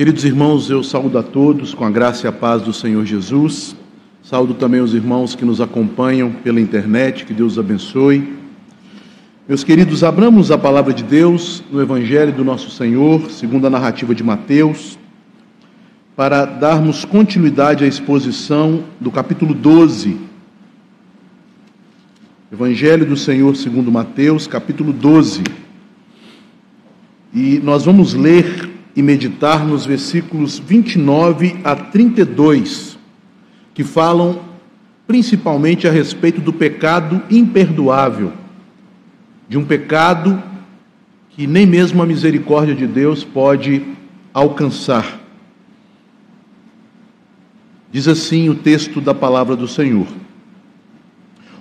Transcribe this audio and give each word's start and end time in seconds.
Queridos 0.00 0.24
irmãos, 0.24 0.70
eu 0.70 0.82
saúdo 0.82 1.18
a 1.18 1.22
todos 1.22 1.74
com 1.74 1.84
a 1.84 1.90
graça 1.90 2.26
e 2.26 2.26
a 2.26 2.32
paz 2.32 2.62
do 2.62 2.72
Senhor 2.72 3.04
Jesus. 3.04 3.76
Saúdo 4.22 4.54
também 4.54 4.80
os 4.80 4.94
irmãos 4.94 5.34
que 5.34 5.44
nos 5.44 5.60
acompanham 5.60 6.32
pela 6.32 6.58
internet, 6.58 7.26
que 7.26 7.34
Deus 7.34 7.58
abençoe. 7.58 8.32
Meus 9.46 9.62
queridos, 9.62 10.02
abramos 10.02 10.50
a 10.50 10.56
palavra 10.56 10.94
de 10.94 11.02
Deus 11.04 11.62
no 11.70 11.82
Evangelho 11.82 12.32
do 12.32 12.42
nosso 12.42 12.70
Senhor, 12.70 13.30
segundo 13.30 13.66
a 13.66 13.70
narrativa 13.70 14.14
de 14.14 14.24
Mateus, 14.24 14.98
para 16.16 16.46
darmos 16.46 17.04
continuidade 17.04 17.84
à 17.84 17.86
exposição 17.86 18.84
do 18.98 19.10
capítulo 19.10 19.52
12. 19.52 20.16
Evangelho 22.50 23.04
do 23.04 23.18
Senhor 23.18 23.54
segundo 23.54 23.92
Mateus, 23.92 24.46
capítulo 24.46 24.94
12. 24.94 25.42
E 27.34 27.60
nós 27.62 27.84
vamos 27.84 28.14
ler 28.14 28.69
e 28.94 29.02
meditar 29.02 29.64
nos 29.64 29.86
versículos 29.86 30.58
29 30.58 31.56
a 31.62 31.76
32, 31.76 32.98
que 33.72 33.84
falam 33.84 34.40
principalmente 35.06 35.88
a 35.88 35.90
respeito 35.90 36.40
do 36.40 36.52
pecado 36.52 37.22
imperdoável, 37.30 38.32
de 39.48 39.58
um 39.58 39.64
pecado 39.64 40.40
que 41.30 41.46
nem 41.46 41.66
mesmo 41.66 42.02
a 42.02 42.06
misericórdia 42.06 42.74
de 42.74 42.86
Deus 42.86 43.24
pode 43.24 43.82
alcançar. 44.32 45.18
Diz 47.90 48.06
assim 48.06 48.48
o 48.48 48.54
texto 48.54 49.00
da 49.00 49.14
palavra 49.14 49.56
do 49.56 49.66
Senhor: 49.66 50.06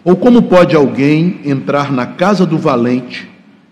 Ou 0.03 0.15
como 0.15 0.43
pode 0.43 0.75
alguém 0.75 1.41
entrar 1.43 1.91
na 1.91 2.05
casa 2.05 2.45
do 2.45 2.57
valente 2.57 3.27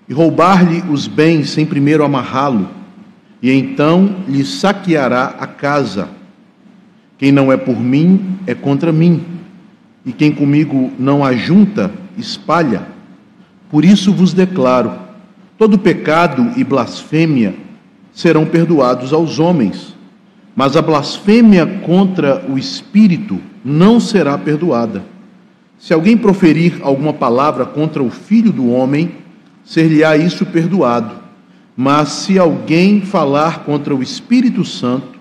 e 0.09 0.13
roubar-lhe 0.13 0.83
os 0.89 1.07
bens 1.07 1.51
sem 1.51 1.65
primeiro 1.65 2.03
amarrá-lo, 2.03 2.67
e 3.41 3.51
então 3.51 4.23
lhe 4.27 4.43
saqueará 4.43 5.35
a 5.39 5.47
casa? 5.47 6.09
Quem 7.17 7.31
não 7.31 7.51
é 7.51 7.57
por 7.57 7.79
mim 7.79 8.37
é 8.45 8.53
contra 8.53 8.91
mim, 8.91 9.23
e 10.05 10.11
quem 10.11 10.31
comigo 10.31 10.91
não 10.97 11.23
ajunta, 11.23 11.91
espalha. 12.17 12.87
Por 13.69 13.83
isso 13.83 14.13
vos 14.13 14.33
declaro: 14.33 14.91
todo 15.57 15.79
pecado 15.79 16.51
e 16.55 16.63
blasfêmia 16.63 17.55
serão 18.13 18.45
perdoados 18.45 19.13
aos 19.13 19.39
homens 19.39 19.97
mas 20.57 20.75
a 20.75 20.81
blasfêmia 20.81 21.67
contra 21.85 22.43
o 22.49 22.57
Espírito 22.57 23.39
não 23.63 23.99
será 23.99 24.35
perdoada. 24.39 25.05
Se 25.77 25.93
alguém 25.93 26.17
proferir 26.17 26.79
alguma 26.81 27.13
palavra 27.13 27.63
contra 27.63 28.01
o 28.01 28.09
Filho 28.09 28.51
do 28.51 28.71
Homem, 28.71 29.11
ser-lhe-á 29.63 30.17
isso 30.17 30.47
perdoado. 30.47 31.13
Mas 31.79 32.09
se 32.09 32.39
alguém 32.39 33.01
falar 33.01 33.63
contra 33.63 33.95
o 33.95 34.01
Espírito 34.01 34.65
Santo, 34.65 35.19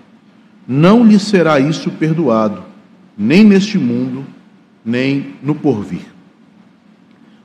não 0.67 1.05
lhe 1.05 1.19
será 1.19 1.59
isso 1.59 1.91
perdoado, 1.91 2.63
nem 3.15 3.43
neste 3.43 3.77
mundo, 3.77 4.25
nem 4.83 5.35
no 5.43 5.53
porvir. 5.53 6.07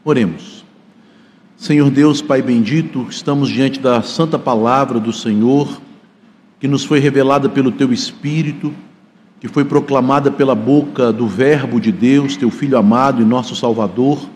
Oremos. 0.02 0.64
Senhor 1.58 1.90
Deus, 1.90 2.22
Pai 2.22 2.40
bendito, 2.40 3.06
estamos 3.08 3.50
diante 3.50 3.78
da 3.78 4.02
santa 4.02 4.38
palavra 4.38 4.98
do 4.98 5.12
Senhor 5.12 5.80
que 6.58 6.66
nos 6.66 6.84
foi 6.84 6.98
revelada 6.98 7.48
pelo 7.48 7.70
teu 7.70 7.92
Espírito, 7.92 8.72
que 9.40 9.48
foi 9.48 9.64
proclamada 9.64 10.30
pela 10.30 10.54
boca 10.54 11.12
do 11.12 11.26
Verbo 11.26 11.80
de 11.80 11.92
Deus, 11.92 12.36
teu 12.36 12.50
Filho 12.50 12.78
amado 12.78 13.20
e 13.20 13.24
nosso 13.24 13.54
Salvador, 13.56 14.28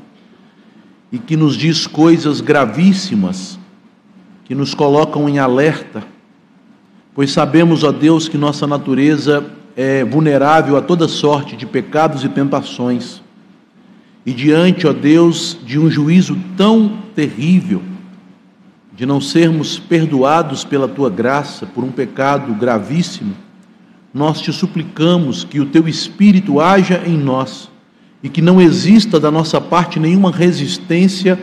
e 1.11 1.19
que 1.19 1.37
nos 1.37 1.57
diz 1.57 1.87
coisas 1.87 2.41
gravíssimas, 2.41 3.59
que 4.47 4.55
nos 4.55 4.75
colocam 4.75 5.29
em 5.29 5.41
alerta, 5.41 6.05
pois 7.15 7.33
sabemos, 7.33 7.83
ó 7.83 7.91
Deus, 7.91 8.29
que 8.29 8.39
nossa 8.39 8.67
natureza 8.67 9.45
é 9.77 10.05
vulnerável 10.05 10.77
a 10.77 10.81
toda 10.81 11.09
sorte 11.09 11.57
de 11.57 11.67
pecados 11.67 12.23
e 12.25 12.29
tentações. 12.29 13.21
E 14.25 14.33
diante, 14.33 14.87
ó 14.87 14.93
Deus, 14.93 15.59
de 15.65 15.79
um 15.79 15.91
juízo 15.91 16.39
tão 16.57 17.03
terrível, 17.15 17.83
de 18.95 19.05
não 19.05 19.21
sermos 19.21 19.81
perdoados 19.81 20.65
pela 20.65 20.87
tua 20.87 21.11
graça 21.11 21.67
por 21.67 21.83
um 21.83 21.91
pecado 21.91 22.55
gravíssimo, 22.55 23.35
nós 24.15 24.41
te 24.41 24.53
suplicamos 24.53 25.43
que 25.43 25.59
o 25.61 25.67
teu 25.67 25.89
Espírito 25.89 26.61
haja 26.61 27.03
em 27.05 27.19
nós 27.19 27.69
e 28.23 28.29
que 28.29 28.41
não 28.41 28.61
exista 28.61 29.19
da 29.19 29.31
nossa 29.31 29.61
parte 29.61 29.99
nenhuma 29.99 30.31
resistência 30.31 31.39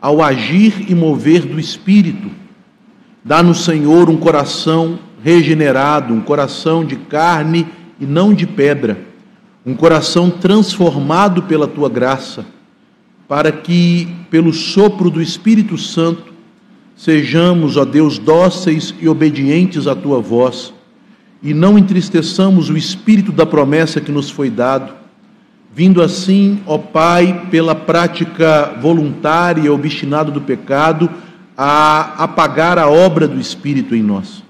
ao 0.00 0.22
agir 0.22 0.86
e 0.88 0.94
mover 0.94 1.46
do 1.46 1.60
Espírito. 1.60 2.39
Dá-nos, 3.24 3.64
Senhor, 3.64 4.08
um 4.08 4.16
coração 4.16 4.98
regenerado, 5.22 6.14
um 6.14 6.20
coração 6.20 6.84
de 6.84 6.96
carne 6.96 7.66
e 8.00 8.06
não 8.06 8.32
de 8.32 8.46
pedra, 8.46 8.98
um 9.64 9.74
coração 9.74 10.30
transformado 10.30 11.42
pela 11.42 11.66
tua 11.66 11.88
graça, 11.88 12.46
para 13.28 13.52
que, 13.52 14.08
pelo 14.30 14.52
sopro 14.52 15.10
do 15.10 15.20
Espírito 15.20 15.76
Santo, 15.76 16.30
Sejamos, 17.00 17.78
ó 17.78 17.86
Deus, 17.86 18.18
dóceis 18.18 18.94
e 19.00 19.08
obedientes 19.08 19.86
à 19.86 19.94
tua 19.94 20.20
voz, 20.20 20.70
e 21.42 21.54
não 21.54 21.78
entristeçamos 21.78 22.68
o 22.68 22.76
espírito 22.76 23.32
da 23.32 23.46
promessa 23.46 24.02
que 24.02 24.12
nos 24.12 24.28
foi 24.28 24.50
dado, 24.50 24.92
vindo 25.74 26.02
assim, 26.02 26.60
ó 26.66 26.76
Pai, 26.76 27.46
pela 27.50 27.74
prática 27.74 28.76
voluntária 28.82 29.62
e 29.62 29.70
obstinada 29.70 30.30
do 30.30 30.42
pecado, 30.42 31.08
a 31.62 32.14
apagar 32.24 32.78
a 32.78 32.88
obra 32.88 33.28
do 33.28 33.38
Espírito 33.38 33.94
em 33.94 34.02
nós. 34.02 34.42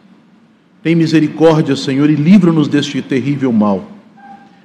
Tem 0.81 0.95
misericórdia, 0.95 1.75
Senhor, 1.75 2.09
e 2.09 2.15
livra-nos 2.15 2.69
deste 2.69 3.03
terrível 3.03 3.53
mal. 3.53 3.91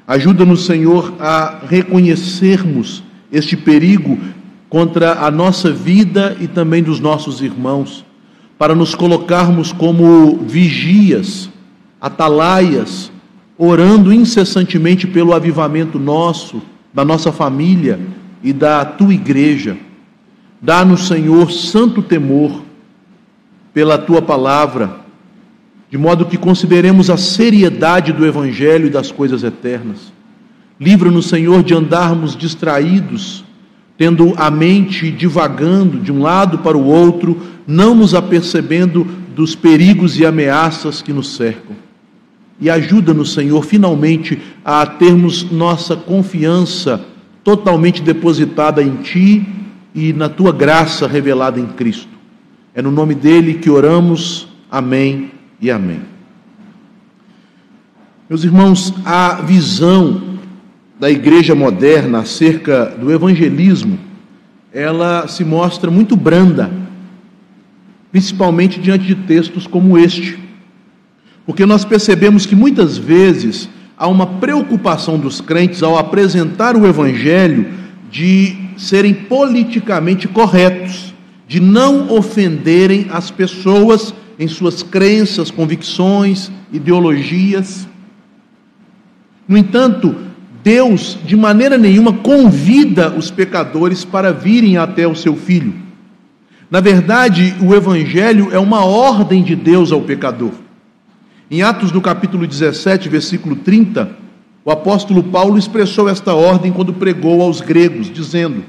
Ajuda-nos, 0.07 0.63
Senhor, 0.63 1.15
a 1.19 1.61
reconhecermos 1.67 3.01
este 3.31 3.57
perigo 3.57 4.19
contra 4.69 5.25
a 5.25 5.31
nossa 5.31 5.71
vida 5.71 6.37
e 6.39 6.47
também 6.47 6.83
dos 6.83 6.99
nossos 6.99 7.41
irmãos, 7.41 8.05
para 8.59 8.75
nos 8.75 8.93
colocarmos 8.93 9.73
como 9.73 10.37
vigias, 10.37 11.49
atalaias, 11.99 13.11
orando 13.57 14.13
incessantemente 14.13 15.07
pelo 15.07 15.33
avivamento 15.33 15.97
nosso, 15.97 16.61
da 16.93 17.03
nossa 17.03 17.31
família 17.31 17.99
e 18.43 18.53
da 18.53 18.85
tua 18.85 19.15
igreja. 19.15 19.75
Dá-nos, 20.65 21.07
Senhor, 21.07 21.51
santo 21.51 22.01
temor 22.01 22.63
pela 23.71 23.99
tua 23.99 24.19
palavra, 24.19 25.01
de 25.91 25.97
modo 25.97 26.25
que 26.25 26.37
consideremos 26.37 27.11
a 27.11 27.17
seriedade 27.17 28.11
do 28.11 28.25
Evangelho 28.25 28.87
e 28.87 28.89
das 28.89 29.11
coisas 29.11 29.43
eternas. 29.43 30.11
Livra-nos, 30.79 31.27
Senhor, 31.27 31.61
de 31.61 31.75
andarmos 31.75 32.35
distraídos 32.35 33.45
tendo 33.95 34.33
a 34.37 34.49
mente 34.49 35.11
divagando 35.11 35.99
de 35.99 36.11
um 36.11 36.23
lado 36.23 36.57
para 36.57 36.75
o 36.75 36.83
outro, 36.83 37.39
não 37.67 37.93
nos 37.93 38.15
apercebendo 38.15 39.07
dos 39.35 39.53
perigos 39.53 40.19
e 40.19 40.25
ameaças 40.25 40.99
que 40.99 41.13
nos 41.13 41.35
cercam. 41.35 41.75
E 42.59 42.71
ajuda-nos, 42.71 43.33
Senhor, 43.33 43.63
finalmente 43.63 44.41
a 44.65 44.83
termos 44.87 45.43
nossa 45.51 45.95
confiança 45.95 47.05
totalmente 47.43 48.01
depositada 48.01 48.81
em 48.81 48.95
Ti 48.95 49.55
e 49.95 50.11
na 50.11 50.27
Tua 50.27 50.51
graça 50.51 51.07
revelada 51.07 51.57
em 51.57 51.65
Cristo. 51.67 52.09
É 52.73 52.81
no 52.81 52.91
nome 52.91 53.15
dele 53.15 53.53
que 53.53 53.69
oramos. 53.69 54.49
Amém 54.69 55.31
e 55.61 55.71
amém. 55.71 56.01
Meus 58.29 58.43
irmãos, 58.43 58.93
a 59.05 59.35
visão 59.35 60.35
da 60.99 61.09
igreja 61.09 61.55
moderna 61.55 62.19
acerca 62.19 62.87
do 62.87 63.11
evangelismo, 63.11 63.97
ela 64.73 65.27
se 65.29 65.45
mostra 65.45 65.89
muito 65.89 66.17
branda, 66.17 66.69
principalmente 68.11 68.81
diante 68.81 69.05
de 69.05 69.15
textos 69.15 69.65
como 69.65 69.97
este. 69.97 70.37
Porque 71.45 71.65
nós 71.65 71.85
percebemos 71.85 72.45
que 72.45 72.55
muitas 72.55 72.97
vezes 72.97 73.69
há 73.97 74.07
uma 74.07 74.25
preocupação 74.25 75.17
dos 75.17 75.39
crentes 75.39 75.81
ao 75.81 75.97
apresentar 75.97 76.75
o 76.75 76.85
evangelho 76.85 77.67
de 78.11 78.64
serem 78.77 79.13
politicamente 79.13 80.27
corretos, 80.27 81.13
de 81.47 81.59
não 81.59 82.11
ofenderem 82.11 83.07
as 83.11 83.29
pessoas 83.31 84.13
em 84.37 84.47
suas 84.47 84.83
crenças, 84.83 85.51
convicções, 85.51 86.51
ideologias. 86.71 87.87
No 89.47 89.57
entanto, 89.57 90.15
Deus, 90.63 91.17
de 91.23 91.35
maneira 91.35 91.77
nenhuma, 91.77 92.11
convida 92.11 93.13
os 93.15 93.29
pecadores 93.29 94.03
para 94.03 94.33
virem 94.33 94.77
até 94.77 95.07
o 95.07 95.15
seu 95.15 95.35
filho. 95.35 95.73
Na 96.69 96.81
verdade, 96.81 97.55
o 97.61 97.73
Evangelho 97.75 98.49
é 98.51 98.57
uma 98.57 98.83
ordem 98.83 99.43
de 99.43 99.55
Deus 99.55 99.91
ao 99.91 100.01
pecador. 100.01 100.51
Em 101.49 101.61
Atos, 101.61 101.91
no 101.91 102.01
capítulo 102.01 102.47
17, 102.47 103.07
versículo 103.07 103.55
30, 103.55 104.24
o 104.65 104.71
apóstolo 104.71 105.23
Paulo 105.23 105.57
expressou 105.57 106.09
esta 106.09 106.33
ordem 106.33 106.73
quando 106.73 106.91
pregou 106.91 107.41
aos 107.41 107.61
gregos, 107.61 108.11
dizendo: 108.11 108.65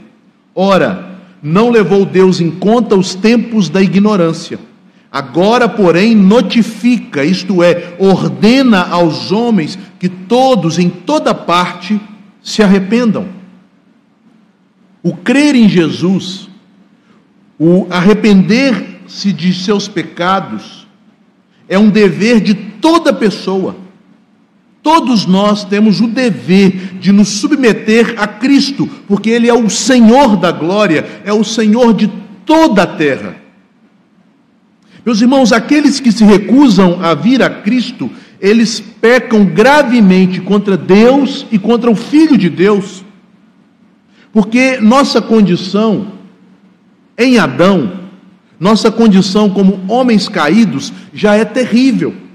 Ora, 0.55 1.19
não 1.43 1.71
levou 1.71 2.05
Deus 2.05 2.41
em 2.41 2.51
conta 2.51 2.95
os 2.95 3.17
tempos 3.17 3.69
da 3.69 3.83
ignorância, 3.83 4.61
Agora, 5.17 5.67
porém, 5.67 6.15
notifica, 6.15 7.25
isto 7.25 7.63
é, 7.63 7.97
ordena 7.99 8.83
aos 8.83 9.33
homens 9.33 9.79
que 9.99 10.11
todos, 10.11 10.79
em 10.79 10.91
toda 10.91 11.35
parte, 11.35 11.99
se 12.43 12.63
arrependam. 12.63 13.27
O 15.03 15.17
crer 15.17 15.55
em 15.55 15.71
Jesus, 15.71 16.51
o 17.59 17.87
arrepender-se 17.89 19.33
de 19.33 19.55
seus 19.55 19.89
pecados, 19.89 20.87
é 21.67 21.79
um 21.79 21.89
dever 21.89 22.39
de 22.39 22.55
toda 22.55 23.11
pessoa. 23.11 23.75
Todos 24.87 25.27
nós 25.27 25.65
temos 25.65 26.01
o 26.01 26.07
dever 26.07 26.93
de 27.01 27.11
nos 27.11 27.27
submeter 27.27 28.15
a 28.19 28.29
Cristo, 28.29 28.89
porque 29.09 29.29
Ele 29.31 29.49
é 29.49 29.53
o 29.53 29.69
Senhor 29.69 30.37
da 30.37 30.53
glória, 30.53 31.05
é 31.25 31.33
o 31.33 31.43
Senhor 31.43 31.93
de 31.93 32.09
toda 32.45 32.85
a 32.85 32.87
terra. 32.87 33.35
Meus 35.05 35.21
irmãos, 35.21 35.51
aqueles 35.51 35.99
que 35.99 36.13
se 36.13 36.23
recusam 36.23 37.01
a 37.03 37.15
vir 37.15 37.43
a 37.43 37.51
Cristo, 37.51 38.09
eles 38.41 38.79
pecam 38.79 39.45
gravemente 39.45 40.41
contra 40.41 40.77
Deus 40.77 41.49
e 41.51 41.59
contra 41.59 41.91
o 41.91 41.97
Filho 41.97 42.39
de 42.39 42.49
Deus. 42.49 43.05
Porque 44.33 44.79
nossa 44.81 45.21
condição 45.21 46.13
em 47.19 47.41
Adão, 47.41 48.03
nossa 48.61 48.89
condição 48.89 49.51
como 49.51 49.81
homens 49.89 50.29
caídos, 50.29 50.93
já 51.13 51.35
é 51.35 51.45
terrível. 51.45 52.26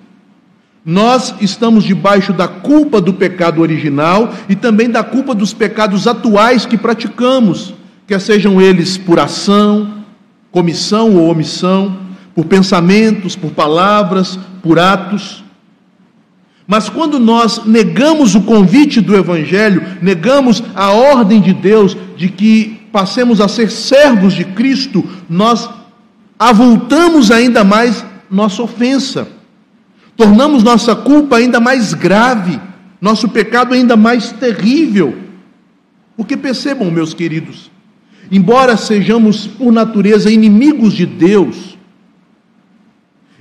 Nós 0.83 1.35
estamos 1.39 1.83
debaixo 1.83 2.33
da 2.33 2.47
culpa 2.47 2.99
do 2.99 3.13
pecado 3.13 3.61
original 3.61 4.33
e 4.49 4.55
também 4.55 4.89
da 4.89 5.03
culpa 5.03 5.35
dos 5.35 5.53
pecados 5.53 6.07
atuais 6.07 6.65
que 6.65 6.77
praticamos, 6.77 7.73
quer 8.07 8.19
sejam 8.19 8.59
eles 8.59 8.97
por 8.97 9.19
ação, 9.19 10.03
comissão 10.51 11.15
ou 11.15 11.29
omissão 11.29 11.97
por 12.33 12.45
pensamentos, 12.45 13.35
por 13.35 13.51
palavras, 13.51 14.39
por 14.61 14.79
atos. 14.79 15.43
Mas 16.65 16.89
quando 16.89 17.19
nós 17.19 17.65
negamos 17.65 18.35
o 18.35 18.41
convite 18.41 19.01
do 19.01 19.15
Evangelho, 19.15 19.83
negamos 20.01 20.63
a 20.73 20.91
ordem 20.91 21.41
de 21.41 21.53
Deus 21.53 21.97
de 22.15 22.29
que 22.29 22.79
passemos 22.91 23.41
a 23.41 23.47
ser 23.47 23.69
servos 23.69 24.33
de 24.33 24.45
Cristo, 24.45 25.03
nós 25.29 25.69
avultamos 26.39 27.31
ainda 27.31 27.63
mais 27.63 28.05
nossa 28.29 28.63
ofensa, 28.63 29.27
tornamos 30.15 30.63
nossa 30.63 30.95
culpa 30.95 31.37
ainda 31.37 31.59
mais 31.59 31.93
grave, 31.93 32.59
nosso 32.99 33.29
pecado 33.29 33.73
ainda 33.73 33.95
mais 33.95 34.31
terrível. 34.31 35.17
Porque 36.15 36.37
percebam, 36.37 36.91
meus 36.91 37.13
queridos, 37.13 37.71
embora 38.31 38.77
sejamos 38.77 39.47
por 39.47 39.71
natureza 39.71 40.31
inimigos 40.31 40.93
de 40.93 41.05
Deus, 41.05 41.71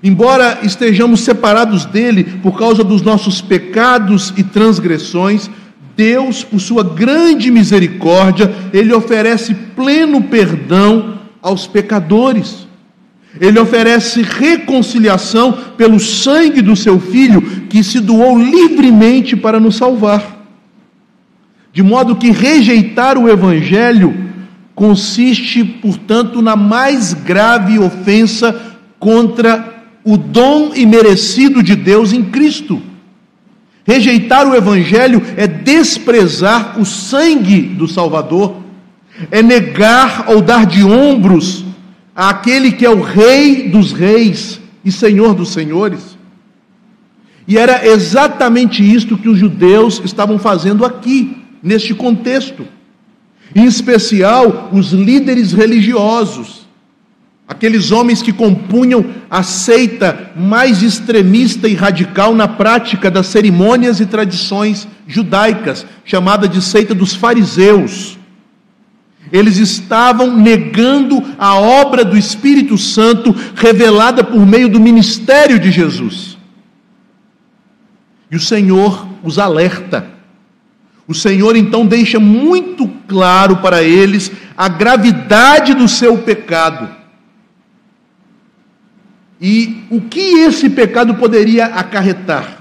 Embora 0.02 0.60
estejamos 0.62 1.20
separados 1.20 1.84
dele 1.84 2.24
por 2.24 2.58
causa 2.58 2.82
dos 2.82 3.02
nossos 3.02 3.42
pecados 3.42 4.32
e 4.36 4.42
transgressões, 4.42 5.50
Deus, 5.94 6.42
por 6.42 6.58
sua 6.58 6.82
grande 6.82 7.50
misericórdia, 7.50 8.50
ele 8.72 8.94
oferece 8.94 9.54
pleno 9.54 10.22
perdão 10.22 11.18
aos 11.42 11.66
pecadores. 11.66 12.66
Ele 13.38 13.58
oferece 13.60 14.22
reconciliação 14.22 15.52
pelo 15.76 16.00
sangue 16.00 16.62
do 16.62 16.74
seu 16.74 16.98
filho, 16.98 17.42
que 17.68 17.84
se 17.84 18.00
doou 18.00 18.38
livremente 18.38 19.36
para 19.36 19.60
nos 19.60 19.76
salvar. 19.76 20.38
De 21.72 21.82
modo 21.82 22.16
que 22.16 22.30
rejeitar 22.30 23.16
o 23.16 23.28
evangelho 23.28 24.30
consiste, 24.74 25.62
portanto, 25.62 26.40
na 26.40 26.56
mais 26.56 27.12
grave 27.12 27.78
ofensa 27.78 28.78
contra 28.98 29.84
o 30.02 30.16
dom 30.16 30.74
imerecido 30.74 31.62
de 31.62 31.76
Deus 31.76 32.12
em 32.12 32.24
Cristo. 32.24 32.82
Rejeitar 33.84 34.46
o 34.46 34.54
Evangelho 34.54 35.22
é 35.36 35.46
desprezar 35.46 36.80
o 36.80 36.84
sangue 36.84 37.62
do 37.62 37.88
Salvador, 37.88 38.56
é 39.30 39.42
negar 39.42 40.26
ou 40.28 40.40
dar 40.40 40.64
de 40.64 40.84
ombros 40.84 41.64
àquele 42.28 42.72
que 42.72 42.84
é 42.84 42.90
o 42.90 43.00
Rei 43.00 43.68
dos 43.68 43.92
Reis 43.92 44.60
e 44.84 44.92
Senhor 44.92 45.34
dos 45.34 45.52
Senhores. 45.52 46.18
E 47.48 47.56
era 47.56 47.86
exatamente 47.86 48.82
isto 48.82 49.16
que 49.16 49.28
os 49.28 49.38
judeus 49.38 50.00
estavam 50.04 50.38
fazendo 50.38 50.84
aqui, 50.84 51.36
neste 51.62 51.94
contexto. 51.94 52.66
Em 53.54 53.64
especial, 53.64 54.70
os 54.72 54.92
líderes 54.92 55.52
religiosos 55.52 56.60
aqueles 57.50 57.90
homens 57.90 58.22
que 58.22 58.32
compunham 58.32 59.04
a 59.28 59.42
seita 59.42 60.30
mais 60.36 60.84
extremista 60.84 61.66
e 61.66 61.74
radical 61.74 62.32
na 62.32 62.46
prática 62.46 63.10
das 63.10 63.26
cerimônias 63.26 63.98
e 63.98 64.06
tradições 64.06 64.86
judaicas, 65.04 65.84
chamada 66.04 66.46
de 66.46 66.62
seita 66.62 66.94
dos 66.94 67.12
fariseus. 67.12 68.19
Eles 69.32 69.58
estavam 69.58 70.36
negando 70.36 71.22
a 71.38 71.54
obra 71.54 72.04
do 72.04 72.16
Espírito 72.16 72.76
Santo 72.76 73.34
revelada 73.54 74.24
por 74.24 74.44
meio 74.44 74.68
do 74.68 74.80
ministério 74.80 75.58
de 75.58 75.70
Jesus. 75.70 76.36
E 78.30 78.36
o 78.36 78.40
Senhor 78.40 79.06
os 79.22 79.38
alerta. 79.38 80.06
O 81.06 81.14
Senhor 81.14 81.56
então 81.56 81.86
deixa 81.86 82.18
muito 82.20 82.88
claro 83.06 83.56
para 83.56 83.82
eles 83.82 84.30
a 84.56 84.68
gravidade 84.68 85.74
do 85.74 85.88
seu 85.88 86.18
pecado 86.18 87.00
e 89.40 89.84
o 89.88 90.02
que 90.02 90.20
esse 90.20 90.68
pecado 90.68 91.14
poderia 91.14 91.66
acarretar? 91.66 92.59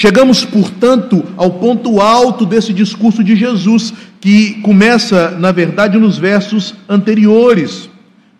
Chegamos, 0.00 0.46
portanto, 0.46 1.22
ao 1.36 1.50
ponto 1.50 2.00
alto 2.00 2.46
desse 2.46 2.72
discurso 2.72 3.22
de 3.22 3.36
Jesus, 3.36 3.92
que 4.18 4.54
começa, 4.62 5.32
na 5.32 5.52
verdade, 5.52 5.98
nos 5.98 6.16
versos 6.16 6.74
anteriores. 6.88 7.90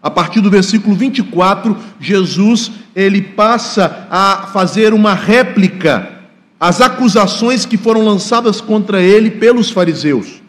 A 0.03 0.11
partir 0.11 0.41
do 0.41 0.49
versículo 0.49 0.97
24, 0.97 1.77
Jesus 2.01 2.73
ele 2.97 3.21
passa 3.21 4.09
a 4.11 4.49
fazer 4.55 4.95
uma 4.95 5.12
réplica 5.12 6.11
às 6.59 6.81
acusações 6.81 7.67
que 7.67 7.77
foram 7.77 8.07
lançadas 8.07 8.62
contra 8.62 9.03
ele 9.03 9.31
pelos 9.31 9.71
fariseus. 9.71 10.41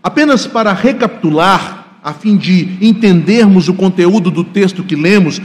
Apenas 0.00 0.46
para 0.46 0.72
recapitular, 0.72 1.98
a 2.04 2.12
fim 2.12 2.36
de 2.36 2.78
entendermos 2.80 3.68
o 3.68 3.74
conteúdo 3.74 4.30
do 4.30 4.44
texto 4.44 4.84
que 4.84 4.94
lemos, 4.94 5.40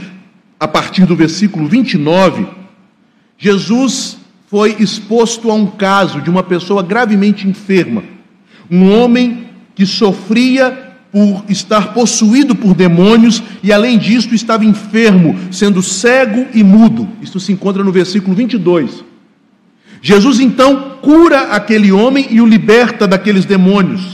a 0.60 0.68
partir 0.68 1.06
do 1.06 1.16
versículo 1.16 1.66
29, 1.66 2.46
Jesus 3.36 4.22
foi 4.54 4.76
exposto 4.78 5.50
a 5.50 5.54
um 5.54 5.66
caso 5.66 6.20
de 6.20 6.30
uma 6.30 6.44
pessoa 6.44 6.80
gravemente 6.80 7.48
enferma, 7.48 8.04
um 8.70 8.88
homem 8.88 9.48
que 9.74 9.84
sofria 9.84 10.94
por 11.10 11.44
estar 11.48 11.92
possuído 11.92 12.54
por 12.54 12.72
demônios 12.72 13.42
e, 13.64 13.72
além 13.72 13.98
disso, 13.98 14.32
estava 14.32 14.64
enfermo, 14.64 15.36
sendo 15.50 15.82
cego 15.82 16.46
e 16.54 16.62
mudo. 16.62 17.08
Isto 17.20 17.40
se 17.40 17.50
encontra 17.50 17.82
no 17.82 17.90
versículo 17.90 18.36
22. 18.36 19.02
Jesus 20.00 20.38
então 20.38 20.98
cura 21.02 21.48
aquele 21.50 21.90
homem 21.90 22.28
e 22.30 22.40
o 22.40 22.46
liberta 22.46 23.08
daqueles 23.08 23.44
demônios. 23.44 24.13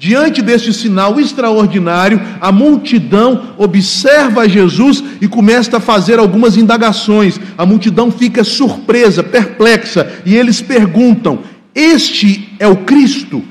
Diante 0.00 0.40
deste 0.40 0.72
sinal 0.72 1.20
extraordinário, 1.20 2.18
a 2.40 2.50
multidão 2.50 3.52
observa 3.58 4.48
Jesus 4.48 5.04
e 5.20 5.28
começa 5.28 5.76
a 5.76 5.80
fazer 5.80 6.18
algumas 6.18 6.56
indagações. 6.56 7.38
A 7.58 7.66
multidão 7.66 8.10
fica 8.10 8.42
surpresa, 8.42 9.22
perplexa, 9.22 10.10
e 10.24 10.34
eles 10.34 10.62
perguntam: 10.62 11.40
Este 11.74 12.48
é 12.58 12.66
o 12.66 12.78
Cristo? 12.78 13.44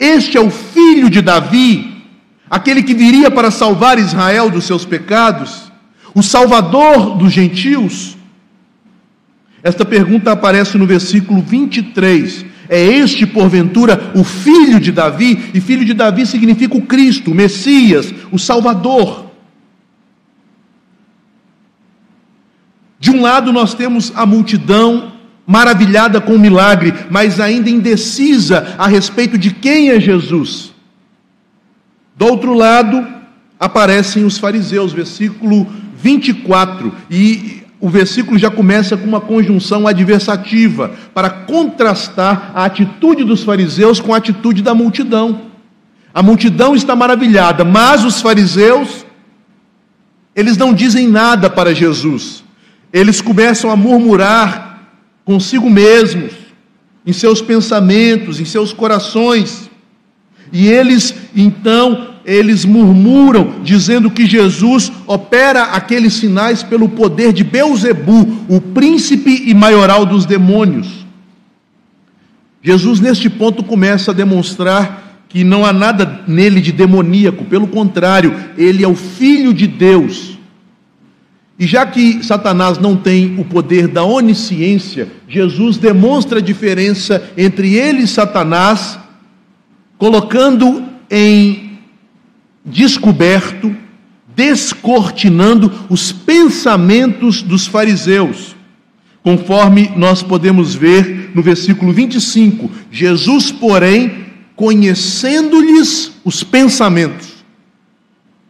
Este 0.00 0.38
é 0.38 0.40
o 0.40 0.48
filho 0.48 1.10
de 1.10 1.20
Davi? 1.20 2.02
Aquele 2.48 2.82
que 2.82 2.94
viria 2.94 3.30
para 3.30 3.50
salvar 3.50 3.98
Israel 3.98 4.48
dos 4.48 4.64
seus 4.64 4.86
pecados? 4.86 5.70
O 6.14 6.22
salvador 6.22 7.14
dos 7.18 7.30
gentios? 7.30 8.16
Esta 9.62 9.84
pergunta 9.84 10.32
aparece 10.32 10.78
no 10.78 10.86
versículo 10.86 11.42
23 11.42 12.45
é 12.68 12.82
este, 12.82 13.26
porventura, 13.26 14.12
o 14.14 14.24
filho 14.24 14.80
de 14.80 14.92
Davi? 14.92 15.50
E 15.54 15.60
filho 15.60 15.84
de 15.84 15.94
Davi 15.94 16.26
significa 16.26 16.76
o 16.76 16.82
Cristo, 16.82 17.30
o 17.30 17.34
Messias, 17.34 18.12
o 18.30 18.38
Salvador. 18.38 19.26
De 22.98 23.10
um 23.10 23.20
lado, 23.20 23.52
nós 23.52 23.74
temos 23.74 24.12
a 24.14 24.24
multidão 24.24 25.12
maravilhada 25.46 26.20
com 26.20 26.34
o 26.34 26.38
milagre, 26.38 26.92
mas 27.08 27.38
ainda 27.38 27.70
indecisa 27.70 28.74
a 28.76 28.88
respeito 28.88 29.38
de 29.38 29.50
quem 29.52 29.90
é 29.90 30.00
Jesus. 30.00 30.72
Do 32.16 32.26
outro 32.26 32.54
lado, 32.54 33.06
aparecem 33.60 34.24
os 34.24 34.38
fariseus, 34.38 34.92
versículo 34.92 35.66
24, 36.02 36.92
e 37.10 37.62
o 37.80 37.88
versículo 37.88 38.38
já 38.38 38.50
começa 38.50 38.96
com 38.96 39.06
uma 39.06 39.20
conjunção 39.20 39.86
adversativa, 39.86 40.92
para 41.12 41.28
contrastar 41.28 42.52
a 42.54 42.64
atitude 42.64 43.24
dos 43.24 43.42
fariseus 43.42 44.00
com 44.00 44.14
a 44.14 44.16
atitude 44.16 44.62
da 44.62 44.74
multidão. 44.74 45.42
A 46.14 46.22
multidão 46.22 46.74
está 46.74 46.96
maravilhada, 46.96 47.64
mas 47.64 48.04
os 48.04 48.20
fariseus 48.20 49.04
eles 50.36 50.58
não 50.58 50.74
dizem 50.74 51.08
nada 51.08 51.48
para 51.48 51.74
Jesus. 51.74 52.44
Eles 52.92 53.22
começam 53.22 53.70
a 53.70 53.76
murmurar 53.76 54.90
consigo 55.24 55.68
mesmos, 55.70 56.32
em 57.06 57.12
seus 57.12 57.40
pensamentos, 57.40 58.38
em 58.38 58.44
seus 58.44 58.72
corações. 58.72 59.70
E 60.52 60.68
eles, 60.68 61.14
então, 61.34 62.15
eles 62.26 62.64
murmuram, 62.64 63.60
dizendo 63.62 64.10
que 64.10 64.26
Jesus 64.26 64.90
opera 65.06 65.62
aqueles 65.66 66.14
sinais 66.14 66.60
pelo 66.64 66.88
poder 66.88 67.32
de 67.32 67.44
Beuzebu, 67.44 68.44
o 68.48 68.60
príncipe 68.60 69.44
e 69.46 69.54
maioral 69.54 70.04
dos 70.04 70.26
demônios. 70.26 71.06
Jesus, 72.60 72.98
neste 72.98 73.30
ponto, 73.30 73.62
começa 73.62 74.10
a 74.10 74.14
demonstrar 74.14 75.24
que 75.28 75.44
não 75.44 75.64
há 75.64 75.72
nada 75.72 76.24
nele 76.26 76.60
de 76.60 76.72
demoníaco, 76.72 77.44
pelo 77.44 77.68
contrário, 77.68 78.34
ele 78.58 78.82
é 78.82 78.88
o 78.88 78.96
Filho 78.96 79.54
de 79.54 79.68
Deus. 79.68 80.36
E 81.56 81.64
já 81.64 81.86
que 81.86 82.24
Satanás 82.24 82.76
não 82.78 82.96
tem 82.96 83.38
o 83.38 83.44
poder 83.44 83.86
da 83.86 84.02
onisciência, 84.02 85.08
Jesus 85.28 85.78
demonstra 85.78 86.40
a 86.40 86.42
diferença 86.42 87.30
entre 87.36 87.74
ele 87.74 88.02
e 88.02 88.08
Satanás, 88.08 88.98
colocando 89.96 90.82
em 91.08 91.65
descoberto, 92.66 93.74
descortinando 94.34 95.72
os 95.88 96.10
pensamentos 96.10 97.40
dos 97.40 97.66
fariseus. 97.66 98.56
Conforme 99.22 99.92
nós 99.96 100.22
podemos 100.22 100.74
ver 100.74 101.30
no 101.34 101.42
versículo 101.42 101.92
25, 101.92 102.70
Jesus, 102.90 103.52
porém, 103.52 104.26
conhecendo-lhes 104.56 106.12
os 106.24 106.42
pensamentos. 106.42 107.36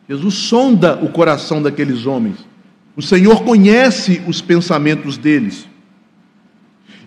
Jesus 0.09 0.35
sonda 0.35 0.99
o 1.03 1.09
coração 1.09 1.63
daqueles 1.63 2.07
homens. 2.07 2.37
O 2.97 3.03
Senhor 3.03 3.43
conhece 3.43 4.23
os 4.27 4.41
pensamentos 4.41 5.19
deles. 5.19 5.69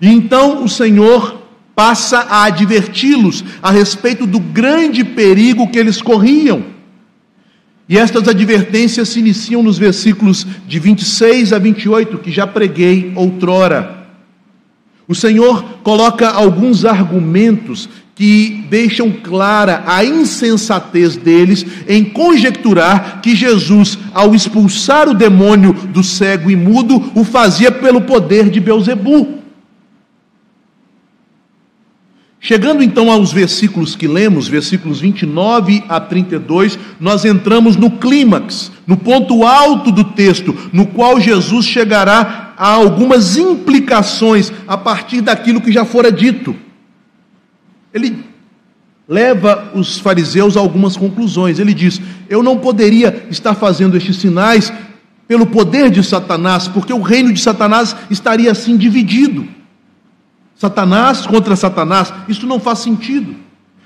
E 0.02 0.08
então 0.08 0.64
o 0.64 0.70
Senhor 0.70 1.42
passa 1.76 2.20
a 2.20 2.44
adverti-los 2.44 3.44
a 3.62 3.72
respeito 3.72 4.28
do 4.28 4.40
grande 4.40 5.04
perigo 5.04 5.70
que 5.70 5.80
eles 5.80 6.02
corriam 6.02 6.79
e 7.90 7.98
estas 7.98 8.28
advertências 8.28 9.10
se 9.10 9.20
iniciam 9.20 9.64
nos 9.64 9.80
versículos 9.80 10.46
de 10.68 10.78
26 10.78 11.52
a 11.52 11.58
28, 11.58 12.20
que 12.20 12.32
já 12.32 12.46
preguei 12.46 13.12
outrora. 13.16 14.06
O 15.08 15.16
Senhor 15.16 15.64
coloca 15.82 16.30
alguns 16.30 16.86
argumentos 16.86 17.90
que 18.14 18.64
deixam 18.70 19.10
clara 19.12 19.84
a 19.88 20.06
insensatez 20.06 21.16
deles 21.16 21.66
em 21.88 22.04
conjecturar 22.04 23.22
que 23.24 23.36
Jesus, 23.36 23.98
ao 24.14 24.36
expulsar 24.36 25.10
o 25.10 25.16
demônio 25.16 25.74
do 25.74 26.04
cego 26.04 26.52
e 26.52 26.56
mudo, 26.56 27.12
o 27.16 27.24
fazia 27.24 27.72
pelo 27.72 28.02
poder 28.02 28.52
de 28.52 28.60
Beuzebu. 28.60 29.39
Chegando 32.42 32.82
então 32.82 33.12
aos 33.12 33.34
versículos 33.34 33.96
que 33.96 34.08
lemos, 34.08 34.48
versículos 34.48 35.02
29 35.02 35.84
a 35.90 36.00
32, 36.00 36.80
nós 37.00 37.26
entramos 37.26 37.76
no 37.76 37.92
clímax, 37.92 38.72
no 38.88 38.96
ponto 38.96 39.46
alto 39.46 39.92
do 39.92 40.06
texto, 40.06 40.56
no 40.72 40.88
qual 40.88 41.20
Jesus 41.20 41.66
chegará 41.66 42.54
a 42.58 42.70
algumas 42.70 43.36
implicações 43.36 44.54
a 44.66 44.78
partir 44.78 45.20
daquilo 45.20 45.60
que 45.60 45.72
já 45.72 45.84
fora 45.84 46.10
dito. 46.12 46.56
Ele 47.94 48.24
leva 49.08 49.72
os 49.74 49.98
fariseus 50.00 50.56
a 50.56 50.62
algumas 50.62 50.96
conclusões. 50.96 51.60
Ele 51.60 51.74
diz: 51.74 52.00
Eu 52.30 52.42
não 52.42 52.58
poderia 52.58 53.28
estar 53.30 53.54
fazendo 53.54 53.98
estes 53.98 54.16
sinais 54.16 54.72
pelo 55.28 55.46
poder 55.46 55.90
de 55.90 56.04
Satanás, 56.04 56.68
porque 56.70 56.94
o 56.94 57.02
reino 57.02 57.34
de 57.34 57.42
Satanás 57.42 57.96
estaria 58.10 58.52
assim 58.52 58.78
dividido. 58.78 59.59
Satanás 60.60 61.26
contra 61.26 61.56
Satanás, 61.56 62.14
isso 62.28 62.46
não 62.46 62.60
faz 62.60 62.80
sentido. 62.80 63.34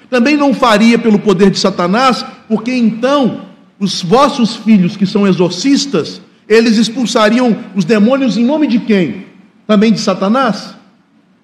Também 0.09 0.35
não 0.35 0.55
faria 0.55 0.97
pelo 0.97 1.19
poder 1.19 1.51
de 1.51 1.59
Satanás, 1.59 2.25
porque 2.47 2.73
então 2.73 3.41
os 3.79 4.01
vossos 4.01 4.55
filhos 4.55 4.97
que 4.97 5.05
são 5.05 5.27
exorcistas, 5.27 6.19
eles 6.49 6.79
expulsariam 6.79 7.55
os 7.75 7.85
demônios 7.85 8.37
em 8.37 8.43
nome 8.43 8.65
de 8.65 8.79
quem? 8.79 9.27
Também 9.67 9.93
de 9.93 9.99
Satanás? 9.99 10.73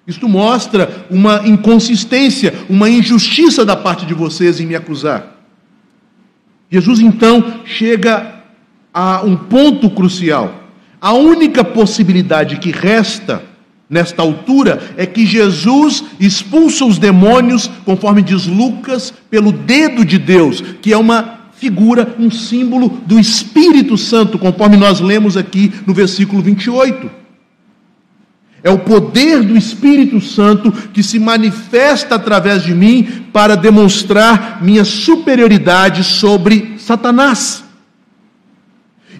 Isto 0.04 0.28
mostra 0.28 1.06
uma 1.08 1.46
inconsistência, 1.46 2.52
uma 2.68 2.90
injustiça 2.90 3.64
da 3.64 3.76
parte 3.76 4.04
de 4.04 4.14
vocês 4.14 4.58
em 4.58 4.66
me 4.66 4.74
acusar. 4.74 5.36
Jesus 6.68 6.98
então 6.98 7.60
chega 7.64 8.34
a 8.92 9.22
um 9.22 9.36
ponto 9.36 9.90
crucial. 9.90 10.64
A 11.00 11.12
única 11.12 11.62
possibilidade 11.62 12.56
que 12.56 12.72
resta 12.72 13.48
nesta 13.90 14.22
altura 14.22 14.94
é 14.96 15.04
que 15.04 15.26
Jesus 15.26 16.04
expulsa 16.20 16.84
os 16.84 16.96
demônios, 16.96 17.68
conforme 17.84 18.22
diz 18.22 18.46
Lucas, 18.46 19.12
pelo 19.28 19.50
dedo 19.50 20.04
de 20.04 20.16
Deus, 20.16 20.62
que 20.80 20.92
é 20.92 20.96
uma 20.96 21.40
figura, 21.56 22.14
um 22.18 22.30
símbolo 22.30 23.00
do 23.04 23.18
Espírito 23.18 23.98
Santo, 23.98 24.38
conforme 24.38 24.76
nós 24.76 25.00
lemos 25.00 25.36
aqui 25.36 25.72
no 25.84 25.92
versículo 25.92 26.40
28. 26.40 27.10
É 28.62 28.70
o 28.70 28.78
poder 28.78 29.42
do 29.42 29.56
Espírito 29.56 30.20
Santo 30.20 30.70
que 30.70 31.02
se 31.02 31.18
manifesta 31.18 32.14
através 32.14 32.62
de 32.62 32.74
mim 32.74 33.24
para 33.32 33.56
demonstrar 33.56 34.62
minha 34.62 34.84
superioridade 34.84 36.04
sobre 36.04 36.74
Satanás. 36.78 37.59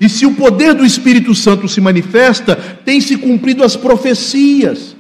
E 0.00 0.08
se 0.08 0.24
o 0.24 0.32
poder 0.32 0.72
do 0.72 0.84
Espírito 0.84 1.34
Santo 1.34 1.68
se 1.68 1.80
manifesta, 1.80 2.56
tem 2.56 3.00
se 3.00 3.18
cumprido 3.18 3.62
as 3.62 3.76
profecias. 3.76 4.96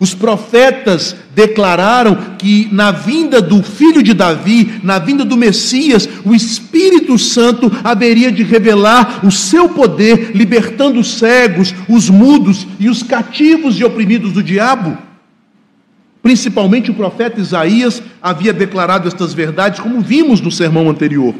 Os 0.00 0.14
profetas 0.14 1.14
declararam 1.34 2.36
que 2.38 2.68
na 2.72 2.90
vinda 2.90 3.42
do 3.42 3.62
filho 3.62 4.02
de 4.02 4.14
Davi, 4.14 4.80
na 4.82 4.98
vinda 4.98 5.24
do 5.24 5.36
Messias, 5.36 6.08
o 6.24 6.34
Espírito 6.34 7.18
Santo 7.18 7.70
haveria 7.82 8.30
de 8.30 8.42
revelar 8.42 9.26
o 9.26 9.30
seu 9.30 9.68
poder, 9.68 10.30
libertando 10.34 11.00
os 11.00 11.18
cegos, 11.18 11.74
os 11.88 12.08
mudos 12.08 12.66
e 12.78 12.88
os 12.88 13.02
cativos 13.02 13.78
e 13.78 13.84
oprimidos 13.84 14.32
do 14.32 14.42
diabo. 14.42 14.96
Principalmente 16.22 16.90
o 16.90 16.94
profeta 16.94 17.40
Isaías 17.40 18.02
havia 18.22 18.52
declarado 18.52 19.08
estas 19.08 19.34
verdades, 19.34 19.80
como 19.80 20.00
vimos 20.00 20.40
no 20.40 20.50
sermão 20.50 20.88
anterior. 20.88 21.34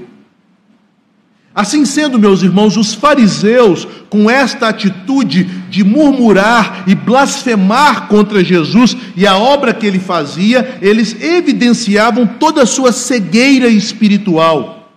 Assim 1.58 1.84
sendo, 1.84 2.20
meus 2.20 2.44
irmãos, 2.44 2.76
os 2.76 2.94
fariseus, 2.94 3.84
com 4.08 4.30
esta 4.30 4.68
atitude 4.68 5.42
de 5.68 5.82
murmurar 5.82 6.84
e 6.86 6.94
blasfemar 6.94 8.06
contra 8.06 8.44
Jesus 8.44 8.96
e 9.16 9.26
a 9.26 9.36
obra 9.36 9.74
que 9.74 9.84
ele 9.84 9.98
fazia, 9.98 10.78
eles 10.80 11.20
evidenciavam 11.20 12.28
toda 12.28 12.62
a 12.62 12.66
sua 12.66 12.92
cegueira 12.92 13.66
espiritual. 13.66 14.88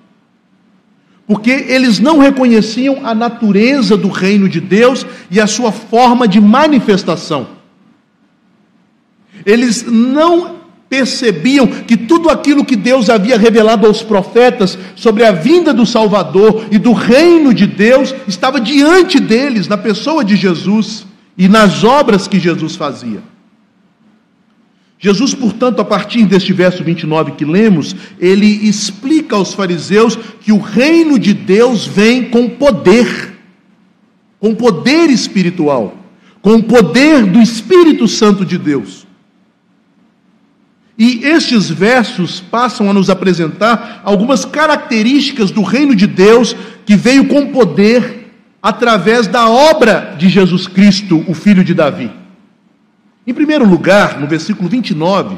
Porque 1.25 1.49
eles 1.49 1.97
não 1.97 2.19
reconheciam 2.19 3.07
a 3.07 3.15
natureza 3.15 3.97
do 3.97 4.09
reino 4.09 4.47
de 4.47 4.61
Deus 4.61 5.03
e 5.31 5.41
a 5.41 5.47
sua 5.47 5.71
forma 5.71 6.27
de 6.27 6.39
manifestação. 6.39 7.47
Eles 9.43 9.83
não 9.83 10.60
percebiam 10.91 11.65
que 11.65 11.95
tudo 11.95 12.29
aquilo 12.29 12.65
que 12.65 12.75
Deus 12.75 13.09
havia 13.09 13.37
revelado 13.37 13.87
aos 13.87 14.03
profetas 14.03 14.77
sobre 14.93 15.23
a 15.23 15.31
vinda 15.31 15.73
do 15.73 15.85
Salvador 15.85 16.65
e 16.69 16.77
do 16.77 16.91
reino 16.91 17.53
de 17.53 17.65
Deus 17.65 18.13
estava 18.27 18.59
diante 18.59 19.17
deles, 19.17 19.69
na 19.69 19.77
pessoa 19.77 20.21
de 20.21 20.35
Jesus 20.35 21.07
e 21.37 21.47
nas 21.47 21.85
obras 21.85 22.27
que 22.27 22.37
Jesus 22.37 22.75
fazia. 22.75 23.23
Jesus, 24.99 25.33
portanto, 25.33 25.79
a 25.79 25.85
partir 25.85 26.25
deste 26.25 26.51
verso 26.51 26.83
29 26.83 27.31
que 27.31 27.45
lemos, 27.45 27.95
ele 28.19 28.47
explica 28.67 29.37
aos 29.37 29.53
fariseus 29.53 30.19
que 30.41 30.51
o 30.51 30.59
reino 30.59 31.17
de 31.17 31.33
Deus 31.33 31.87
vem 31.87 32.25
com 32.25 32.49
poder, 32.49 33.39
com 34.41 34.53
poder 34.53 35.09
espiritual, 35.09 35.95
com 36.41 36.55
o 36.55 36.63
poder 36.63 37.25
do 37.25 37.39
Espírito 37.39 38.09
Santo 38.09 38.45
de 38.45 38.57
Deus. 38.57 39.09
E 41.03 41.25
estes 41.25 41.67
versos 41.67 42.39
passam 42.39 42.87
a 42.87 42.93
nos 42.93 43.09
apresentar 43.09 44.01
algumas 44.03 44.45
características 44.45 45.49
do 45.49 45.63
reino 45.63 45.95
de 45.95 46.05
Deus 46.05 46.55
que 46.85 46.95
veio 46.95 47.27
com 47.27 47.47
poder 47.47 48.31
através 48.61 49.25
da 49.25 49.49
obra 49.49 50.13
de 50.15 50.29
Jesus 50.29 50.67
Cristo, 50.67 51.25
o 51.27 51.33
filho 51.33 51.63
de 51.63 51.73
Davi. 51.73 52.11
Em 53.25 53.33
primeiro 53.33 53.67
lugar, 53.67 54.19
no 54.19 54.27
versículo 54.27 54.69
29, 54.69 55.37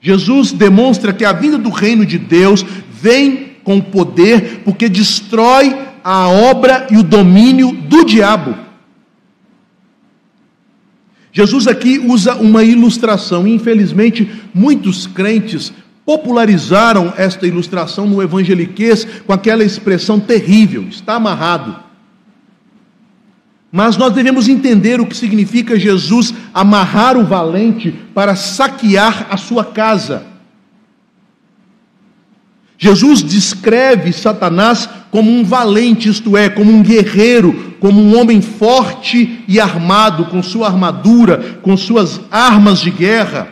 Jesus 0.00 0.52
demonstra 0.52 1.12
que 1.12 1.26
a 1.26 1.34
vinda 1.34 1.58
do 1.58 1.68
reino 1.68 2.06
de 2.06 2.18
Deus 2.18 2.64
vem 2.90 3.56
com 3.62 3.78
poder 3.78 4.62
porque 4.64 4.88
destrói 4.88 5.76
a 6.02 6.28
obra 6.28 6.86
e 6.90 6.96
o 6.96 7.02
domínio 7.02 7.72
do 7.72 8.06
diabo. 8.06 8.65
Jesus 11.36 11.66
aqui 11.66 11.98
usa 11.98 12.34
uma 12.36 12.64
ilustração, 12.64 13.46
infelizmente 13.46 14.26
muitos 14.54 15.06
crentes 15.06 15.70
popularizaram 16.02 17.12
esta 17.14 17.46
ilustração 17.46 18.06
no 18.06 18.22
evangeliquez 18.22 19.06
com 19.26 19.34
aquela 19.34 19.62
expressão 19.62 20.18
terrível, 20.18 20.84
está 20.88 21.16
amarrado. 21.16 21.76
Mas 23.70 23.98
nós 23.98 24.14
devemos 24.14 24.48
entender 24.48 24.98
o 24.98 25.04
que 25.04 25.14
significa 25.14 25.78
Jesus 25.78 26.32
amarrar 26.54 27.18
o 27.18 27.26
valente 27.26 27.94
para 28.14 28.34
saquear 28.34 29.26
a 29.28 29.36
sua 29.36 29.62
casa. 29.62 30.24
Jesus 32.78 33.22
descreve 33.22 34.10
Satanás 34.10 34.88
como 35.16 35.32
um 35.32 35.42
valente, 35.42 36.10
isto 36.10 36.36
é, 36.36 36.50
como 36.50 36.70
um 36.70 36.82
guerreiro, 36.82 37.74
como 37.80 38.02
um 38.02 38.20
homem 38.20 38.42
forte 38.42 39.42
e 39.48 39.58
armado, 39.58 40.26
com 40.26 40.42
sua 40.42 40.66
armadura, 40.66 41.58
com 41.62 41.74
suas 41.74 42.20
armas 42.30 42.82
de 42.82 42.90
guerra. 42.90 43.48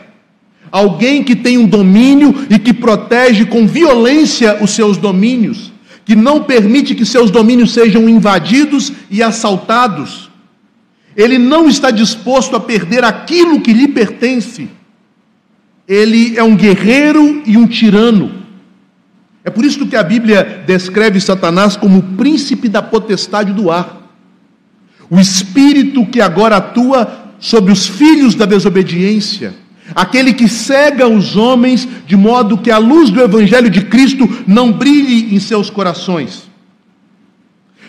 Alguém 0.71 1.23
que 1.23 1.35
tem 1.35 1.57
um 1.57 1.65
domínio 1.65 2.35
e 2.51 2.59
que 2.59 2.71
protege 2.71 3.45
com 3.45 3.65
violência 3.65 4.59
os 4.61 4.75
seus 4.75 4.95
domínios, 4.95 5.73
que 6.05 6.15
não 6.15 6.43
permite 6.43 6.93
que 6.93 7.03
seus 7.03 7.31
domínios 7.31 7.73
sejam 7.73 8.07
invadidos 8.07 8.93
e 9.09 9.23
assaltados. 9.23 10.29
Ele 11.17 11.39
não 11.39 11.67
está 11.67 11.89
disposto 11.89 12.55
a 12.55 12.59
perder 12.59 13.03
aquilo 13.03 13.59
que 13.59 13.73
lhe 13.73 13.87
pertence. 13.87 14.69
Ele 15.87 16.37
é 16.37 16.43
um 16.43 16.55
guerreiro 16.55 17.41
e 17.43 17.57
um 17.57 17.65
tirano. 17.65 18.44
É 19.45 19.51
por 19.51 19.63
isso 19.63 19.85
que 19.85 19.95
a 19.95 20.01
Bíblia 20.01 20.63
descreve 20.65 21.21
Satanás 21.21 21.77
como 21.77 21.99
o 21.99 22.03
príncipe 22.17 22.67
da 22.67 22.81
potestade 22.81 23.53
do 23.53 23.69
ar. 23.69 24.01
O 25.07 25.19
espírito 25.19 26.03
que 26.07 26.19
agora 26.19 26.57
atua 26.57 27.35
sobre 27.39 27.71
os 27.71 27.85
filhos 27.85 28.33
da 28.33 28.47
desobediência, 28.47 29.53
aquele 29.93 30.33
que 30.33 30.49
cega 30.49 31.07
os 31.07 31.37
homens 31.37 31.87
de 32.07 32.15
modo 32.15 32.57
que 32.57 32.71
a 32.71 32.79
luz 32.79 33.11
do 33.11 33.21
evangelho 33.21 33.69
de 33.69 33.81
Cristo 33.81 34.27
não 34.47 34.71
brilhe 34.71 35.35
em 35.35 35.39
seus 35.39 35.69
corações. 35.69 36.49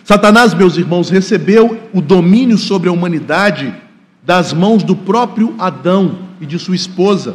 Satanás, 0.05 0.53
meus 0.53 0.77
irmãos, 0.77 1.09
recebeu 1.09 1.81
o 1.91 2.03
domínio 2.03 2.59
sobre 2.59 2.91
a 2.91 2.93
humanidade 2.93 3.75
das 4.23 4.53
mãos 4.53 4.83
do 4.83 4.95
próprio 4.95 5.55
Adão 5.59 6.19
e 6.39 6.45
de 6.45 6.59
sua 6.59 6.77
esposa 6.77 7.35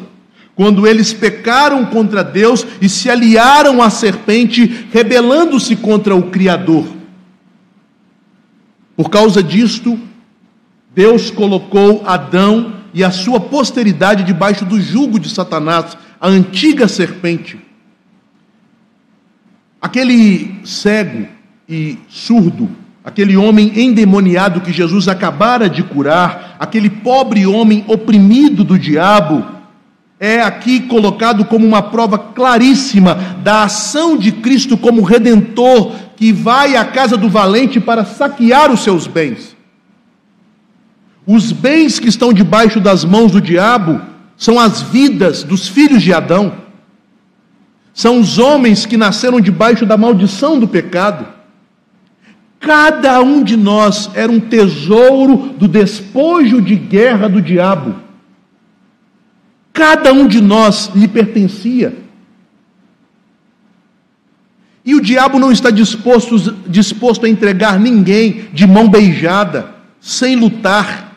quando 0.55 0.85
eles 0.85 1.13
pecaram 1.13 1.85
contra 1.85 2.23
Deus 2.23 2.65
e 2.81 2.89
se 2.89 3.09
aliaram 3.09 3.81
à 3.81 3.89
serpente, 3.89 4.87
rebelando-se 4.91 5.75
contra 5.75 6.15
o 6.15 6.29
Criador. 6.29 6.85
Por 8.95 9.09
causa 9.09 9.41
disto, 9.41 9.99
Deus 10.93 11.31
colocou 11.31 12.03
Adão 12.05 12.75
e 12.93 13.03
a 13.03 13.11
sua 13.11 13.39
posteridade 13.39 14.23
debaixo 14.23 14.65
do 14.65 14.79
jugo 14.79 15.19
de 15.19 15.29
Satanás, 15.29 15.97
a 16.19 16.27
antiga 16.27 16.87
serpente. 16.87 17.57
Aquele 19.81 20.59
cego 20.63 21.27
e 21.67 21.97
surdo, 22.07 22.69
aquele 23.03 23.35
homem 23.35 23.71
endemoniado 23.79 24.61
que 24.61 24.71
Jesus 24.71 25.07
acabara 25.07 25.69
de 25.69 25.81
curar, 25.81 26.57
aquele 26.59 26.89
pobre 26.89 27.47
homem 27.47 27.83
oprimido 27.87 28.63
do 28.63 28.77
diabo, 28.77 29.60
é 30.23 30.39
aqui 30.39 30.81
colocado 30.81 31.43
como 31.45 31.65
uma 31.65 31.81
prova 31.81 32.15
claríssima 32.15 33.15
da 33.43 33.63
ação 33.63 34.15
de 34.15 34.31
Cristo 34.31 34.77
como 34.77 35.01
redentor 35.01 35.95
que 36.15 36.31
vai 36.31 36.75
à 36.75 36.85
casa 36.85 37.17
do 37.17 37.27
valente 37.27 37.79
para 37.79 38.05
saquear 38.05 38.71
os 38.71 38.83
seus 38.83 39.07
bens. 39.07 39.57
Os 41.25 41.51
bens 41.51 41.97
que 41.97 42.07
estão 42.07 42.31
debaixo 42.31 42.79
das 42.79 43.03
mãos 43.03 43.31
do 43.31 43.41
diabo 43.41 43.99
são 44.37 44.59
as 44.59 44.83
vidas 44.83 45.43
dos 45.43 45.67
filhos 45.67 46.03
de 46.03 46.13
Adão. 46.13 46.53
São 47.91 48.19
os 48.19 48.37
homens 48.37 48.85
que 48.85 48.97
nasceram 48.97 49.41
debaixo 49.41 49.87
da 49.87 49.97
maldição 49.97 50.59
do 50.59 50.67
pecado. 50.67 51.25
Cada 52.59 53.19
um 53.23 53.43
de 53.43 53.57
nós 53.57 54.11
era 54.13 54.31
um 54.31 54.39
tesouro 54.39 55.55
do 55.57 55.67
despojo 55.67 56.61
de 56.61 56.75
guerra 56.75 57.27
do 57.27 57.41
diabo. 57.41 58.10
Cada 59.73 60.11
um 60.11 60.27
de 60.27 60.41
nós 60.41 60.91
lhe 60.93 61.07
pertencia. 61.07 61.95
E 64.83 64.95
o 64.95 65.01
diabo 65.01 65.39
não 65.39 65.51
está 65.51 65.69
disposto, 65.69 66.37
disposto 66.67 67.25
a 67.25 67.29
entregar 67.29 67.79
ninguém 67.79 68.49
de 68.51 68.65
mão 68.65 68.89
beijada, 68.89 69.75
sem 69.99 70.35
lutar. 70.35 71.15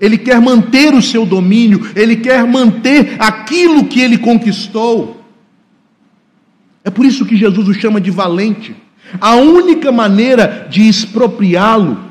Ele 0.00 0.18
quer 0.18 0.40
manter 0.40 0.92
o 0.92 1.00
seu 1.00 1.24
domínio, 1.24 1.90
ele 1.94 2.16
quer 2.16 2.44
manter 2.44 3.16
aquilo 3.18 3.86
que 3.86 4.00
ele 4.00 4.18
conquistou. 4.18 5.24
É 6.84 6.90
por 6.90 7.06
isso 7.06 7.24
que 7.24 7.36
Jesus 7.36 7.68
o 7.68 7.74
chama 7.74 8.00
de 8.00 8.10
valente. 8.10 8.76
A 9.20 9.36
única 9.36 9.90
maneira 9.90 10.66
de 10.68 10.88
expropriá-lo 10.88 12.05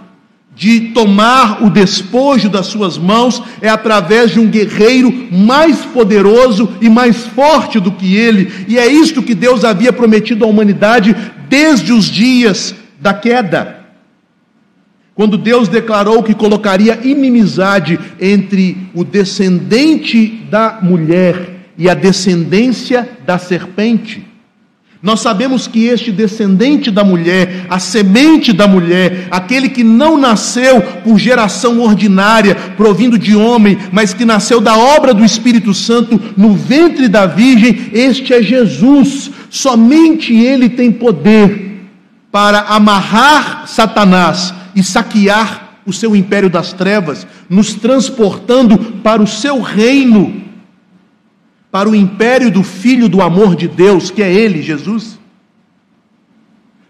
de 0.55 0.91
tomar 0.93 1.61
o 1.63 1.69
despojo 1.69 2.47
das 2.49 2.67
suas 2.67 2.97
mãos 2.97 3.43
é 3.61 3.67
através 3.67 4.31
de 4.31 4.39
um 4.39 4.47
guerreiro 4.47 5.11
mais 5.29 5.85
poderoso 5.85 6.73
e 6.81 6.89
mais 6.89 7.27
forte 7.27 7.79
do 7.79 7.91
que 7.91 8.15
ele, 8.15 8.65
e 8.67 8.77
é 8.77 8.87
isto 8.87 9.21
que 9.21 9.35
Deus 9.35 9.65
havia 9.65 9.91
prometido 9.91 10.45
à 10.45 10.47
humanidade 10.47 11.15
desde 11.49 11.91
os 11.91 12.05
dias 12.05 12.73
da 12.99 13.13
queda. 13.13 13.85
Quando 15.13 15.37
Deus 15.37 15.67
declarou 15.69 16.23
que 16.23 16.33
colocaria 16.33 16.99
inimizade 17.03 17.99
entre 18.19 18.77
o 18.93 19.03
descendente 19.03 20.27
da 20.49 20.79
mulher 20.81 21.55
e 21.77 21.89
a 21.89 21.93
descendência 21.93 23.09
da 23.25 23.37
serpente. 23.37 24.24
Nós 25.05 25.19
sabemos 25.19 25.67
que 25.67 25.85
este 25.85 26.11
descendente 26.11 26.89
da 26.89 27.03
mulher, 27.03 27.67
a 27.69 27.77
semente 27.77 28.51
da 28.51 28.67
mulher, 28.67 29.27
aquele 29.29 29.69
que 29.69 29.83
não 29.83 30.17
nasceu 30.17 30.81
por 30.81 31.19
geração 31.19 31.79
ordinária, 31.79 32.55
provindo 32.75 33.15
de 33.15 33.35
homem, 33.35 33.77
mas 33.91 34.15
que 34.15 34.25
nasceu 34.25 34.59
da 34.59 34.75
obra 34.75 35.13
do 35.13 35.23
Espírito 35.23 35.75
Santo 35.75 36.19
no 36.35 36.55
ventre 36.55 37.07
da 37.07 37.27
Virgem, 37.27 37.91
este 37.93 38.33
é 38.33 38.41
Jesus. 38.41 39.29
Somente 39.47 40.33
ele 40.33 40.69
tem 40.69 40.91
poder 40.91 41.87
para 42.31 42.61
amarrar 42.61 43.67
Satanás 43.67 44.55
e 44.75 44.83
saquear 44.83 45.81
o 45.85 45.93
seu 45.93 46.15
império 46.15 46.49
das 46.49 46.73
trevas, 46.73 47.27
nos 47.47 47.75
transportando 47.75 48.75
para 49.03 49.21
o 49.21 49.27
seu 49.27 49.61
reino 49.61 50.44
para 51.75 51.89
o 51.89 51.93
império 51.93 52.49
do 52.49 52.63
Filho 52.63 53.09
do 53.09 53.21
amor 53.21 53.53
de 53.53 53.67
Deus, 53.67 54.09
que 54.09 54.23
é 54.23 54.33
Ele, 54.33 54.61
Jesus. 54.61 55.19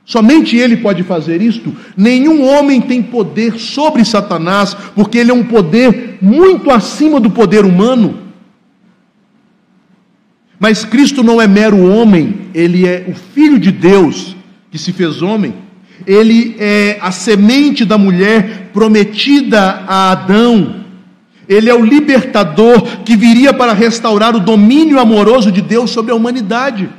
Somente 0.05 0.55
Ele 0.55 0.77
pode 0.77 1.01
fazer 1.01 1.41
isto. 1.41 1.75
Nenhum 1.97 2.47
homem 2.47 2.79
tem 2.79 3.01
poder 3.01 3.57
sobre 3.57 4.05
Satanás, 4.05 4.77
porque 4.93 5.17
ele 5.17 5.31
é 5.31 5.33
um 5.33 5.43
poder 5.43 6.19
muito 6.21 6.69
acima 6.69 7.19
do 7.19 7.31
poder 7.31 7.65
humano. 7.65 8.15
Mas 10.59 10.85
Cristo 10.85 11.23
não 11.23 11.41
é 11.41 11.47
mero 11.47 11.83
homem, 11.83 12.41
ele 12.53 12.87
é 12.87 13.05
o 13.07 13.15
Filho 13.15 13.57
de 13.57 13.71
Deus 13.71 14.35
que 14.69 14.77
se 14.77 14.93
fez 14.93 15.19
homem. 15.23 15.55
Ele 16.05 16.55
é 16.59 16.99
a 17.01 17.09
semente 17.09 17.83
da 17.83 17.97
mulher 17.97 18.69
prometida 18.71 19.83
a 19.87 20.11
Adão 20.11 20.84
ele 21.47 21.69
é 21.69 21.73
o 21.73 21.85
libertador 21.85 22.81
que 23.03 23.15
viria 23.15 23.53
para 23.53 23.73
restaurar 23.73 24.35
o 24.35 24.39
domínio 24.39 24.99
amoroso 24.99 25.51
de 25.51 25.61
Deus 25.61 25.91
sobre 25.91 26.11
a 26.11 26.15
humanidade. 26.15 26.89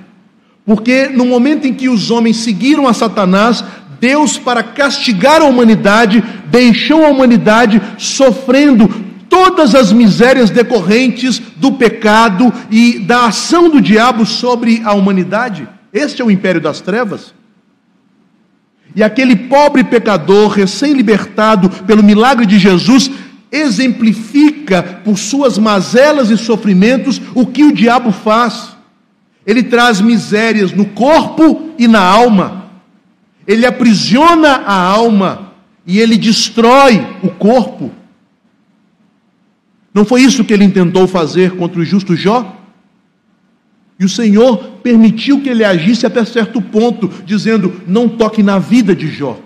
Porque 0.65 1.09
no 1.09 1.25
momento 1.25 1.67
em 1.67 1.75
que 1.75 1.89
os 1.89 2.11
homens 2.11 2.39
seguiram 2.39 2.89
a 2.89 2.93
Satanás, 2.93 3.65
Deus, 4.01 4.39
para 4.39 4.63
castigar 4.63 5.41
a 5.41 5.45
humanidade, 5.45 6.23
deixou 6.47 7.05
a 7.05 7.09
humanidade 7.09 7.81
sofrendo 7.99 8.89
todas 9.29 9.75
as 9.75 9.93
misérias 9.93 10.51
decorrentes 10.51 11.41
do 11.57 11.73
pecado 11.73 12.53
e 12.71 12.99
da 12.99 13.27
ação 13.27 13.69
do 13.69 13.81
diabo 13.81 14.25
sobre 14.25 14.83
a 14.85 14.93
humanidade. 14.93 15.69
Este 15.93 16.23
é 16.23 16.25
o 16.25 16.31
império 16.31 16.61
das 16.61 16.81
trevas. 16.81 17.35
E 18.95 19.03
aquele 19.03 19.37
pobre 19.37 19.85
pecador, 19.85 20.49
recém-libertado 20.49 21.69
pelo 21.85 22.03
milagre 22.03 22.47
de 22.47 22.59
Jesus, 22.59 23.11
exemplifica 23.51 24.83
por 25.05 25.19
suas 25.19 25.59
mazelas 25.59 26.31
e 26.31 26.37
sofrimentos 26.37 27.21
o 27.35 27.47
que 27.47 27.65
o 27.65 27.73
diabo 27.73 28.13
faz. 28.13 28.77
Ele 29.47 29.63
traz 29.63 30.01
misérias 30.01 30.73
no 30.73 30.87
corpo 30.87 31.71
e 31.79 31.87
na 31.87 32.01
alma. 32.01 32.71
Ele 33.47 33.65
aprisiona 33.65 34.63
a 34.67 34.75
alma 34.75 35.53
e 35.87 36.01
ele 36.01 36.19
destrói 36.19 37.07
o 37.23 37.29
corpo. 37.31 37.93
Não 39.95 40.05
foi 40.05 40.23
isso 40.23 40.45
que 40.45 40.53
ele 40.53 40.65
intentou 40.65 41.07
fazer 41.07 41.53
contra 41.53 41.81
o 41.81 41.85
justo 41.85 42.17
Jó? 42.17 42.55
E 43.99 44.05
o 44.05 44.09
Senhor 44.09 44.59
permitiu 44.83 45.41
que 45.41 45.49
ele 45.49 45.65
agisse 45.65 46.05
até 46.05 46.23
certo 46.25 46.61
ponto, 46.61 47.09
dizendo: 47.25 47.81
não 47.87 48.09
toque 48.09 48.43
na 48.43 48.59
vida 48.59 48.95
de 48.95 49.09
Jó. 49.09 49.41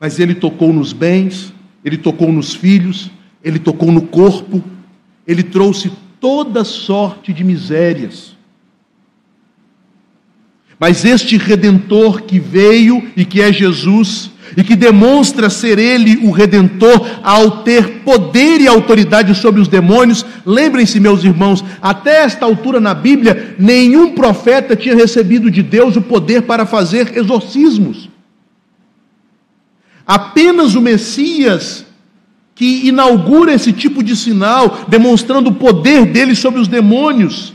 Mas 0.00 0.18
ele 0.18 0.34
tocou 0.34 0.72
nos 0.72 0.92
bens, 0.92 1.52
ele 1.84 1.96
tocou 1.96 2.32
nos 2.32 2.54
filhos, 2.54 3.10
ele 3.42 3.58
tocou 3.58 3.92
no 3.92 4.02
corpo, 4.02 4.62
ele 5.26 5.42
trouxe 5.42 5.92
toda 6.20 6.64
sorte 6.64 7.32
de 7.32 7.44
misérias. 7.44 8.36
Mas 10.78 11.04
este 11.04 11.36
redentor 11.36 12.22
que 12.22 12.38
veio 12.38 13.10
e 13.16 13.24
que 13.24 13.40
é 13.40 13.52
Jesus, 13.52 14.30
e 14.56 14.62
que 14.62 14.76
demonstra 14.76 15.50
ser 15.50 15.78
ele 15.78 16.18
o 16.26 16.30
redentor 16.30 17.06
ao 17.22 17.62
ter 17.62 18.00
poder 18.00 18.60
e 18.60 18.68
autoridade 18.68 19.34
sobre 19.34 19.60
os 19.60 19.68
demônios. 19.68 20.24
Lembrem-se, 20.46 21.00
meus 21.00 21.24
irmãos, 21.24 21.64
até 21.82 22.22
esta 22.22 22.44
altura 22.44 22.80
na 22.80 22.94
Bíblia, 22.94 23.54
nenhum 23.58 24.14
profeta 24.14 24.76
tinha 24.76 24.94
recebido 24.94 25.50
de 25.50 25.62
Deus 25.62 25.96
o 25.96 26.02
poder 26.02 26.42
para 26.42 26.64
fazer 26.64 27.16
exorcismos. 27.16 28.07
Apenas 30.08 30.74
o 30.74 30.80
Messias 30.80 31.84
que 32.54 32.88
inaugura 32.88 33.52
esse 33.52 33.72
tipo 33.74 34.02
de 34.02 34.16
sinal, 34.16 34.86
demonstrando 34.88 35.50
o 35.50 35.54
poder 35.54 36.06
dele 36.06 36.34
sobre 36.34 36.58
os 36.58 36.66
demônios. 36.66 37.52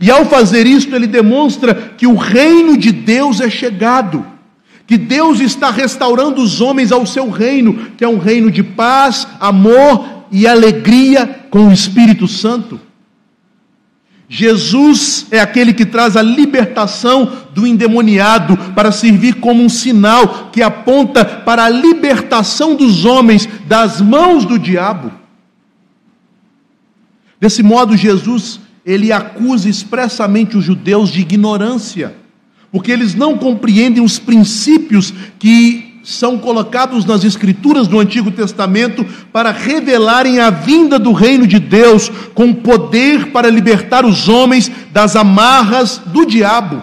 E 0.00 0.10
ao 0.10 0.26
fazer 0.26 0.66
isso, 0.66 0.94
ele 0.94 1.06
demonstra 1.06 1.74
que 1.96 2.06
o 2.06 2.16
reino 2.16 2.76
de 2.76 2.90
Deus 2.90 3.40
é 3.40 3.48
chegado, 3.48 4.26
que 4.88 4.98
Deus 4.98 5.40
está 5.40 5.70
restaurando 5.70 6.42
os 6.42 6.60
homens 6.60 6.90
ao 6.90 7.06
seu 7.06 7.30
reino, 7.30 7.90
que 7.96 8.04
é 8.04 8.08
um 8.08 8.18
reino 8.18 8.50
de 8.50 8.62
paz, 8.62 9.26
amor 9.40 10.26
e 10.32 10.46
alegria 10.46 11.46
com 11.48 11.68
o 11.68 11.72
Espírito 11.72 12.26
Santo. 12.26 12.87
Jesus 14.28 15.26
é 15.30 15.40
aquele 15.40 15.72
que 15.72 15.86
traz 15.86 16.14
a 16.14 16.22
libertação 16.22 17.32
do 17.54 17.66
endemoniado 17.66 18.56
para 18.74 18.92
servir 18.92 19.36
como 19.36 19.64
um 19.64 19.70
sinal 19.70 20.50
que 20.52 20.60
aponta 20.60 21.24
para 21.24 21.64
a 21.64 21.70
libertação 21.70 22.74
dos 22.76 23.06
homens 23.06 23.48
das 23.66 24.02
mãos 24.02 24.44
do 24.44 24.58
diabo. 24.58 25.10
Desse 27.40 27.62
modo, 27.62 27.96
Jesus 27.96 28.60
ele 28.84 29.12
acusa 29.12 29.68
expressamente 29.68 30.56
os 30.56 30.64
judeus 30.64 31.10
de 31.10 31.20
ignorância, 31.20 32.14
porque 32.70 32.90
eles 32.90 33.14
não 33.14 33.38
compreendem 33.38 34.02
os 34.02 34.18
princípios 34.18 35.12
que 35.38 35.87
são 36.08 36.38
colocados 36.38 37.04
nas 37.04 37.22
Escrituras 37.22 37.86
do 37.86 38.00
Antigo 38.00 38.30
Testamento 38.30 39.04
para 39.30 39.50
revelarem 39.50 40.40
a 40.40 40.48
vinda 40.48 40.98
do 40.98 41.12
reino 41.12 41.46
de 41.46 41.58
Deus 41.58 42.10
com 42.34 42.50
poder 42.50 43.26
para 43.26 43.50
libertar 43.50 44.06
os 44.06 44.26
homens 44.26 44.72
das 44.90 45.14
amarras 45.14 45.98
do 45.98 46.24
diabo, 46.24 46.82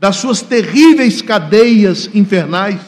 das 0.00 0.16
suas 0.16 0.40
terríveis 0.40 1.20
cadeias 1.20 2.08
infernais. 2.14 2.80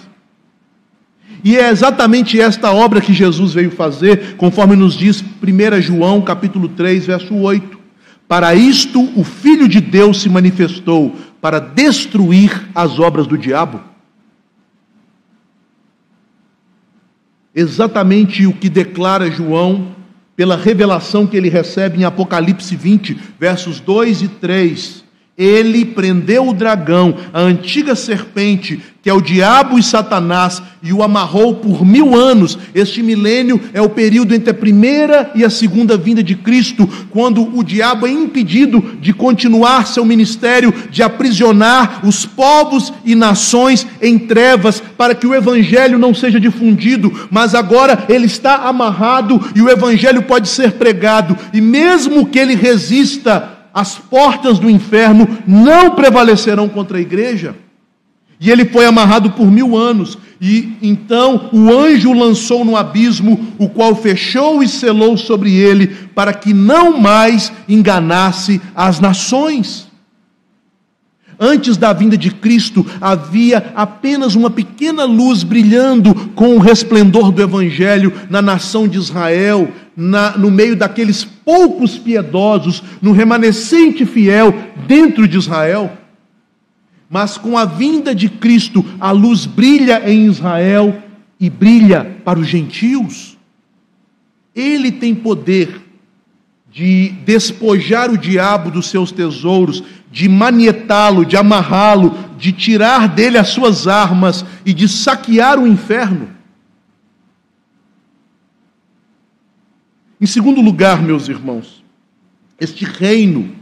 E 1.44 1.58
é 1.58 1.68
exatamente 1.68 2.40
esta 2.40 2.72
obra 2.72 3.02
que 3.02 3.12
Jesus 3.12 3.52
veio 3.52 3.70
fazer, 3.70 4.36
conforme 4.38 4.74
nos 4.74 4.94
diz 4.94 5.22
1 5.22 5.82
João 5.82 6.22
capítulo 6.22 6.70
3, 6.70 7.04
verso 7.04 7.34
8. 7.34 7.78
Para 8.26 8.54
isto 8.54 9.10
o 9.14 9.22
Filho 9.22 9.68
de 9.68 9.82
Deus 9.82 10.22
se 10.22 10.28
manifestou, 10.30 11.14
para 11.38 11.58
destruir 11.58 12.66
as 12.74 12.98
obras 12.98 13.26
do 13.26 13.36
diabo. 13.36 13.89
Exatamente 17.54 18.46
o 18.46 18.52
que 18.52 18.68
declara 18.68 19.30
João 19.30 19.94
pela 20.36 20.56
revelação 20.56 21.26
que 21.26 21.36
ele 21.36 21.48
recebe 21.48 21.98
em 22.00 22.04
Apocalipse 22.04 22.74
20, 22.74 23.18
versos 23.38 23.80
2 23.80 24.22
e 24.22 24.28
3 24.28 24.99
ele 25.40 25.86
prendeu 25.86 26.46
o 26.46 26.52
dragão, 26.52 27.14
a 27.32 27.40
antiga 27.40 27.94
serpente, 27.94 28.78
que 29.00 29.08
é 29.08 29.14
o 29.14 29.22
diabo 29.22 29.78
e 29.78 29.82
Satanás, 29.82 30.62
e 30.82 30.92
o 30.92 31.02
amarrou 31.02 31.54
por 31.54 31.82
mil 31.82 32.14
anos. 32.14 32.58
Este 32.74 33.02
milênio 33.02 33.58
é 33.72 33.80
o 33.80 33.88
período 33.88 34.34
entre 34.34 34.50
a 34.50 34.54
primeira 34.54 35.30
e 35.34 35.42
a 35.42 35.48
segunda 35.48 35.96
vinda 35.96 36.22
de 36.22 36.34
Cristo, 36.34 36.86
quando 37.08 37.56
o 37.56 37.64
diabo 37.64 38.06
é 38.06 38.10
impedido 38.10 38.98
de 39.00 39.14
continuar 39.14 39.86
seu 39.86 40.04
ministério, 40.04 40.74
de 40.90 41.02
aprisionar 41.02 42.06
os 42.06 42.26
povos 42.26 42.92
e 43.02 43.14
nações 43.14 43.86
em 44.02 44.18
trevas, 44.18 44.82
para 44.98 45.14
que 45.14 45.26
o 45.26 45.34
evangelho 45.34 45.98
não 45.98 46.12
seja 46.12 46.38
difundido, 46.38 47.28
mas 47.30 47.54
agora 47.54 48.04
ele 48.10 48.26
está 48.26 48.56
amarrado 48.56 49.40
e 49.54 49.62
o 49.62 49.70
evangelho 49.70 50.20
pode 50.20 50.50
ser 50.50 50.72
pregado, 50.72 51.34
e 51.54 51.62
mesmo 51.62 52.26
que 52.26 52.38
ele 52.38 52.54
resista, 52.54 53.59
as 53.72 53.98
portas 53.98 54.58
do 54.58 54.68
inferno 54.68 55.26
não 55.46 55.90
prevalecerão 55.90 56.68
contra 56.68 56.98
a 56.98 57.00
igreja. 57.00 57.54
E 58.40 58.50
ele 58.50 58.64
foi 58.64 58.86
amarrado 58.86 59.32
por 59.32 59.50
mil 59.50 59.76
anos. 59.76 60.16
E 60.40 60.72
então 60.80 61.50
o 61.52 61.70
anjo 61.70 62.12
lançou 62.14 62.64
no 62.64 62.74
abismo, 62.74 63.54
o 63.58 63.68
qual 63.68 63.94
fechou 63.94 64.62
e 64.62 64.68
selou 64.68 65.16
sobre 65.16 65.54
ele, 65.54 65.88
para 66.14 66.32
que 66.32 66.54
não 66.54 66.98
mais 66.98 67.52
enganasse 67.68 68.60
as 68.74 68.98
nações. 68.98 69.90
Antes 71.42 71.78
da 71.78 71.92
vinda 71.92 72.18
de 72.18 72.30
Cristo, 72.30 72.84
havia 73.00 73.72
apenas 73.74 74.34
uma 74.34 74.50
pequena 74.50 75.04
luz 75.04 75.42
brilhando 75.42 76.14
com 76.34 76.54
o 76.54 76.58
resplendor 76.58 77.32
do 77.32 77.40
Evangelho 77.40 78.12
na 78.28 78.42
nação 78.42 78.86
de 78.86 78.98
Israel, 78.98 79.70
na, 80.00 80.36
no 80.38 80.50
meio 80.50 80.74
daqueles 80.74 81.24
poucos 81.24 81.98
piedosos, 81.98 82.82
no 83.02 83.12
remanescente 83.12 84.06
fiel 84.06 84.54
dentro 84.86 85.28
de 85.28 85.36
Israel. 85.36 85.92
Mas 87.08 87.36
com 87.36 87.58
a 87.58 87.66
vinda 87.66 88.14
de 88.14 88.28
Cristo, 88.28 88.84
a 88.98 89.10
luz 89.10 89.44
brilha 89.44 90.10
em 90.10 90.26
Israel 90.26 91.02
e 91.38 91.50
brilha 91.50 92.16
para 92.24 92.38
os 92.38 92.46
gentios. 92.46 93.36
Ele 94.54 94.90
tem 94.90 95.14
poder 95.14 95.82
de 96.72 97.10
despojar 97.26 98.10
o 98.10 98.16
diabo 98.16 98.70
dos 98.70 98.86
seus 98.86 99.12
tesouros, 99.12 99.82
de 100.10 100.28
manietá-lo, 100.28 101.26
de 101.26 101.36
amarrá-lo, 101.36 102.16
de 102.38 102.52
tirar 102.52 103.06
dele 103.06 103.36
as 103.36 103.48
suas 103.48 103.86
armas 103.86 104.44
e 104.64 104.72
de 104.72 104.88
saquear 104.88 105.58
o 105.58 105.66
inferno. 105.66 106.39
Em 110.20 110.26
segundo 110.26 110.60
lugar, 110.60 111.02
meus 111.02 111.28
irmãos, 111.28 111.82
este 112.60 112.84
reino 112.84 113.52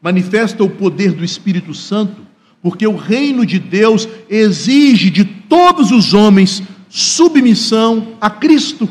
manifesta 0.00 0.64
o 0.64 0.70
poder 0.70 1.12
do 1.12 1.22
Espírito 1.22 1.74
Santo, 1.74 2.22
porque 2.62 2.86
o 2.86 2.96
reino 2.96 3.44
de 3.44 3.58
Deus 3.58 4.08
exige 4.30 5.10
de 5.10 5.24
todos 5.24 5.90
os 5.90 6.14
homens 6.14 6.62
submissão 6.88 8.16
a 8.18 8.30
Cristo. 8.30 8.88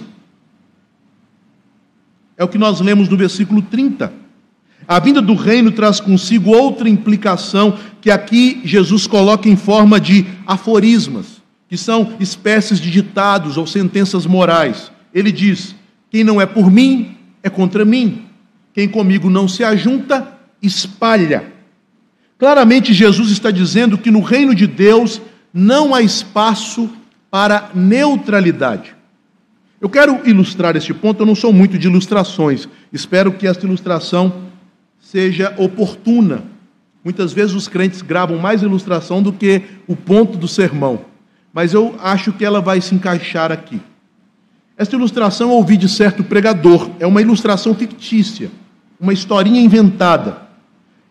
É 2.38 2.44
o 2.44 2.48
que 2.48 2.60
nós 2.60 2.80
lemos 2.80 3.10
no 3.10 3.18
versículo 3.18 3.62
30. 3.62 4.14
A 4.88 5.00
vinda 5.00 5.20
do 5.20 5.34
reino 5.34 5.72
traz 5.72 6.00
consigo 6.00 6.52
outra 6.52 6.88
implicação 6.88 7.80
que 8.00 8.12
aqui 8.12 8.62
Jesus 8.64 9.08
coloca 9.08 9.50
em 9.50 9.56
forma 9.56 10.00
de 10.00 10.28
aforismas, 10.46 11.42
que 11.68 11.76
são 11.76 12.14
espécies 12.20 12.80
de 12.80 12.92
ditados 12.92 13.58
ou 13.58 13.66
sentenças 13.66 14.28
morais. 14.28 14.92
Ele 15.12 15.32
diz: 15.32 15.76
Quem 16.16 16.24
não 16.24 16.40
é 16.40 16.46
por 16.46 16.72
mim, 16.72 17.18
é 17.44 17.50
contra 17.50 17.84
mim. 17.84 18.24
Quem 18.74 18.88
comigo 18.88 19.30
não 19.30 19.50
se 19.50 19.66
ajunta, 19.66 20.26
espalha. 20.62 21.52
Claramente, 22.40 22.94
Jesus 22.94 23.32
está 23.32 23.52
dizendo 23.52 23.98
que 23.98 24.10
no 24.10 24.22
reino 24.22 24.56
de 24.56 24.66
Deus 24.66 25.22
não 25.54 25.94
há 25.94 26.02
espaço 26.02 26.90
para 27.30 27.70
neutralidade. 27.76 28.96
Eu 29.82 29.90
quero 29.90 30.22
ilustrar 30.26 30.78
este 30.78 30.94
ponto, 30.94 31.22
eu 31.22 31.26
não 31.26 31.36
sou 31.36 31.52
muito 31.52 31.78
de 31.78 31.90
ilustrações, 31.90 32.66
espero 32.94 33.34
que 33.34 33.46
esta 33.46 33.66
ilustração 33.66 34.44
seja 34.98 35.54
oportuna. 35.58 36.46
Muitas 37.04 37.34
vezes 37.34 37.54
os 37.54 37.68
crentes 37.68 38.02
gravam 38.02 38.38
mais 38.38 38.62
ilustração 38.62 39.22
do 39.22 39.34
que 39.34 39.64
o 39.86 39.98
ponto 39.98 40.38
do 40.38 40.48
sermão, 40.48 41.02
mas 41.52 41.74
eu 41.74 41.94
acho 42.00 42.32
que 42.32 42.46
ela 42.46 42.62
vai 42.62 42.80
se 42.80 42.96
encaixar 42.96 43.52
aqui. 43.52 43.82
Esta 44.78 44.96
ilustração 44.96 45.52
ouvi 45.52 45.78
de 45.78 45.88
certo 45.88 46.24
pregador, 46.24 46.90
é 47.00 47.08
uma 47.08 47.22
ilustração 47.22 47.74
fictícia, 47.74 48.52
uma 49.00 49.14
historinha 49.14 49.62
inventada. 49.62 50.42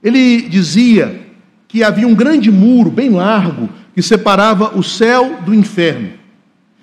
Ele 0.03 0.43
dizia 0.43 1.29
que 1.67 1.83
havia 1.83 2.07
um 2.07 2.15
grande 2.15 2.51
muro, 2.51 2.91
bem 2.91 3.09
largo, 3.09 3.71
que 3.95 4.03
separava 4.03 4.77
o 4.77 4.83
céu 4.83 5.39
do 5.47 5.55
inferno. 5.55 6.11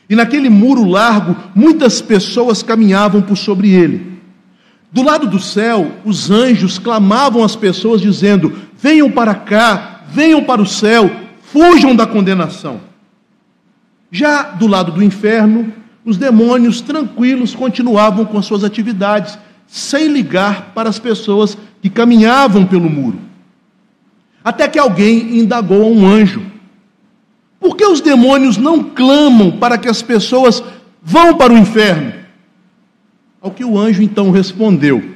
E 0.10 0.16
naquele 0.16 0.50
muro 0.50 0.84
largo, 0.84 1.38
muitas 1.54 2.02
pessoas 2.02 2.64
caminhavam 2.64 3.22
por 3.22 3.38
sobre 3.38 3.70
ele. 3.70 4.20
Do 4.92 5.04
lado 5.04 5.28
do 5.28 5.40
céu, 5.40 5.92
os 6.04 6.32
anjos 6.32 6.80
clamavam 6.80 7.44
às 7.44 7.56
pessoas, 7.56 8.02
dizendo: 8.02 8.54
Venham 8.76 9.10
para 9.10 9.36
cá, 9.36 10.02
venham 10.10 10.44
para 10.44 10.62
o 10.62 10.66
céu, 10.66 11.10
fujam 11.42 11.96
da 11.96 12.06
condenação. 12.06 12.82
Já 14.12 14.44
do 14.44 14.68
lado 14.68 14.92
do 14.92 15.02
inferno, 15.02 15.72
os 16.04 16.18
demônios 16.18 16.82
tranquilos 16.82 17.54
continuavam 17.54 18.26
com 18.26 18.42
suas 18.42 18.64
atividades, 18.64 19.38
sem 19.68 20.08
ligar 20.08 20.72
para 20.74 20.90
as 20.90 21.00
pessoas 21.00 21.58
que 21.82 21.90
caminhavam 21.90 22.66
pelo 22.66 22.90
muro. 22.90 23.20
Até 24.44 24.68
que 24.68 24.80
alguém 24.80 25.40
indagou 25.40 25.84
a 25.84 25.88
um 25.88 26.06
anjo: 26.06 26.42
por 27.60 27.76
que 27.76 27.86
os 27.86 28.02
demônios 28.02 28.58
não 28.58 28.84
clamam 28.84 29.52
para 29.52 29.78
que 29.78 29.88
as 29.88 30.02
pessoas 30.02 30.64
vão 31.02 31.38
para 31.38 31.54
o 31.54 31.58
inferno? 31.58 32.14
Ao 33.40 33.52
que 33.52 33.64
o 33.64 33.78
anjo 33.78 34.02
então 34.02 34.32
respondeu: 34.32 35.16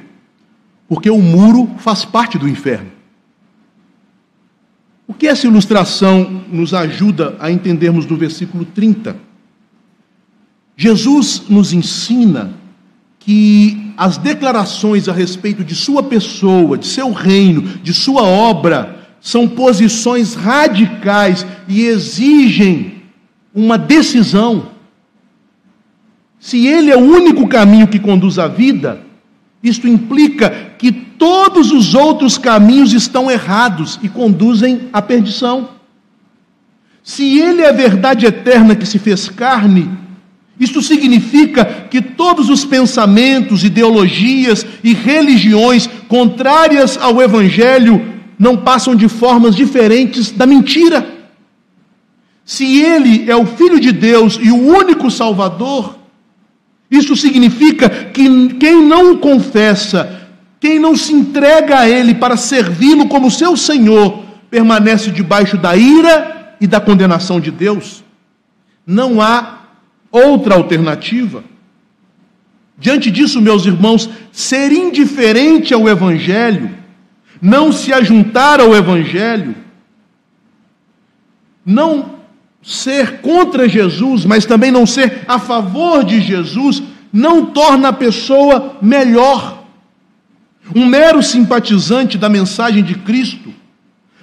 porque 0.88 1.10
o 1.10 1.18
muro 1.18 1.68
faz 1.78 2.04
parte 2.04 2.38
do 2.38 2.48
inferno. 2.48 2.92
O 5.08 5.14
que 5.14 5.26
essa 5.26 5.46
ilustração 5.46 6.44
nos 6.50 6.74
ajuda 6.74 7.36
a 7.38 7.50
entendermos 7.50 8.06
do 8.06 8.16
versículo 8.16 8.64
30? 8.64 9.25
Jesus 10.76 11.44
nos 11.48 11.72
ensina 11.72 12.52
que 13.18 13.92
as 13.96 14.18
declarações 14.18 15.08
a 15.08 15.12
respeito 15.12 15.64
de 15.64 15.74
sua 15.74 16.02
pessoa, 16.02 16.76
de 16.76 16.86
seu 16.86 17.12
reino, 17.12 17.62
de 17.82 17.94
sua 17.94 18.22
obra, 18.22 19.08
são 19.20 19.48
posições 19.48 20.34
radicais 20.34 21.46
e 21.66 21.86
exigem 21.86 23.02
uma 23.54 23.78
decisão. 23.78 24.68
Se 26.38 26.66
ele 26.66 26.90
é 26.90 26.96
o 26.96 27.00
único 27.00 27.48
caminho 27.48 27.88
que 27.88 27.98
conduz 27.98 28.38
à 28.38 28.46
vida, 28.46 29.00
isto 29.62 29.88
implica 29.88 30.50
que 30.78 30.92
todos 30.92 31.72
os 31.72 31.94
outros 31.94 32.36
caminhos 32.36 32.92
estão 32.92 33.30
errados 33.30 33.98
e 34.02 34.08
conduzem 34.08 34.88
à 34.92 35.00
perdição. 35.00 35.70
Se 37.02 37.38
ele 37.40 37.62
é 37.62 37.70
a 37.70 37.72
verdade 37.72 38.26
eterna 38.26 38.76
que 38.76 38.84
se 38.84 38.98
fez 38.98 39.28
carne, 39.28 39.90
isto 40.58 40.80
significa 40.80 41.64
que 41.90 42.00
todos 42.00 42.48
os 42.48 42.64
pensamentos, 42.64 43.62
ideologias 43.62 44.66
e 44.82 44.94
religiões 44.94 45.88
contrárias 46.08 46.96
ao 46.96 47.20
Evangelho 47.20 48.14
não 48.38 48.56
passam 48.56 48.94
de 48.94 49.08
formas 49.08 49.54
diferentes 49.54 50.30
da 50.30 50.46
mentira. 50.46 51.14
Se 52.44 52.80
ele 52.80 53.30
é 53.30 53.36
o 53.36 53.44
Filho 53.44 53.78
de 53.78 53.92
Deus 53.92 54.38
e 54.40 54.50
o 54.50 54.56
único 54.56 55.10
Salvador, 55.10 55.98
isso 56.90 57.16
significa 57.16 57.88
que 57.88 58.54
quem 58.54 58.82
não 58.82 59.12
o 59.12 59.18
confessa, 59.18 60.28
quem 60.60 60.78
não 60.78 60.96
se 60.96 61.12
entrega 61.12 61.80
a 61.80 61.88
Ele 61.88 62.14
para 62.14 62.36
servi-lo 62.36 63.08
como 63.08 63.30
seu 63.30 63.56
Senhor, 63.56 64.24
permanece 64.48 65.10
debaixo 65.10 65.56
da 65.56 65.76
ira 65.76 66.56
e 66.60 66.66
da 66.66 66.80
condenação 66.80 67.40
de 67.40 67.50
Deus. 67.50 68.04
Não 68.86 69.20
há 69.20 69.65
outra 70.10 70.54
alternativa. 70.54 71.44
Diante 72.78 73.10
disso, 73.10 73.40
meus 73.40 73.64
irmãos, 73.64 74.08
ser 74.30 74.70
indiferente 74.70 75.72
ao 75.72 75.88
Evangelho, 75.88 76.70
não 77.40 77.72
se 77.72 77.92
ajuntar 77.92 78.60
ao 78.60 78.74
Evangelho, 78.74 79.54
não 81.64 82.16
ser 82.62 83.20
contra 83.20 83.68
Jesus, 83.68 84.24
mas 84.24 84.44
também 84.44 84.70
não 84.70 84.84
ser 84.84 85.24
a 85.26 85.38
favor 85.38 86.04
de 86.04 86.20
Jesus, 86.20 86.82
não 87.12 87.46
torna 87.46 87.88
a 87.88 87.92
pessoa 87.92 88.76
melhor. 88.82 89.64
Um 90.74 90.84
mero 90.84 91.22
simpatizante 91.22 92.18
da 92.18 92.28
mensagem 92.28 92.82
de 92.82 92.94
Cristo, 92.94 93.54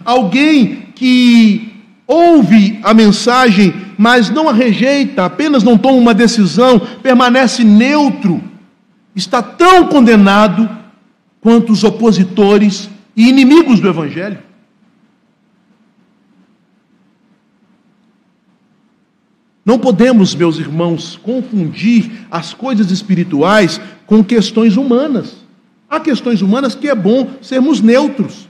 alguém 0.06 0.88
que 0.94 1.73
ouve 2.08 2.80
a 2.84 2.94
mensagem, 2.94 3.74
mas 3.98 4.30
não 4.30 4.50
a 4.50 4.54
rejeita, 4.54 5.26
apenas 5.26 5.64
não 5.64 5.78
toma 5.78 5.98
uma 5.98 6.14
decisão, 6.14 6.80
permanece 6.80 7.64
neutro, 7.64 8.44
está 9.16 9.42
tão 9.42 9.88
condenado 9.88 10.70
quanto 11.40 11.72
os 11.72 11.84
opositores 11.84 12.90
e 13.16 13.28
inimigos 13.28 13.80
do 13.80 13.88
Evangelho. 13.88 14.40
Não 19.66 19.80
podemos, 19.80 20.36
meus 20.36 20.60
irmãos, 20.60 21.18
confundir 21.24 22.28
as 22.30 22.54
coisas 22.54 22.92
espirituais 22.92 23.80
com 24.06 24.22
questões 24.22 24.76
humanas. 24.76 25.38
Há 25.90 26.00
questões 26.00 26.42
humanas 26.42 26.76
que 26.76 26.90
é 26.90 26.96
bom 26.96 27.30
sermos 27.42 27.80
neutros. 27.80 28.50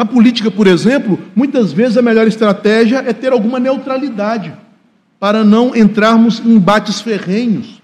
Na 0.00 0.06
política, 0.06 0.50
por 0.50 0.66
exemplo, 0.66 1.18
muitas 1.36 1.74
vezes 1.74 1.98
a 1.98 2.00
melhor 2.00 2.26
estratégia 2.26 3.04
é 3.06 3.12
ter 3.12 3.34
alguma 3.34 3.60
neutralidade, 3.60 4.50
para 5.18 5.44
não 5.44 5.76
entrarmos 5.76 6.40
em 6.40 6.54
embates 6.54 7.02
ferrenhos. 7.02 7.82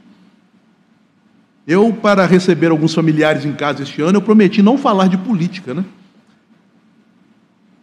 Eu, 1.67 1.93
para 1.93 2.25
receber 2.25 2.71
alguns 2.71 2.95
familiares 2.95 3.45
em 3.45 3.53
casa 3.53 3.83
este 3.83 4.01
ano, 4.01 4.17
eu 4.17 4.23
prometi 4.23 4.63
não 4.63 4.79
falar 4.79 5.09
de 5.09 5.19
política, 5.19 5.75
né? 5.75 5.85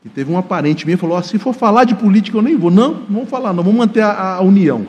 E 0.03 0.09
teve 0.09 0.31
um 0.31 0.37
aparente 0.39 0.83
meu 0.87 0.97
que 0.97 1.01
falou: 1.01 1.19
oh, 1.19 1.21
se 1.21 1.37
for 1.37 1.53
falar 1.53 1.83
de 1.83 1.93
política, 1.93 2.35
eu 2.35 2.41
nem 2.41 2.57
vou. 2.57 2.71
Não, 2.71 3.01
não 3.01 3.05
vamos 3.09 3.29
falar, 3.29 3.53
não, 3.53 3.61
vamos 3.61 3.77
manter 3.77 4.01
a, 4.01 4.37
a 4.37 4.41
união. 4.41 4.87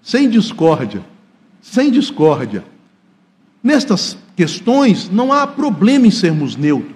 Sem 0.00 0.26
discórdia. 0.26 1.02
Sem 1.60 1.90
discórdia. 1.90 2.64
Nestas 3.62 4.16
questões, 4.34 5.10
não 5.10 5.34
há 5.34 5.46
problema 5.46 6.06
em 6.06 6.10
sermos 6.10 6.56
neutros. 6.56 6.95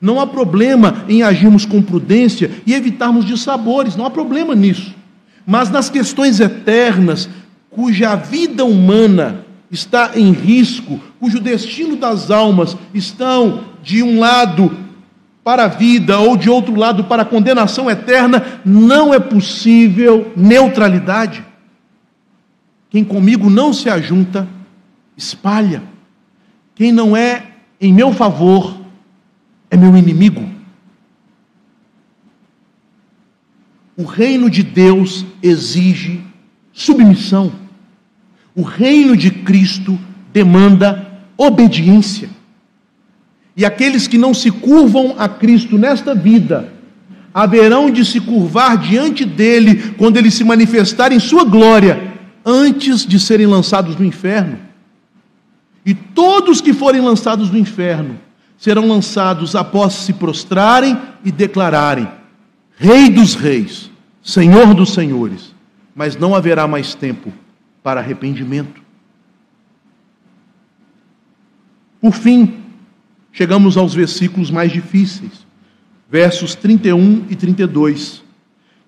Não 0.00 0.20
há 0.20 0.26
problema 0.26 1.04
em 1.08 1.22
agirmos 1.22 1.64
com 1.64 1.80
prudência 1.82 2.50
e 2.66 2.74
evitarmos 2.74 3.24
dissabores, 3.24 3.96
não 3.96 4.04
há 4.06 4.10
problema 4.10 4.54
nisso. 4.54 4.94
Mas 5.46 5.70
nas 5.70 5.90
questões 5.90 6.40
eternas, 6.40 7.28
cuja 7.70 8.14
vida 8.14 8.64
humana 8.64 9.44
está 9.70 10.12
em 10.14 10.32
risco, 10.32 11.00
cujo 11.18 11.40
destino 11.40 11.96
das 11.96 12.30
almas 12.30 12.76
estão 12.92 13.64
de 13.82 14.02
um 14.02 14.18
lado 14.18 14.84
para 15.42 15.64
a 15.64 15.68
vida 15.68 16.18
ou 16.18 16.36
de 16.36 16.48
outro 16.48 16.74
lado 16.74 17.04
para 17.04 17.22
a 17.22 17.26
condenação 17.26 17.90
eterna, 17.90 18.60
não 18.64 19.12
é 19.12 19.20
possível 19.20 20.32
neutralidade. 20.34 21.44
Quem 22.88 23.04
comigo 23.04 23.50
não 23.50 23.72
se 23.72 23.90
ajunta, 23.90 24.48
espalha. 25.16 25.82
Quem 26.74 26.92
não 26.92 27.16
é 27.16 27.42
em 27.80 27.92
meu 27.92 28.12
favor, 28.12 28.74
é 29.74 29.76
meu 29.76 29.96
inimigo. 29.96 30.48
O 33.96 34.04
reino 34.04 34.48
de 34.48 34.62
Deus 34.62 35.26
exige 35.42 36.20
submissão. 36.72 37.52
O 38.54 38.62
reino 38.62 39.16
de 39.16 39.32
Cristo 39.32 39.98
demanda 40.32 41.20
obediência. 41.36 42.30
E 43.56 43.64
aqueles 43.64 44.06
que 44.06 44.16
não 44.16 44.32
se 44.32 44.50
curvam 44.52 45.16
a 45.18 45.28
Cristo 45.28 45.76
nesta 45.76 46.14
vida, 46.14 46.72
haverão 47.32 47.90
de 47.90 48.04
se 48.04 48.20
curvar 48.20 48.78
diante 48.78 49.24
dele 49.24 49.94
quando 49.98 50.16
ele 50.18 50.30
se 50.30 50.44
manifestar 50.44 51.10
em 51.10 51.18
sua 51.18 51.42
glória, 51.42 52.14
antes 52.46 53.04
de 53.04 53.18
serem 53.18 53.46
lançados 53.46 53.96
no 53.96 54.04
inferno. 54.04 54.56
E 55.84 55.94
todos 55.94 56.60
que 56.60 56.72
forem 56.72 57.00
lançados 57.00 57.50
no 57.50 57.58
inferno 57.58 58.23
serão 58.64 58.88
lançados 58.88 59.54
após 59.54 59.92
se 59.92 60.14
prostrarem 60.14 60.96
e 61.22 61.30
declararem: 61.30 62.08
Rei 62.78 63.10
dos 63.10 63.34
Reis, 63.34 63.90
Senhor 64.22 64.72
dos 64.72 64.94
Senhores, 64.94 65.54
mas 65.94 66.16
não 66.16 66.34
haverá 66.34 66.66
mais 66.66 66.94
tempo 66.94 67.30
para 67.82 68.00
arrependimento. 68.00 68.80
Por 72.00 72.14
fim, 72.14 72.54
chegamos 73.34 73.76
aos 73.76 73.92
versículos 73.92 74.50
mais 74.50 74.72
difíceis, 74.72 75.46
versos 76.10 76.54
31 76.54 77.26
e 77.28 77.36
32, 77.36 78.24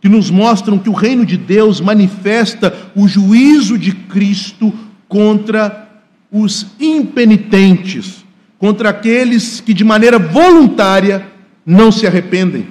que 0.01 0.09
nos 0.09 0.31
mostram 0.31 0.79
que 0.79 0.89
o 0.89 0.95
reino 0.95 1.27
de 1.27 1.37
Deus 1.37 1.83
manifesta 1.83 2.75
o 2.97 3.07
juízo 3.07 3.77
de 3.77 3.93
Cristo 3.93 4.73
contra 5.07 5.87
os 6.33 6.67
impenitentes 6.81 8.25
contra 8.59 8.91
aqueles 8.91 9.61
que 9.61 9.75
de 9.75 9.85
maneira 9.85 10.19
voluntária 10.19 11.27
não 11.65 11.91
se 11.91 12.07
arrependem. 12.07 12.69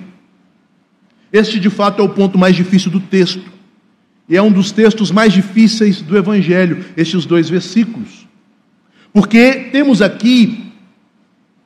Este, 1.31 1.59
de 1.59 1.69
fato, 1.69 2.01
é 2.01 2.05
o 2.05 2.09
ponto 2.09 2.37
mais 2.37 2.55
difícil 2.55 2.89
do 2.89 2.99
texto. 2.99 3.51
E 4.27 4.35
é 4.35 4.41
um 4.41 4.51
dos 4.51 4.71
textos 4.71 5.11
mais 5.11 5.33
difíceis 5.33 6.01
do 6.01 6.17
Evangelho, 6.17 6.85
estes 6.97 7.25
dois 7.25 7.49
versículos. 7.49 8.27
Porque 9.13 9.69
temos 9.71 10.01
aqui 10.01 10.71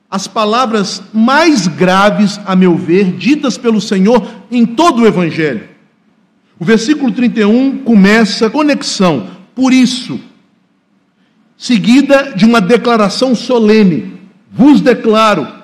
as 0.10 0.28
palavras 0.28 1.04
mais 1.14 1.68
graves, 1.68 2.40
a 2.46 2.56
meu 2.56 2.76
ver, 2.76 3.14
ditas 3.14 3.58
pelo 3.58 3.80
Senhor 3.80 4.28
em 4.52 4.66
todo 4.66 5.04
o 5.04 5.08
Evangelho. 5.08 5.70
O 6.60 6.66
versículo 6.66 7.12
31 7.12 7.80
começa 7.80 8.50
conexão. 8.50 9.30
Por 9.56 9.72
isso, 9.72 10.20
seguida 11.60 12.34
de 12.36 12.46
uma 12.46 12.62
declaração 12.62 13.36
solene: 13.36 14.14
Vos 14.52 14.80
declaro. 14.80 15.60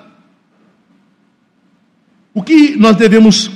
O 2.34 2.42
que 2.42 2.76
nós 2.76 2.94
devemos 2.96 3.50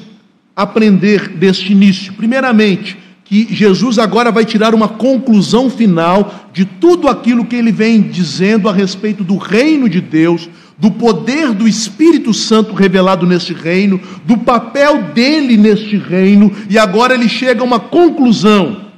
aprender 0.57 1.29
deste 1.29 1.70
início? 1.70 2.14
Primeiramente, 2.14 2.96
que 3.26 3.46
Jesus 3.55 3.98
agora 3.98 4.33
vai 4.33 4.44
tirar 4.44 4.74
uma 4.74 4.88
conclusão 4.88 5.68
final 5.68 6.48
de 6.53 6.64
tudo 6.64 7.07
aquilo 7.07 7.44
que 7.44 7.55
ele 7.55 7.70
vem 7.70 8.00
dizendo 8.00 8.68
a 8.68 8.72
respeito 8.72 9.22
do 9.22 9.37
reino 9.37 9.87
de 9.87 10.00
Deus, 10.00 10.48
do 10.79 10.90
poder 10.90 11.53
do 11.53 11.68
Espírito 11.68 12.33
Santo 12.33 12.72
revelado 12.72 13.26
neste 13.26 13.53
reino, 13.53 14.00
do 14.24 14.38
papel 14.38 15.12
dele 15.12 15.59
neste 15.59 15.98
reino, 15.98 16.50
e 16.70 16.79
agora 16.79 17.14
ele 17.14 17.29
chega 17.29 17.61
a 17.61 17.64
uma 17.64 17.79
conclusão 17.79 18.89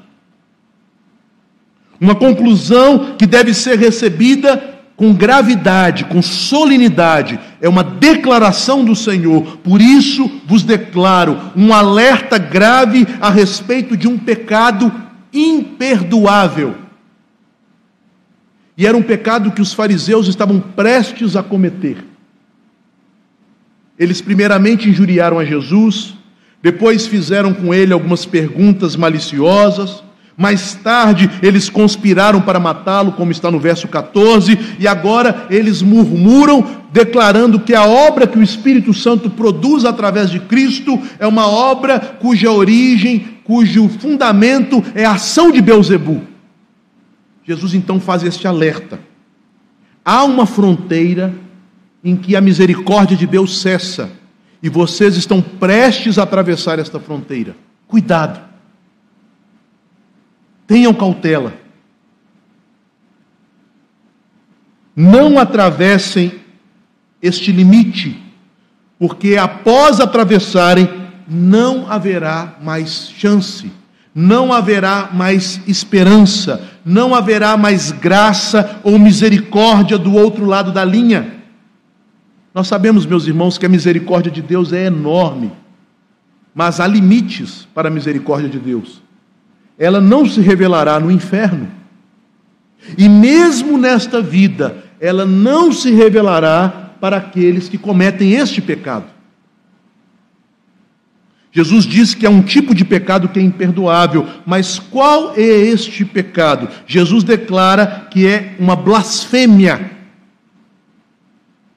uma 2.02 2.16
conclusão 2.16 3.14
que 3.16 3.26
deve 3.26 3.54
ser 3.54 3.78
recebida 3.78 4.70
com 4.96 5.14
gravidade, 5.14 6.04
com 6.06 6.20
solenidade, 6.20 7.38
é 7.60 7.68
uma 7.68 7.84
declaração 7.84 8.84
do 8.84 8.96
Senhor. 8.96 9.58
Por 9.58 9.80
isso 9.80 10.28
vos 10.44 10.64
declaro 10.64 11.38
um 11.54 11.72
alerta 11.72 12.38
grave 12.38 13.06
a 13.20 13.30
respeito 13.30 13.96
de 13.96 14.08
um 14.08 14.18
pecado 14.18 14.92
imperdoável. 15.32 16.74
E 18.76 18.84
era 18.84 18.96
um 18.96 19.02
pecado 19.02 19.52
que 19.52 19.62
os 19.62 19.72
fariseus 19.72 20.26
estavam 20.26 20.58
prestes 20.58 21.36
a 21.36 21.42
cometer. 21.42 22.04
Eles 23.96 24.20
primeiramente 24.20 24.88
injuriaram 24.88 25.38
a 25.38 25.44
Jesus, 25.44 26.14
depois 26.60 27.06
fizeram 27.06 27.54
com 27.54 27.72
ele 27.72 27.92
algumas 27.92 28.26
perguntas 28.26 28.96
maliciosas, 28.96 30.02
mais 30.42 30.74
tarde, 30.74 31.30
eles 31.40 31.70
conspiraram 31.70 32.40
para 32.40 32.58
matá-lo, 32.58 33.12
como 33.12 33.30
está 33.30 33.48
no 33.48 33.60
verso 33.60 33.86
14, 33.86 34.76
e 34.80 34.88
agora 34.88 35.46
eles 35.48 35.80
murmuram, 35.80 36.82
declarando 36.92 37.60
que 37.60 37.72
a 37.74 37.86
obra 37.86 38.26
que 38.26 38.38
o 38.38 38.42
Espírito 38.42 38.92
Santo 38.92 39.30
produz 39.30 39.84
através 39.84 40.28
de 40.30 40.40
Cristo 40.40 41.00
é 41.20 41.26
uma 41.26 41.46
obra 41.46 42.00
cuja 42.00 42.50
origem, 42.50 43.38
cujo 43.44 43.88
fundamento 43.88 44.84
é 44.94 45.04
a 45.04 45.12
ação 45.12 45.52
de 45.52 45.62
Beuzebu. 45.62 46.22
Jesus 47.44 47.72
então 47.72 48.00
faz 48.00 48.24
este 48.24 48.46
alerta. 48.48 48.98
Há 50.04 50.24
uma 50.24 50.44
fronteira 50.44 51.32
em 52.02 52.16
que 52.16 52.34
a 52.34 52.40
misericórdia 52.40 53.16
de 53.16 53.28
Deus 53.28 53.60
cessa, 53.60 54.10
e 54.60 54.68
vocês 54.68 55.16
estão 55.16 55.40
prestes 55.40 56.18
a 56.18 56.24
atravessar 56.24 56.80
esta 56.80 56.98
fronteira. 56.98 57.54
Cuidado. 57.86 58.51
Tenham 60.72 60.94
cautela. 60.94 61.52
Não 64.96 65.38
atravessem 65.38 66.32
este 67.20 67.52
limite, 67.52 68.18
porque 68.98 69.36
após 69.36 70.00
atravessarem, 70.00 70.88
não 71.28 71.92
haverá 71.92 72.56
mais 72.62 73.10
chance, 73.10 73.70
não 74.14 74.50
haverá 74.50 75.10
mais 75.12 75.60
esperança, 75.68 76.66
não 76.82 77.14
haverá 77.14 77.54
mais 77.58 77.92
graça 77.92 78.80
ou 78.82 78.98
misericórdia 78.98 79.98
do 79.98 80.14
outro 80.14 80.46
lado 80.46 80.72
da 80.72 80.86
linha. 80.86 81.34
Nós 82.54 82.66
sabemos, 82.66 83.04
meus 83.04 83.26
irmãos, 83.26 83.58
que 83.58 83.66
a 83.66 83.68
misericórdia 83.68 84.32
de 84.32 84.40
Deus 84.40 84.72
é 84.72 84.86
enorme, 84.86 85.52
mas 86.54 86.80
há 86.80 86.86
limites 86.86 87.68
para 87.74 87.88
a 87.88 87.92
misericórdia 87.92 88.48
de 88.48 88.58
Deus 88.58 89.02
ela 89.78 90.00
não 90.00 90.26
se 90.26 90.40
revelará 90.40 90.98
no 91.00 91.10
inferno. 91.10 91.68
E 92.96 93.08
mesmo 93.08 93.78
nesta 93.78 94.20
vida, 94.20 94.84
ela 95.00 95.24
não 95.24 95.72
se 95.72 95.90
revelará 95.90 96.92
para 97.00 97.16
aqueles 97.16 97.68
que 97.68 97.78
cometem 97.78 98.34
este 98.34 98.60
pecado. 98.60 99.06
Jesus 101.50 101.84
diz 101.84 102.14
que 102.14 102.24
é 102.24 102.30
um 102.30 102.40
tipo 102.40 102.74
de 102.74 102.84
pecado 102.84 103.28
que 103.28 103.38
é 103.38 103.42
imperdoável, 103.42 104.26
mas 104.46 104.78
qual 104.78 105.34
é 105.36 105.42
este 105.42 106.04
pecado? 106.04 106.68
Jesus 106.86 107.22
declara 107.22 108.06
que 108.10 108.26
é 108.26 108.56
uma 108.58 108.74
blasfêmia. 108.74 109.90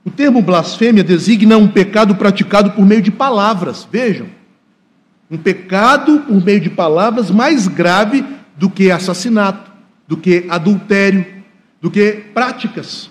O 0.06 0.10
termo 0.10 0.42
blasfêmia 0.42 1.04
designa 1.04 1.58
um 1.58 1.68
pecado 1.68 2.16
praticado 2.16 2.72
por 2.72 2.86
meio 2.86 3.02
de 3.02 3.12
palavras, 3.12 3.86
vejam. 3.92 4.28
Um 5.30 5.38
pecado 5.38 6.20
por 6.20 6.44
meio 6.44 6.60
de 6.60 6.70
palavras 6.70 7.32
mais 7.32 7.68
grave 7.68 8.24
do 8.58 8.70
que 8.70 8.92
assassinato, 8.92 9.72
do 10.08 10.16
que 10.16 10.46
adultério, 10.50 11.26
do 11.82 11.90
que 11.90 12.24
práticas. 12.34 13.10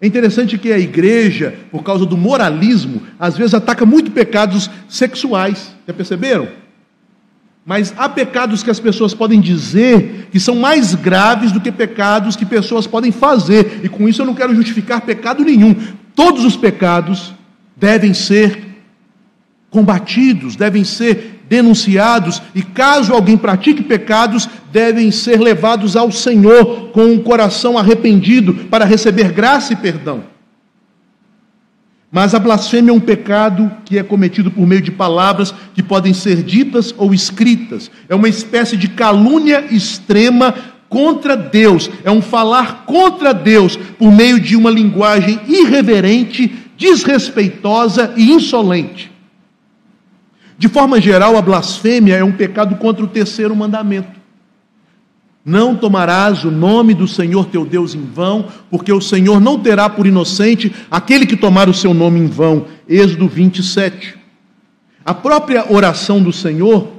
É 0.00 0.06
interessante 0.06 0.58
que 0.58 0.72
a 0.72 0.78
igreja, 0.78 1.54
por 1.70 1.84
causa 1.84 2.04
do 2.04 2.16
moralismo, 2.16 3.02
às 3.18 3.36
vezes 3.36 3.54
ataca 3.54 3.86
muito 3.86 4.10
pecados 4.10 4.68
sexuais. 4.88 5.72
Já 5.86 5.94
perceberam? 5.94 6.48
Mas 7.64 7.94
há 7.96 8.08
pecados 8.08 8.64
que 8.64 8.70
as 8.70 8.80
pessoas 8.80 9.14
podem 9.14 9.40
dizer 9.40 10.28
que 10.32 10.40
são 10.40 10.56
mais 10.56 10.96
graves 10.96 11.52
do 11.52 11.60
que 11.60 11.70
pecados 11.70 12.34
que 12.34 12.44
pessoas 12.44 12.86
podem 12.88 13.12
fazer. 13.12 13.80
E 13.84 13.88
com 13.88 14.08
isso 14.08 14.22
eu 14.22 14.26
não 14.26 14.34
quero 14.34 14.54
justificar 14.54 15.02
pecado 15.02 15.44
nenhum. 15.44 15.74
Todos 16.16 16.44
os 16.44 16.56
pecados 16.56 17.32
devem 17.76 18.12
ser 18.12 18.71
combatidos, 19.72 20.54
devem 20.54 20.84
ser 20.84 21.40
denunciados, 21.48 22.40
e 22.54 22.62
caso 22.62 23.12
alguém 23.12 23.36
pratique 23.36 23.82
pecados, 23.82 24.48
devem 24.70 25.10
ser 25.10 25.40
levados 25.40 25.96
ao 25.96 26.12
Senhor 26.12 26.90
com 26.92 27.06
um 27.06 27.18
coração 27.18 27.76
arrependido 27.76 28.54
para 28.70 28.84
receber 28.84 29.32
graça 29.32 29.72
e 29.72 29.76
perdão. 29.76 30.24
Mas 32.10 32.34
a 32.34 32.38
blasfêmia 32.38 32.90
é 32.90 32.94
um 32.94 33.00
pecado 33.00 33.72
que 33.86 33.98
é 33.98 34.02
cometido 34.02 34.50
por 34.50 34.66
meio 34.66 34.82
de 34.82 34.90
palavras 34.90 35.54
que 35.74 35.82
podem 35.82 36.12
ser 36.12 36.42
ditas 36.42 36.94
ou 36.98 37.14
escritas. 37.14 37.90
É 38.06 38.14
uma 38.14 38.28
espécie 38.28 38.76
de 38.76 38.88
calúnia 38.88 39.64
extrema 39.70 40.54
contra 40.90 41.34
Deus. 41.34 41.90
É 42.04 42.10
um 42.10 42.20
falar 42.20 42.84
contra 42.84 43.32
Deus 43.32 43.76
por 43.76 44.12
meio 44.12 44.38
de 44.38 44.56
uma 44.56 44.70
linguagem 44.70 45.40
irreverente, 45.48 46.50
desrespeitosa 46.76 48.12
e 48.16 48.30
insolente. 48.30 49.11
De 50.58 50.68
forma 50.68 51.00
geral, 51.00 51.36
a 51.36 51.42
blasfêmia 51.42 52.16
é 52.16 52.24
um 52.24 52.32
pecado 52.32 52.76
contra 52.76 53.04
o 53.04 53.08
terceiro 53.08 53.54
mandamento. 53.54 54.20
Não 55.44 55.74
tomarás 55.74 56.44
o 56.44 56.50
nome 56.52 56.94
do 56.94 57.08
Senhor 57.08 57.46
teu 57.46 57.64
Deus 57.64 57.96
em 57.96 58.04
vão, 58.04 58.46
porque 58.70 58.92
o 58.92 59.00
Senhor 59.00 59.40
não 59.40 59.58
terá 59.58 59.88
por 59.90 60.06
inocente 60.06 60.72
aquele 60.88 61.26
que 61.26 61.36
tomar 61.36 61.68
o 61.68 61.74
seu 61.74 61.92
nome 61.92 62.20
em 62.20 62.26
vão. 62.26 62.66
Êxodo 62.88 63.26
27. 63.26 64.16
A 65.04 65.12
própria 65.12 65.72
oração 65.72 66.22
do 66.22 66.32
Senhor 66.32 66.92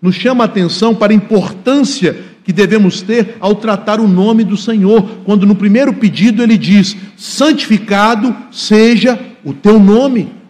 nos 0.00 0.16
chama 0.16 0.42
a 0.42 0.46
atenção 0.46 0.92
para 0.92 1.12
a 1.12 1.16
importância 1.16 2.16
que 2.42 2.52
devemos 2.52 3.00
ter 3.00 3.36
ao 3.38 3.54
tratar 3.54 4.00
o 4.00 4.08
nome 4.08 4.42
do 4.42 4.56
Senhor, 4.56 5.08
quando 5.24 5.46
no 5.46 5.54
primeiro 5.54 5.92
pedido 5.92 6.42
ele 6.42 6.58
diz: 6.58 6.96
santificado 7.16 8.34
seja 8.50 9.16
o 9.44 9.52
teu 9.52 9.78
nome 9.78 10.41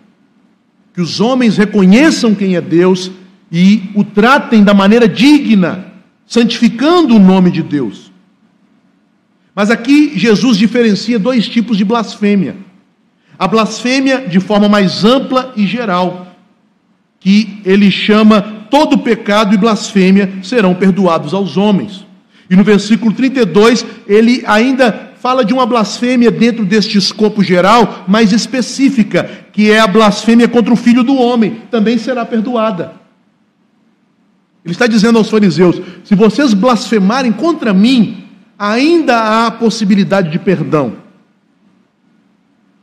que 0.94 1.00
os 1.00 1.20
homens 1.20 1.56
reconheçam 1.56 2.34
quem 2.34 2.56
é 2.56 2.60
Deus 2.60 3.10
e 3.50 3.90
o 3.94 4.04
tratem 4.04 4.62
da 4.62 4.74
maneira 4.74 5.08
digna, 5.08 5.86
santificando 6.26 7.16
o 7.16 7.18
nome 7.18 7.50
de 7.50 7.62
Deus. 7.62 8.10
Mas 9.54 9.70
aqui 9.70 10.12
Jesus 10.18 10.56
diferencia 10.56 11.18
dois 11.18 11.48
tipos 11.48 11.76
de 11.76 11.84
blasfêmia. 11.84 12.56
A 13.38 13.46
blasfêmia 13.46 14.26
de 14.26 14.40
forma 14.40 14.68
mais 14.68 15.04
ampla 15.04 15.52
e 15.56 15.66
geral, 15.66 16.34
que 17.20 17.60
ele 17.64 17.90
chama 17.90 18.40
todo 18.70 18.98
pecado 18.98 19.54
e 19.54 19.58
blasfêmia 19.58 20.32
serão 20.42 20.74
perdoados 20.74 21.34
aos 21.34 21.56
homens. 21.56 22.06
E 22.52 22.56
no 22.56 22.62
versículo 22.62 23.14
32, 23.14 23.82
ele 24.06 24.44
ainda 24.46 25.12
fala 25.18 25.42
de 25.42 25.54
uma 25.54 25.64
blasfêmia 25.64 26.30
dentro 26.30 26.66
deste 26.66 26.98
escopo 26.98 27.42
geral, 27.42 28.04
mais 28.06 28.30
específica, 28.30 29.46
que 29.54 29.70
é 29.70 29.80
a 29.80 29.86
blasfêmia 29.86 30.46
contra 30.46 30.70
o 30.70 30.76
filho 30.76 31.02
do 31.02 31.16
homem, 31.16 31.62
também 31.70 31.96
será 31.96 32.26
perdoada. 32.26 32.92
Ele 34.62 34.74
está 34.74 34.86
dizendo 34.86 35.16
aos 35.16 35.30
fariseus: 35.30 35.80
se 36.04 36.14
vocês 36.14 36.52
blasfemarem 36.52 37.32
contra 37.32 37.72
mim, 37.72 38.26
ainda 38.58 39.46
há 39.46 39.50
possibilidade 39.50 40.28
de 40.30 40.38
perdão. 40.38 40.98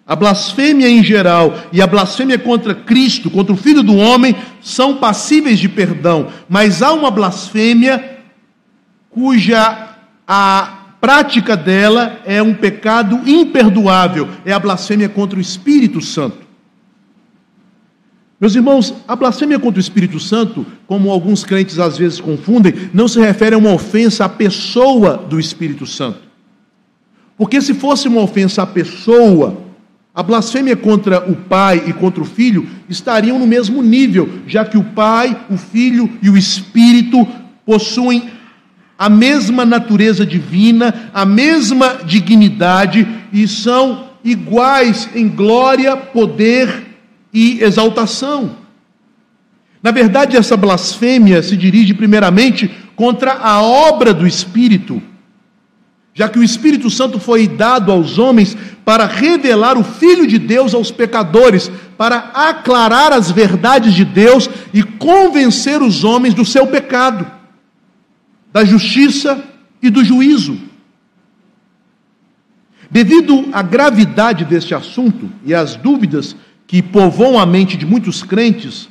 A 0.04 0.16
blasfêmia 0.16 0.90
em 0.90 1.04
geral 1.04 1.56
e 1.72 1.80
a 1.80 1.86
blasfêmia 1.86 2.40
contra 2.40 2.74
Cristo, 2.74 3.30
contra 3.30 3.54
o 3.54 3.58
Filho 3.58 3.84
do 3.84 3.96
Homem, 3.96 4.36
são 4.60 4.96
passíveis 4.96 5.60
de 5.60 5.70
perdão, 5.70 6.30
mas 6.50 6.82
há 6.82 6.92
uma 6.92 7.12
blasfêmia 7.12 8.18
cuja 9.10 9.96
a 10.28 10.80
prática 11.02 11.56
dela 11.56 12.20
é 12.26 12.42
um 12.42 12.54
pecado 12.54 13.22
imperdoável, 13.26 14.28
é 14.46 14.52
a 14.52 14.60
blasfêmia 14.60 15.10
contra 15.10 15.40
o 15.40 15.42
Espírito 15.42 16.02
Santo. 16.02 16.50
Meus 18.40 18.56
irmãos, 18.56 18.94
a 19.06 19.16
blasfêmia 19.16 19.60
contra 19.60 19.80
o 19.80 19.82
Espírito 19.82 20.20
Santo, 20.20 20.66
como 20.88 21.12
alguns 21.12 21.44
crentes 21.44 21.78
às 21.78 21.98
vezes 21.98 22.22
confundem, 22.22 22.74
não 22.94 23.08
se 23.08 23.20
refere 23.20 23.54
a 23.54 23.58
uma 23.58 23.74
ofensa 23.74 24.26
à 24.26 24.30
pessoa 24.30 25.18
do 25.18 25.40
Espírito 25.40 25.86
Santo. 25.86 26.20
Porque 27.38 27.62
se 27.62 27.74
fosse 27.74 28.08
uma 28.08 28.22
ofensa 28.22 28.64
à 28.64 28.68
pessoa, 28.68 29.58
a 30.14 30.24
blasfêmia 30.24 30.76
contra 30.76 31.30
o 31.30 31.36
Pai 31.36 31.84
e 31.88 31.94
contra 31.94 32.22
o 32.22 32.26
Filho 32.26 32.68
estariam 32.88 33.38
no 33.38 33.48
mesmo 33.48 33.82
nível, 33.82 34.30
já 34.48 34.64
que 34.64 34.78
o 34.78 34.84
Pai, 34.84 35.46
o 35.50 35.58
Filho 35.58 36.10
e 36.22 36.30
o 36.30 36.38
Espírito 36.38 37.28
possuem 37.66 38.30
a 39.00 39.08
mesma 39.08 39.66
natureza 39.66 40.26
divina, 40.26 41.10
a 41.14 41.26
mesma 41.26 42.00
dignidade 42.06 43.08
e 43.32 43.48
são 43.48 44.10
iguais 44.26 45.08
em 45.16 45.30
glória, 45.30 45.96
poder 45.96 46.98
e 47.34 47.64
exaltação. 47.64 48.58
Na 49.82 49.92
verdade, 49.92 50.36
essa 50.36 50.58
blasfêmia 50.58 51.42
se 51.42 51.56
dirige 51.56 51.94
primeiramente 51.94 52.70
contra 52.94 53.36
a 53.36 53.62
obra 53.62 54.14
do 54.14 54.28
Espírito. 54.28 55.02
já 56.14 56.28
que 56.28 56.38
o 56.40 56.44
Espírito 56.44 56.90
Santo 56.90 57.18
foi 57.18 57.48
dado 57.48 57.94
aos 57.94 58.18
homens 58.18 58.58
para 58.84 59.06
revelar 59.06 59.78
o 59.78 59.84
Filho 59.86 60.28
de 60.28 60.38
Deus 60.38 60.74
aos 60.74 60.92
pecadores, 60.92 61.72
para 61.98 62.32
aclarar 62.34 63.14
as 63.14 63.32
verdades 63.32 63.94
de 63.94 64.04
Deus 64.04 64.50
e 64.74 64.84
convencer 64.84 65.82
os 65.82 66.04
homens 66.04 66.34
do 66.34 66.44
seu 66.44 66.68
pecado, 66.68 67.39
da 68.52 68.66
justiça 68.66 69.44
e 69.82 69.90
do 69.90 70.04
juízo. 70.04 70.58
Devido 72.92 73.48
à 73.54 73.62
gravidade 73.62 74.46
deste 74.46 74.74
assunto 74.74 75.30
e 75.46 75.54
às 75.54 75.76
dúvidas 75.76 76.36
que 76.66 76.82
povoam 76.82 77.40
a 77.40 77.46
mente 77.46 77.78
de 77.78 77.86
muitos 77.86 78.24
crentes, 78.24 78.90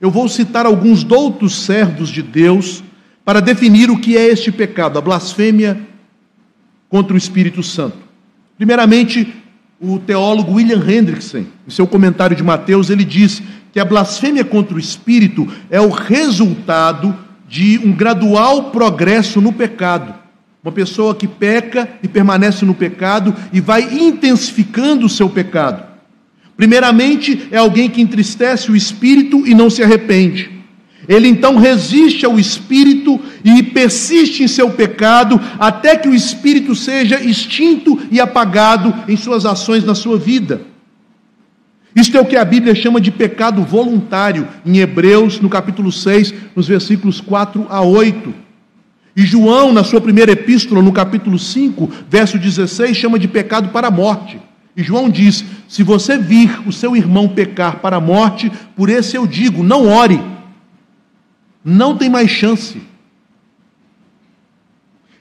eu 0.00 0.10
vou 0.10 0.28
citar 0.28 0.66
alguns 0.66 1.02
doutos 1.02 1.54
servos 1.54 2.10
de 2.10 2.22
Deus 2.22 2.84
para 3.24 3.40
definir 3.40 3.90
o 3.90 3.98
que 3.98 4.16
é 4.16 4.26
este 4.26 4.52
pecado, 4.52 4.98
a 4.98 5.02
blasfêmia 5.02 5.80
contra 6.90 7.14
o 7.14 7.18
Espírito 7.18 7.62
Santo. 7.62 7.96
Primeiramente, 8.56 9.34
o 9.80 9.98
teólogo 9.98 10.52
William 10.52 10.84
Hendrickson, 10.86 11.46
em 11.66 11.70
seu 11.70 11.86
comentário 11.86 12.36
de 12.36 12.42
Mateus, 12.42 12.90
ele 12.90 13.04
diz 13.04 13.42
que 13.72 13.80
a 13.80 13.84
blasfêmia 13.84 14.44
contra 14.44 14.76
o 14.76 14.78
Espírito 14.78 15.48
é 15.70 15.80
o 15.80 15.88
resultado 15.88 17.23
de 17.54 17.78
um 17.78 17.92
gradual 17.92 18.72
progresso 18.72 19.40
no 19.40 19.52
pecado. 19.52 20.12
Uma 20.60 20.72
pessoa 20.72 21.14
que 21.14 21.28
peca 21.28 21.88
e 22.02 22.08
permanece 22.08 22.64
no 22.64 22.74
pecado 22.74 23.32
e 23.52 23.60
vai 23.60 23.82
intensificando 23.94 25.06
o 25.06 25.08
seu 25.08 25.28
pecado. 25.28 25.84
Primeiramente, 26.56 27.46
é 27.52 27.58
alguém 27.58 27.88
que 27.88 28.02
entristece 28.02 28.72
o 28.72 28.76
espírito 28.76 29.46
e 29.46 29.54
não 29.54 29.70
se 29.70 29.84
arrepende. 29.84 30.50
Ele 31.08 31.28
então 31.28 31.56
resiste 31.56 32.26
ao 32.26 32.40
espírito 32.40 33.20
e 33.44 33.62
persiste 33.62 34.42
em 34.42 34.48
seu 34.48 34.70
pecado 34.70 35.40
até 35.56 35.94
que 35.94 36.08
o 36.08 36.14
espírito 36.14 36.74
seja 36.74 37.22
extinto 37.22 37.96
e 38.10 38.18
apagado 38.18 38.92
em 39.06 39.16
suas 39.16 39.46
ações 39.46 39.84
na 39.84 39.94
sua 39.94 40.18
vida. 40.18 40.73
Isto 41.94 42.16
é 42.16 42.20
o 42.20 42.26
que 42.26 42.36
a 42.36 42.44
Bíblia 42.44 42.74
chama 42.74 43.00
de 43.00 43.10
pecado 43.10 43.62
voluntário, 43.62 44.48
em 44.66 44.78
Hebreus, 44.78 45.40
no 45.40 45.48
capítulo 45.48 45.92
6, 45.92 46.34
nos 46.56 46.66
versículos 46.66 47.20
4 47.20 47.66
a 47.68 47.82
8. 47.82 48.34
E 49.16 49.22
João, 49.22 49.72
na 49.72 49.84
sua 49.84 50.00
primeira 50.00 50.32
epístola, 50.32 50.82
no 50.82 50.92
capítulo 50.92 51.38
5, 51.38 51.88
verso 52.10 52.36
16, 52.36 52.96
chama 52.96 53.16
de 53.16 53.28
pecado 53.28 53.68
para 53.68 53.86
a 53.86 53.90
morte. 53.90 54.40
E 54.76 54.82
João 54.82 55.08
diz: 55.08 55.44
Se 55.68 55.84
você 55.84 56.18
vir 56.18 56.66
o 56.66 56.72
seu 56.72 56.96
irmão 56.96 57.28
pecar 57.28 57.78
para 57.78 57.96
a 57.96 58.00
morte, 58.00 58.50
por 58.74 58.90
esse 58.90 59.16
eu 59.16 59.24
digo, 59.24 59.62
não 59.62 59.86
ore. 59.86 60.20
Não 61.64 61.96
tem 61.96 62.10
mais 62.10 62.28
chance. 62.28 62.82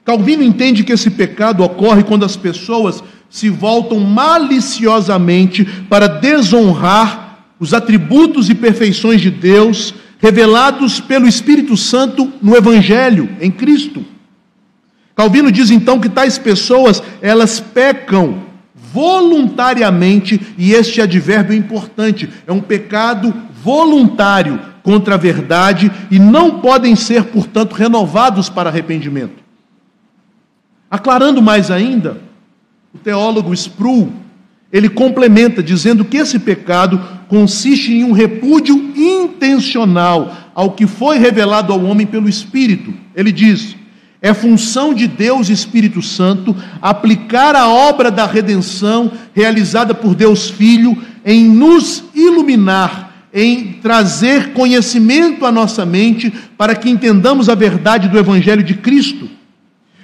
Calvino 0.04 0.44
entende 0.44 0.84
que 0.84 0.92
esse 0.92 1.10
pecado 1.10 1.64
ocorre 1.64 2.04
quando 2.04 2.26
as 2.26 2.36
pessoas 2.36 3.04
se 3.34 3.50
voltam 3.50 4.00
maliciosamente 4.00 5.66
para 5.90 6.06
desonrar 6.08 7.48
os 7.60 7.74
atributos 7.74 8.48
e 8.48 8.54
perfeições 8.54 9.22
de 9.22 9.32
Deus 9.32 9.92
revelados 10.20 11.00
pelo 11.00 11.28
Espírito 11.28 11.76
Santo 11.76 12.32
no 12.40 12.56
Evangelho, 12.56 13.28
em 13.42 13.50
Cristo. 13.50 14.06
Calvino 15.16 15.52
diz 15.52 15.72
então 15.72 16.00
que 16.00 16.10
tais 16.10 16.38
pessoas, 16.38 17.02
elas 17.24 17.60
pecam 17.60 18.44
voluntariamente, 18.76 20.40
e 20.56 20.74
este 20.74 21.02
advérbio 21.02 21.56
é 21.56 21.58
importante, 21.58 22.30
é 22.46 22.52
um 22.52 22.62
pecado 22.62 23.34
voluntário 23.64 24.60
contra 24.84 25.16
a 25.16 25.18
verdade 25.18 25.92
e 26.12 26.20
não 26.20 26.60
podem 26.60 26.96
ser, 26.96 27.24
portanto, 27.24 27.74
renovados 27.74 28.48
para 28.48 28.70
arrependimento. 28.70 29.42
Aclarando 30.92 31.42
mais 31.42 31.72
ainda, 31.72 32.32
o 32.94 32.98
teólogo 32.98 33.54
Sproul, 33.54 34.14
ele 34.72 34.90
complementa 34.90 35.62
dizendo 35.64 36.06
que 36.06 36.18
esse 36.18 36.40
pecado 36.40 37.02
consiste 37.28 37.92
em 37.92 38.04
um 38.04 38.12
repúdio 38.12 38.76
intencional 38.96 40.36
ao 40.54 40.72
que 40.72 40.86
foi 40.86 41.18
revelado 41.18 41.74
ao 41.74 41.84
homem 41.84 42.06
pelo 42.06 42.30
Espírito. 42.30 42.94
Ele 43.16 43.32
diz: 43.32 43.76
é 44.22 44.34
função 44.34 44.94
de 44.94 45.08
Deus 45.08 45.50
Espírito 45.50 46.02
Santo 46.02 46.56
aplicar 46.82 47.56
a 47.56 47.68
obra 47.68 48.10
da 48.10 48.26
redenção 48.26 49.12
realizada 49.34 49.94
por 49.94 50.16
Deus 50.16 50.50
Filho 50.50 50.98
em 51.26 51.44
nos 51.44 52.04
iluminar, 52.16 53.28
em 53.34 53.74
trazer 53.82 54.54
conhecimento 54.54 55.46
à 55.46 55.52
nossa 55.52 55.86
mente 55.86 56.32
para 56.58 56.76
que 56.76 56.90
entendamos 56.90 57.50
a 57.50 57.56
verdade 57.56 58.08
do 58.08 58.18
Evangelho 58.18 58.64
de 58.64 58.76
Cristo. 58.76 59.30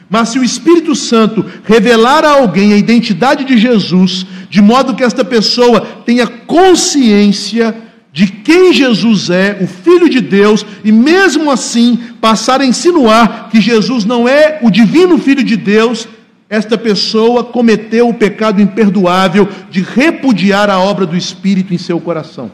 Mas 0.09 0.29
se 0.29 0.39
o 0.39 0.43
Espírito 0.43 0.95
Santo 0.95 1.45
revelar 1.63 2.25
a 2.25 2.31
alguém 2.31 2.73
a 2.73 2.77
identidade 2.77 3.43
de 3.45 3.57
Jesus, 3.57 4.25
de 4.49 4.61
modo 4.61 4.95
que 4.95 5.03
esta 5.03 5.23
pessoa 5.23 5.81
tenha 6.03 6.25
consciência 6.25 7.75
de 8.11 8.25
quem 8.25 8.73
Jesus 8.73 9.29
é, 9.29 9.59
o 9.61 9.67
Filho 9.67 10.09
de 10.09 10.19
Deus, 10.19 10.65
e 10.83 10.91
mesmo 10.91 11.51
assim 11.51 11.95
passar 12.19 12.59
a 12.59 12.65
insinuar 12.65 13.49
que 13.49 13.61
Jesus 13.61 14.03
não 14.03 14.27
é 14.27 14.59
o 14.63 14.71
divino 14.71 15.19
Filho 15.19 15.43
de 15.43 15.55
Deus, 15.55 16.07
esta 16.49 16.75
pessoa 16.75 17.43
cometeu 17.43 18.09
o 18.09 18.13
pecado 18.13 18.59
imperdoável 18.59 19.47
de 19.69 19.81
repudiar 19.81 20.71
a 20.71 20.79
obra 20.79 21.05
do 21.05 21.15
Espírito 21.15 21.71
em 21.71 21.77
seu 21.77 22.01
coração. 22.01 22.51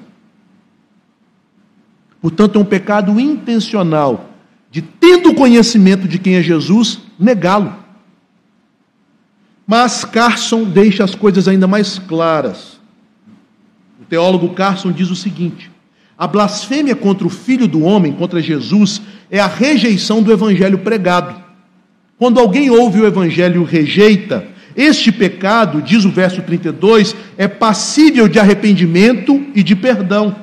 Portanto, 2.21 2.57
é 2.57 2.61
um 2.61 2.65
pecado 2.65 3.17
intencional 3.17 4.31
de, 4.69 4.81
tendo 4.81 5.33
conhecimento 5.33 6.05
de 6.05 6.19
quem 6.19 6.35
é 6.35 6.41
Jesus, 6.41 6.99
negá-lo. 7.19 7.75
Mas 9.67 10.05
Carson 10.05 10.63
deixa 10.63 11.03
as 11.03 11.15
coisas 11.15 11.47
ainda 11.47 11.67
mais 11.67 11.97
claras. 11.97 12.79
O 13.99 14.05
teólogo 14.05 14.53
Carson 14.53 14.91
diz 14.91 15.09
o 15.09 15.15
seguinte: 15.15 15.71
a 16.17 16.27
blasfêmia 16.27 16.95
contra 16.95 17.25
o 17.25 17.29
Filho 17.29 17.67
do 17.67 17.81
Homem, 17.81 18.13
contra 18.13 18.41
Jesus, 18.41 19.01
é 19.29 19.39
a 19.39 19.47
rejeição 19.47 20.21
do 20.21 20.31
evangelho 20.31 20.79
pregado. 20.79 21.43
Quando 22.17 22.39
alguém 22.39 22.69
ouve 22.69 23.01
o 23.01 23.05
evangelho 23.05 23.55
e 23.55 23.59
o 23.59 23.63
rejeita, 23.63 24.47
este 24.75 25.11
pecado, 25.11 25.81
diz 25.81 26.05
o 26.05 26.11
verso 26.11 26.41
32, 26.41 27.15
é 27.37 27.47
passível 27.47 28.27
de 28.27 28.39
arrependimento 28.39 29.45
e 29.55 29.63
de 29.63 29.75
perdão. 29.75 30.35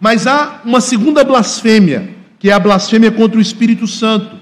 Mas 0.00 0.26
há 0.26 0.60
uma 0.64 0.80
segunda 0.80 1.24
blasfêmia, 1.24 2.10
que 2.38 2.50
é 2.50 2.52
a 2.52 2.58
blasfêmia 2.58 3.10
contra 3.10 3.38
o 3.38 3.42
Espírito 3.42 3.86
Santo. 3.86 4.41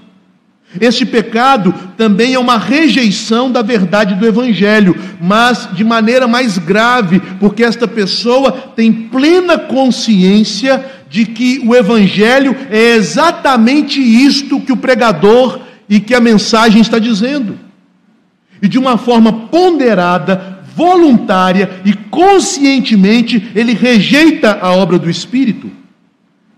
Este 0.79 1.05
pecado 1.05 1.75
também 1.97 2.35
é 2.35 2.39
uma 2.39 2.57
rejeição 2.57 3.51
da 3.51 3.61
verdade 3.61 4.15
do 4.15 4.27
Evangelho, 4.27 4.95
mas 5.21 5.69
de 5.73 5.83
maneira 5.83 6.29
mais 6.29 6.59
grave, 6.59 7.19
porque 7.41 7.65
esta 7.65 7.89
pessoa 7.89 8.53
tem 8.53 8.93
plena 8.93 9.59
consciência 9.59 10.85
de 11.09 11.27
que 11.27 11.61
o 11.67 11.75
Evangelho 11.75 12.55
é 12.71 12.95
exatamente 12.95 14.01
isto 14.01 14.61
que 14.61 14.71
o 14.71 14.77
pregador 14.77 15.61
e 15.89 15.99
que 15.99 16.15
a 16.15 16.21
mensagem 16.21 16.81
está 16.81 17.01
dizendo. 17.01 17.59
E 18.63 18.69
de 18.69 18.79
uma 18.79 18.97
forma 18.97 19.49
ponderada, 19.49 20.61
voluntária 20.77 21.69
e 21.85 21.93
conscientemente, 21.93 23.51
ele 23.57 23.75
rejeita 23.75 24.59
a 24.63 24.71
obra 24.71 25.01
do 25.01 25.11
Espírito. 25.11 25.69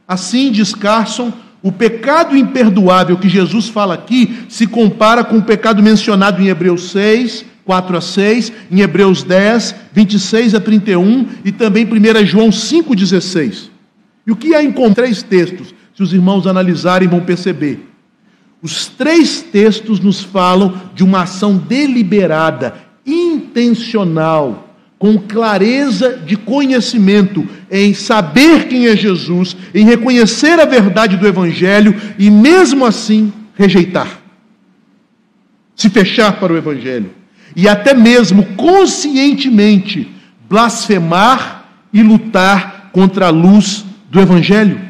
Assim, 0.06 0.52
diz 0.52 0.74
Carson, 0.74 1.32
o 1.62 1.70
pecado 1.70 2.36
imperdoável 2.36 3.16
que 3.16 3.28
Jesus 3.28 3.68
fala 3.68 3.94
aqui 3.94 4.44
se 4.48 4.66
compara 4.66 5.22
com 5.22 5.38
o 5.38 5.42
pecado 5.42 5.82
mencionado 5.82 6.42
em 6.42 6.48
Hebreus 6.48 6.90
6, 6.90 7.44
4 7.64 7.96
a 7.96 8.00
6, 8.00 8.52
em 8.70 8.80
Hebreus 8.80 9.22
10, 9.22 9.74
26 9.92 10.54
a 10.56 10.60
31 10.60 11.28
e 11.44 11.52
também 11.52 11.86
1 11.86 12.26
João 12.26 12.50
5, 12.50 12.96
16. 12.96 13.70
E 14.26 14.32
o 14.32 14.36
que 14.36 14.54
há 14.54 14.62
em 14.62 14.72
três 14.92 15.22
textos, 15.22 15.72
se 15.94 16.02
os 16.02 16.12
irmãos 16.12 16.46
analisarem, 16.46 17.08
vão 17.08 17.20
perceber. 17.20 17.88
Os 18.60 18.86
três 18.86 19.42
textos 19.42 20.00
nos 20.00 20.20
falam 20.20 20.80
de 20.94 21.04
uma 21.04 21.22
ação 21.22 21.56
deliberada, 21.56 22.74
intencional, 23.06 24.71
com 25.02 25.18
clareza 25.18 26.16
de 26.16 26.36
conhecimento, 26.36 27.44
em 27.68 27.92
saber 27.92 28.68
quem 28.68 28.86
é 28.86 28.96
Jesus, 28.96 29.56
em 29.74 29.84
reconhecer 29.84 30.60
a 30.60 30.64
verdade 30.64 31.16
do 31.16 31.26
Evangelho 31.26 32.00
e, 32.16 32.30
mesmo 32.30 32.86
assim, 32.86 33.32
rejeitar, 33.56 34.20
se 35.74 35.90
fechar 35.90 36.38
para 36.38 36.52
o 36.52 36.56
Evangelho 36.56 37.10
e 37.56 37.68
até 37.68 37.94
mesmo 37.94 38.46
conscientemente 38.54 40.08
blasfemar 40.48 41.68
e 41.92 42.00
lutar 42.00 42.90
contra 42.92 43.26
a 43.26 43.30
luz 43.30 43.84
do 44.08 44.20
Evangelho. 44.20 44.80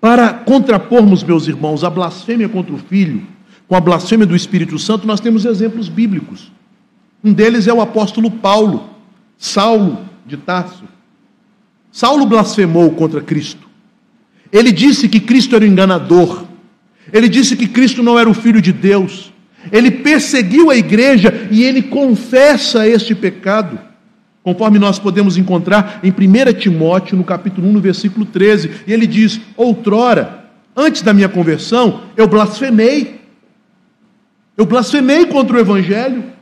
Para 0.00 0.34
contrapormos, 0.34 1.22
meus 1.22 1.46
irmãos, 1.46 1.84
a 1.84 1.90
blasfêmia 1.90 2.48
contra 2.48 2.74
o 2.74 2.78
Filho 2.78 3.22
com 3.68 3.76
a 3.76 3.80
blasfêmia 3.80 4.26
do 4.26 4.34
Espírito 4.34 4.80
Santo, 4.80 5.06
nós 5.06 5.20
temos 5.20 5.44
exemplos 5.44 5.88
bíblicos. 5.88 6.55
Um 7.26 7.32
deles 7.32 7.66
é 7.66 7.74
o 7.74 7.80
apóstolo 7.80 8.30
Paulo, 8.30 8.88
Saulo 9.36 9.98
de 10.24 10.36
Tarso. 10.36 10.84
Saulo 11.90 12.24
blasfemou 12.24 12.92
contra 12.92 13.20
Cristo. 13.20 13.66
Ele 14.52 14.70
disse 14.70 15.08
que 15.08 15.18
Cristo 15.18 15.56
era 15.56 15.64
o 15.64 15.66
enganador. 15.66 16.44
Ele 17.12 17.28
disse 17.28 17.56
que 17.56 17.66
Cristo 17.66 18.00
não 18.00 18.16
era 18.16 18.30
o 18.30 18.34
Filho 18.34 18.62
de 18.62 18.72
Deus. 18.72 19.32
Ele 19.72 19.90
perseguiu 19.90 20.70
a 20.70 20.76
igreja 20.76 21.48
e 21.50 21.64
ele 21.64 21.82
confessa 21.82 22.86
este 22.86 23.12
pecado. 23.12 23.76
Conforme 24.44 24.78
nós 24.78 25.00
podemos 25.00 25.36
encontrar 25.36 25.98
em 26.04 26.12
1 26.12 26.52
Timóteo, 26.60 27.16
no 27.16 27.24
capítulo 27.24 27.66
1, 27.66 27.72
no 27.72 27.80
versículo 27.80 28.24
13. 28.24 28.70
E 28.86 28.92
ele 28.92 29.04
diz: 29.04 29.40
Outrora, 29.56 30.44
antes 30.76 31.02
da 31.02 31.12
minha 31.12 31.28
conversão, 31.28 32.02
eu 32.16 32.28
blasfemei. 32.28 33.20
Eu 34.56 34.64
blasfemei 34.64 35.26
contra 35.26 35.56
o 35.56 35.60
Evangelho. 35.60 36.35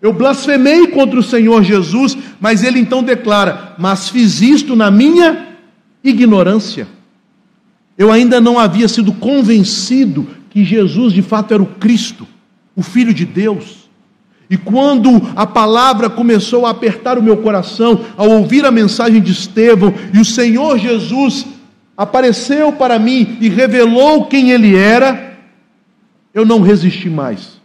Eu 0.00 0.12
blasfemei 0.12 0.88
contra 0.88 1.18
o 1.18 1.22
Senhor 1.22 1.62
Jesus. 1.62 2.16
Mas 2.40 2.62
ele 2.62 2.78
então 2.78 3.02
declara: 3.02 3.74
Mas 3.78 4.08
fiz 4.08 4.40
isto 4.40 4.76
na 4.76 4.90
minha 4.90 5.48
ignorância. 6.02 6.86
Eu 7.96 8.12
ainda 8.12 8.40
não 8.40 8.58
havia 8.58 8.86
sido 8.86 9.12
convencido 9.12 10.26
que 10.50 10.64
Jesus 10.64 11.12
de 11.12 11.22
fato 11.22 11.52
era 11.52 11.62
o 11.62 11.66
Cristo, 11.66 12.26
o 12.76 12.82
Filho 12.82 13.12
de 13.12 13.24
Deus. 13.24 13.88
E 14.50 14.56
quando 14.56 15.20
a 15.36 15.46
palavra 15.46 16.08
começou 16.08 16.64
a 16.64 16.70
apertar 16.70 17.18
o 17.18 17.22
meu 17.22 17.38
coração, 17.38 18.04
ao 18.16 18.30
ouvir 18.30 18.64
a 18.64 18.70
mensagem 18.70 19.20
de 19.20 19.32
Estevão, 19.32 19.92
e 20.14 20.18
o 20.18 20.24
Senhor 20.24 20.78
Jesus 20.78 21.44
apareceu 21.96 22.72
para 22.72 22.98
mim 22.98 23.36
e 23.40 23.48
revelou 23.48 24.26
quem 24.26 24.52
ele 24.52 24.74
era, 24.74 25.36
eu 26.32 26.46
não 26.46 26.62
resisti 26.62 27.10
mais. 27.10 27.57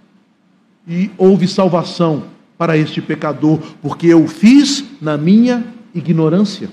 E 0.88 1.10
houve 1.18 1.48
salvação 1.48 2.24
para 2.58 2.78
este 2.78 3.02
pecador, 3.02 3.60
porque 3.82 4.08
eu 4.08 4.28
fiz 4.28 4.84
na 5.02 5.18
minha 5.18 5.64
ignorância. 5.94 6.70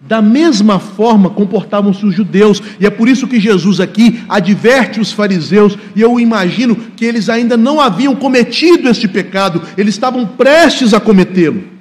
Da 0.00 0.20
mesma 0.20 0.78
forma 0.78 1.30
comportavam-se 1.30 2.04
os 2.04 2.14
judeus, 2.14 2.62
e 2.78 2.86
é 2.86 2.90
por 2.90 3.08
isso 3.08 3.26
que 3.26 3.40
Jesus 3.40 3.80
aqui 3.80 4.22
adverte 4.28 5.00
os 5.00 5.12
fariseus, 5.12 5.78
e 5.96 6.00
eu 6.02 6.20
imagino 6.20 6.76
que 6.76 7.04
eles 7.04 7.28
ainda 7.28 7.56
não 7.56 7.80
haviam 7.80 8.14
cometido 8.14 8.88
este 8.88 9.08
pecado, 9.08 9.62
eles 9.78 9.94
estavam 9.94 10.26
prestes 10.26 10.92
a 10.92 11.00
cometê-lo. 11.00 11.73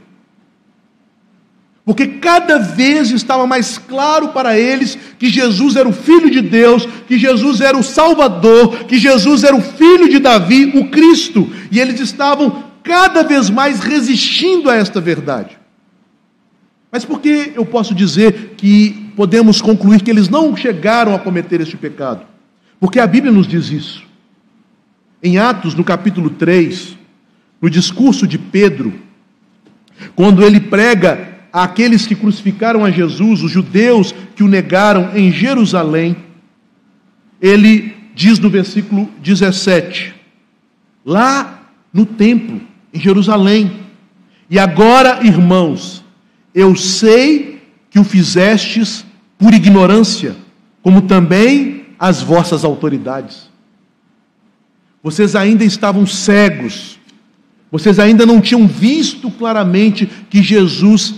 Porque 1.85 2.07
cada 2.07 2.59
vez 2.59 3.11
estava 3.11 3.45
mais 3.45 3.77
claro 3.77 4.29
para 4.29 4.57
eles 4.57 4.97
que 5.19 5.27
Jesus 5.27 5.75
era 5.75 5.87
o 5.87 5.93
Filho 5.93 6.31
de 6.31 6.41
Deus, 6.41 6.87
que 7.07 7.17
Jesus 7.17 7.59
era 7.59 7.77
o 7.77 7.83
Salvador, 7.83 8.85
que 8.85 8.97
Jesus 8.97 9.43
era 9.43 9.55
o 9.55 9.61
Filho 9.61 10.07
de 10.07 10.19
Davi, 10.19 10.71
o 10.75 10.89
Cristo, 10.89 11.51
e 11.69 11.79
eles 11.79 11.99
estavam 11.99 12.63
cada 12.81 13.21
vez 13.23 13.49
mais 13.49 13.81
resistindo 13.81 14.69
a 14.69 14.75
esta 14.75 15.01
verdade. 15.01 15.57
Mas 16.89 17.03
por 17.03 17.19
que 17.19 17.51
eu 17.55 17.65
posso 17.65 17.93
dizer 17.93 18.53
que 18.55 19.11
podemos 19.15 19.61
concluir 19.61 20.01
que 20.01 20.11
eles 20.11 20.29
não 20.29 20.55
chegaram 20.55 21.13
a 21.13 21.19
cometer 21.19 21.59
este 21.59 21.75
pecado? 21.75 22.25
Porque 22.79 22.99
a 22.99 23.07
Bíblia 23.07 23.31
nos 23.31 23.47
diz 23.47 23.69
isso. 23.71 24.03
Em 25.21 25.37
Atos, 25.37 25.73
no 25.73 25.83
capítulo 25.83 26.29
3, 26.29 26.97
no 27.61 27.69
discurso 27.69 28.27
de 28.27 28.37
Pedro, 28.37 28.93
quando 30.15 30.43
ele 30.43 30.59
prega 30.59 31.32
àqueles 31.53 32.07
que 32.07 32.15
crucificaram 32.15 32.83
a 32.83 32.89
Jesus, 32.89 33.43
os 33.43 33.51
judeus 33.51 34.13
que 34.35 34.43
o 34.43 34.47
negaram 34.47 35.15
em 35.15 35.31
Jerusalém, 35.31 36.15
ele 37.39 37.95
diz 38.15 38.39
no 38.39 38.49
versículo 38.49 39.07
17: 39.21 40.15
lá 41.05 41.69
no 41.93 42.07
templo, 42.07 42.59
em 42.91 42.99
Jerusalém, 42.99 43.71
e 44.49 44.57
agora, 44.57 45.23
irmãos, 45.23 46.03
eu 46.55 46.75
sei 46.75 47.61
que 47.91 47.99
o 47.99 48.03
fizestes 48.03 49.05
por 49.37 49.53
ignorância, 49.53 50.35
como 50.81 51.03
também 51.03 51.85
as 51.99 52.21
vossas 52.21 52.63
autoridades. 52.63 53.51
Vocês 55.03 55.35
ainda 55.35 55.63
estavam 55.63 56.07
cegos, 56.07 56.99
vocês 57.71 57.99
ainda 57.99 58.25
não 58.25 58.41
tinham 58.41 58.67
visto 58.67 59.29
claramente 59.29 60.09
que 60.29 60.41
Jesus 60.41 61.15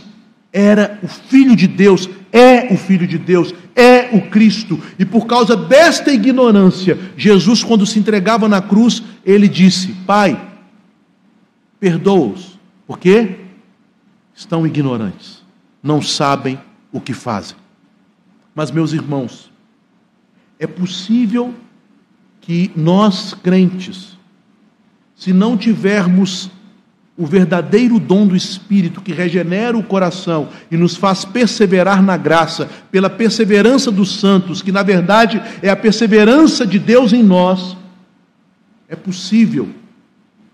era 0.56 0.98
o 1.04 1.08
Filho 1.08 1.56
de 1.56 1.68
Deus, 1.68 2.10
é 2.32 2.74
o 2.74 2.78
Filho 2.78 3.06
de 3.06 3.18
Deus, 3.18 3.54
é 3.76 4.16
o 4.16 4.30
Cristo. 4.30 4.82
E 4.98 5.04
por 5.06 5.28
causa 5.28 5.56
desta 5.56 6.12
ignorância, 6.12 6.98
Jesus, 7.18 7.64
quando 7.64 7.86
se 7.86 8.00
entregava 8.00 8.48
na 8.48 8.62
cruz, 8.62 9.04
ele 9.26 9.48
disse: 9.48 9.90
Pai, 10.08 10.42
perdoa-os. 11.80 12.58
Por 12.88 12.98
quê? 12.98 13.46
estão 14.36 14.68
ignorantes, 14.68 15.42
não 15.82 16.02
sabem 16.02 16.60
o 16.92 17.00
que 17.00 17.14
fazem. 17.14 17.56
Mas, 18.54 18.70
meus 18.70 18.92
irmãos, 18.92 19.52
é 20.60 20.68
possível 20.68 21.54
que 22.42 22.70
nós 22.76 23.34
crentes, 23.34 24.18
se 25.16 25.32
não 25.34 25.58
tivermos 25.58 26.52
o 27.18 27.26
verdadeiro 27.26 28.00
dom 28.00 28.28
do 28.28 28.36
Espírito 28.36 29.02
que 29.02 29.14
regenera 29.14 29.78
o 29.78 29.84
coração 29.84 30.50
e 30.70 30.76
nos 30.76 30.98
faz 30.98 31.24
perseverar 31.24 32.04
na 32.04 32.18
graça, 32.18 32.70
pela 32.92 33.10
perseverança 33.10 33.90
dos 33.90 34.20
santos, 34.20 34.62
que 34.62 34.72
na 34.72 34.84
verdade 34.84 35.42
é 35.62 35.70
a 35.70 35.76
perseverança 35.76 36.68
de 36.68 36.78
Deus 36.78 37.14
em 37.14 37.24
nós, 37.24 37.78
é 38.90 38.96
possível 38.96 39.70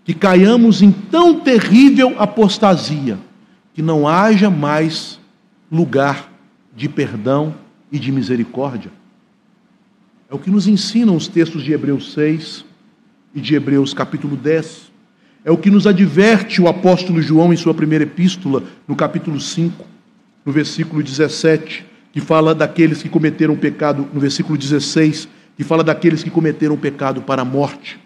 que 0.03 0.13
caiamos 0.13 0.81
em 0.81 0.91
tão 0.91 1.39
terrível 1.39 2.15
apostasia 2.17 3.17
que 3.73 3.81
não 3.81 4.07
haja 4.07 4.49
mais 4.49 5.19
lugar 5.71 6.31
de 6.75 6.87
perdão 6.87 7.55
e 7.91 7.97
de 7.97 8.11
misericórdia. 8.11 8.91
É 10.29 10.35
o 10.35 10.39
que 10.39 10.49
nos 10.49 10.67
ensinam 10.67 11.15
os 11.15 11.27
textos 11.27 11.63
de 11.63 11.73
Hebreus 11.73 12.13
6 12.13 12.65
e 13.33 13.41
de 13.41 13.55
Hebreus 13.55 13.93
capítulo 13.93 14.35
10. 14.35 14.90
É 15.43 15.49
o 15.49 15.57
que 15.57 15.71
nos 15.71 15.87
adverte 15.87 16.61
o 16.61 16.67
apóstolo 16.67 17.21
João 17.21 17.51
em 17.51 17.57
sua 17.57 17.73
primeira 17.73 18.03
epístola, 18.03 18.63
no 18.87 18.95
capítulo 18.95 19.39
5, 19.39 19.85
no 20.45 20.51
versículo 20.51 21.01
17, 21.01 21.83
que 22.11 22.21
fala 22.21 22.53
daqueles 22.53 23.01
que 23.01 23.09
cometeram 23.09 23.55
pecado, 23.55 24.07
no 24.13 24.19
versículo 24.19 24.57
16, 24.57 25.27
que 25.57 25.63
fala 25.63 25.83
daqueles 25.83 26.21
que 26.21 26.29
cometeram 26.29 26.77
pecado 26.77 27.21
para 27.21 27.41
a 27.41 27.45
morte. 27.45 27.99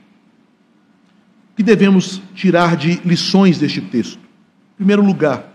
O 1.52 1.56
que 1.58 1.64
devemos 1.64 2.22
tirar 2.34 2.78
de 2.78 3.02
lições 3.04 3.58
deste 3.58 3.82
texto? 3.82 4.18
Em 4.18 4.78
primeiro 4.78 5.04
lugar, 5.04 5.54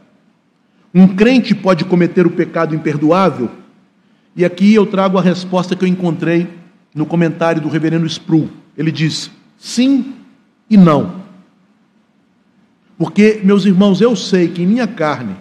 um 0.95 1.07
crente 1.07 1.55
pode 1.55 1.85
cometer 1.85 2.27
o 2.27 2.31
pecado 2.31 2.75
imperdoável? 2.75 3.51
E 4.37 4.45
aqui 4.45 4.75
eu 4.75 4.87
trago 4.87 5.19
a 5.19 5.23
resposta 5.23 5.75
que 5.77 5.85
eu 5.85 5.89
encontrei 5.89 6.49
no 6.95 7.07
comentário 7.07 7.63
do 7.63 7.69
reverendo 7.69 8.07
Sproul. 8.07 8.49
Ele 8.77 8.91
diz: 8.91 9.31
sim 9.59 10.15
e 10.69 10.77
não. 10.77 11.20
Porque, 13.01 13.41
meus 13.43 13.65
irmãos, 13.65 14.03
eu 14.03 14.15
sei 14.15 14.49
que 14.49 14.63
em 14.63 14.67
minha 14.67 14.87
carne, 14.87 15.35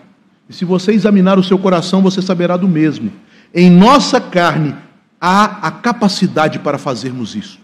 e 0.47 0.53
se 0.53 0.63
você 0.63 0.93
examinar 0.93 1.37
o 1.37 1.43
seu 1.43 1.59
coração, 1.59 2.01
você 2.01 2.21
saberá 2.21 2.55
do 2.55 2.67
mesmo. 2.67 3.11
Em 3.53 3.69
nossa 3.69 4.21
carne 4.21 4.73
há 5.19 5.67
a 5.67 5.69
capacidade 5.69 6.59
para 6.59 6.77
fazermos 6.77 7.35
isso. 7.35 7.59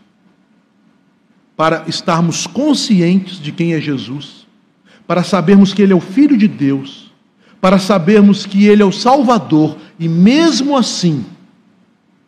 Para 1.55 1.85
estarmos 1.87 2.45
conscientes 2.45 3.39
de 3.39 3.53
quem 3.53 3.73
é 3.73 3.79
Jesus, 3.79 4.45
para 5.07 5.23
sabermos 5.23 5.73
que 5.73 5.81
Ele 5.81 5.93
é 5.93 5.95
o 5.95 6.01
Filho 6.01 6.37
de 6.37 6.49
Deus 6.49 7.05
para 7.65 7.79
sabermos 7.79 8.45
que 8.45 8.67
Ele 8.67 8.83
é 8.83 8.85
o 8.85 8.91
Salvador 8.91 9.75
e, 9.97 10.07
mesmo 10.07 10.77
assim, 10.77 11.25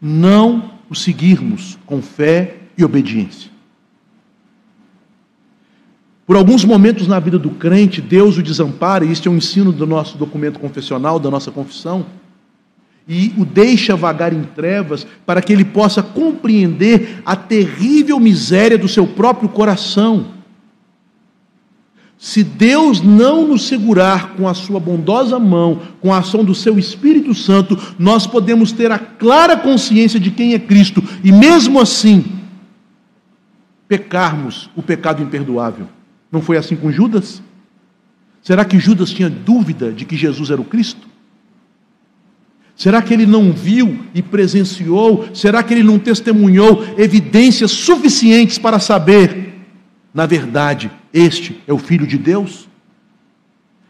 não 0.01 0.71
o 0.89 0.95
seguirmos 0.95 1.77
com 1.85 2.01
fé 2.01 2.55
e 2.75 2.83
obediência. 2.83 3.51
Por 6.27 6.35
alguns 6.35 6.63
momentos 6.63 7.07
na 7.07 7.19
vida 7.19 7.39
do 7.39 7.49
crente, 7.49 8.01
Deus 8.01 8.37
o 8.37 8.43
desampara, 8.43 9.03
e 9.03 9.11
este 9.11 9.27
é 9.27 9.31
um 9.31 9.37
ensino 9.37 9.71
do 9.71 9.87
nosso 9.87 10.17
documento 10.17 10.59
confessional, 10.59 11.17
da 11.17 11.31
nossa 11.31 11.49
confissão, 11.49 12.05
e 13.07 13.33
o 13.37 13.45
deixa 13.45 13.95
vagar 13.95 14.31
em 14.33 14.43
trevas 14.43 15.07
para 15.25 15.41
que 15.41 15.51
ele 15.51 15.65
possa 15.65 16.03
compreender 16.03 17.23
a 17.25 17.35
terrível 17.35 18.19
miséria 18.19 18.77
do 18.77 18.87
seu 18.87 19.07
próprio 19.07 19.49
coração 19.49 20.37
se 22.17 22.43
Deus 22.43 22.99
não 23.01 23.47
nos 23.47 23.67
segurar 23.67 24.35
com 24.35 24.47
a 24.47 24.53
sua 24.53 24.79
bondosa 24.79 25.37
mão, 25.37 25.81
com 26.01 26.11
a 26.11 26.17
ação 26.17 26.43
do 26.43 26.55
seu 26.55 26.79
Espírito 26.79 27.33
Santo, 27.35 27.77
nós 27.99 28.25
podemos 28.25 28.71
ter 28.71 28.91
a 28.91 28.97
clara 28.97 29.55
consciência 29.55 30.19
de 30.19 30.31
quem 30.31 30.53
é 30.53 30.59
Cristo 30.59 31.03
e 31.23 31.31
mesmo 31.31 31.79
assim 31.79 32.25
pecarmos 33.87 34.69
o 34.75 34.81
pecado 34.81 35.21
imperdoável. 35.21 35.87
Não 36.31 36.41
foi 36.41 36.57
assim 36.57 36.75
com 36.75 36.91
Judas? 36.91 37.41
Será 38.41 38.63
que 38.63 38.79
Judas 38.79 39.11
tinha 39.11 39.29
dúvida 39.29 39.91
de 39.91 40.05
que 40.05 40.15
Jesus 40.15 40.49
era 40.49 40.61
o 40.61 40.65
Cristo? 40.65 41.07
Será 42.75 43.01
que 43.01 43.13
ele 43.13 43.25
não 43.25 43.51
viu 43.51 44.05
e 44.13 44.21
presenciou? 44.21 45.27
Será 45.33 45.63
que 45.63 45.73
ele 45.73 45.83
não 45.83 45.97
testemunhou 45.97 46.85
evidências 46.97 47.71
suficientes 47.71 48.57
para 48.57 48.79
saber 48.79 49.47
na 50.17 50.25
verdade, 50.25 50.89
este 51.13 51.61
é 51.67 51.71
o 51.71 51.77
Filho 51.77 52.07
de 52.07 52.17
Deus? 52.17 52.67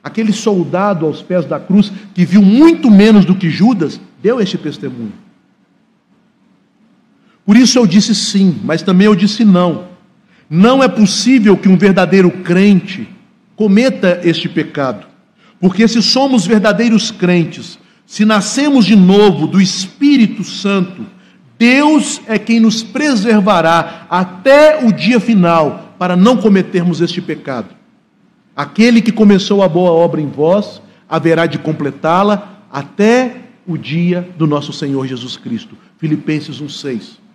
Aquele 0.04 0.34
soldado 0.34 1.06
aos 1.06 1.22
pés 1.22 1.46
da 1.46 1.58
cruz, 1.58 1.90
que 2.14 2.26
viu 2.26 2.42
muito 2.42 2.92
menos 2.92 3.24
do 3.24 3.34
que 3.34 3.50
Judas, 3.50 3.98
deu 4.22 4.42
este 4.42 4.58
testemunho. 4.58 5.14
Por 7.46 7.56
isso 7.56 7.80
eu 7.80 7.88
disse 7.88 8.14
sim, 8.14 8.60
mas 8.62 8.82
também 8.82 9.06
eu 9.06 9.16
disse 9.16 9.46
não. 9.46 9.88
Não 10.50 10.82
é 10.82 10.88
possível 10.88 11.58
que 11.58 11.68
um 11.68 11.78
verdadeiro 11.78 12.32
crente 12.32 13.08
cometa 13.56 14.22
este 14.24 14.48
pecado. 14.48 15.06
Porque 15.60 15.88
se 15.88 16.02
somos 16.02 16.46
verdadeiros 16.46 17.12
crentes, 17.12 17.80
se 18.06 18.24
nascemos 18.24 18.86
de 18.86 18.96
novo 18.96 19.48
do 19.48 19.60
Espírito 19.60 20.44
Santo, 20.44 21.06
Deus 21.58 22.22
é 22.28 22.38
quem 22.38 22.60
nos 22.60 22.84
preservará 22.84 24.06
até 24.10 24.86
o 24.86 24.92
dia 24.94 25.20
final 25.20 25.96
para 25.98 26.16
não 26.16 26.38
cometermos 26.38 27.02
este 27.02 27.20
pecado. 27.20 27.76
Aquele 28.56 29.02
que 29.02 29.12
começou 29.12 29.64
a 29.64 29.68
boa 29.68 29.92
obra 29.92 30.22
em 30.22 30.28
vós 30.28 30.82
haverá 31.10 31.46
de 31.46 31.58
completá-la 31.58 32.64
até 32.72 33.42
o 33.66 33.78
dia 33.78 34.30
do 34.38 34.48
nosso 34.48 34.72
Senhor 34.72 35.06
Jesus 35.08 35.36
Cristo. 35.36 35.76
Filipenses 35.98 36.62
1:6 36.62 37.27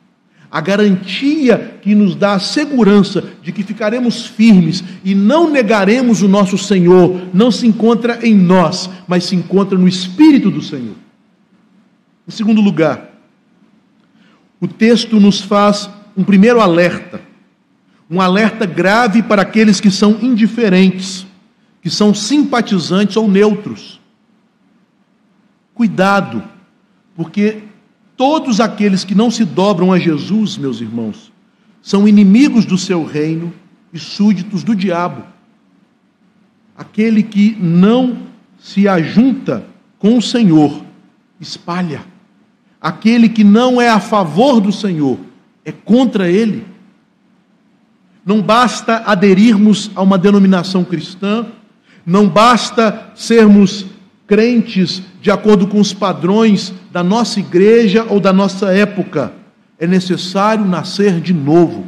a 0.53 0.61
garantia 0.61 1.79
que 1.81 1.95
nos 1.95 2.15
dá 2.15 2.35
a 2.35 2.39
segurança 2.39 3.25
de 3.43 3.51
que 3.51 3.63
ficaremos 3.63 4.27
firmes 4.27 4.85
e 5.03 5.15
não 5.15 5.49
negaremos 5.49 6.21
o 6.21 6.29
nosso 6.29 6.59
Senhor, 6.59 7.23
não 7.33 7.51
se 7.51 7.67
encontra 7.67 8.19
em 8.23 8.35
nós, 8.35 8.91
mas 9.09 9.25
se 9.25 9.35
encontra 9.35 9.79
no 9.79 9.89
Espírito 9.89 10.51
do 10.51 10.61
Senhor. 10.61 10.95
Em 12.29 12.31
segundo 12.31 12.61
lugar, 12.61 13.13
o 14.61 14.69
texto 14.69 15.19
nos 15.19 15.41
faz 15.41 15.89
um 16.15 16.23
primeiro 16.23 16.61
alerta, 16.61 17.23
um 18.11 18.21
alerta 18.21 18.67
grave 18.67 19.23
para 19.23 19.41
aqueles 19.41 19.81
que 19.81 19.91
são 19.91 20.19
indiferentes, 20.21 21.27
que 21.81 21.89
são 21.89 22.13
simpatizantes 22.13 23.17
ou 23.17 23.27
neutros. 23.27 23.99
Cuidado, 25.73 26.43
porque 27.17 27.63
Todos 28.23 28.61
aqueles 28.61 29.03
que 29.05 29.17
não 29.17 29.33
se 29.33 29.45
dobram 29.45 29.93
a 29.93 29.99
Jesus, 29.99 30.57
meus 30.57 30.81
irmãos, 30.81 31.33
são 31.83 32.07
inimigos 32.07 32.65
do 32.65 32.79
seu 32.79 33.05
reino 33.05 33.53
e 33.93 33.99
súditos 33.99 34.63
do 34.63 34.77
diabo. 34.77 35.25
Aquele 36.79 37.25
que 37.25 37.57
não 37.59 38.19
se 38.61 38.87
ajunta 38.87 39.67
com 39.99 40.17
o 40.17 40.23
Senhor, 40.23 40.85
espalha. 41.41 42.05
Aquele 42.81 43.29
que 43.29 43.43
não 43.43 43.81
é 43.81 43.89
a 43.89 43.99
favor 43.99 44.61
do 44.61 44.71
Senhor, 44.71 45.19
é 45.65 45.73
contra 45.73 46.31
ele. 46.31 46.65
Não 48.25 48.41
basta 48.41 48.99
aderirmos 48.99 49.91
a 49.97 50.01
uma 50.01 50.17
denominação 50.17 50.85
cristã, 50.85 51.45
não 52.07 52.29
basta 52.29 53.11
sermos 53.17 53.85
crentes 54.33 55.03
de 55.21 55.31
acordo 55.31 55.67
com 55.67 55.79
os 55.79 55.93
padrões 55.93 56.73
da 56.91 57.05
nossa 57.05 57.39
igreja 57.39 58.07
ou 58.09 58.19
da 58.19 58.33
nossa 58.33 58.73
época. 58.73 59.31
É 59.79 59.87
necessário 59.87 60.65
nascer 60.65 61.21
de 61.21 61.35
novo. 61.35 61.87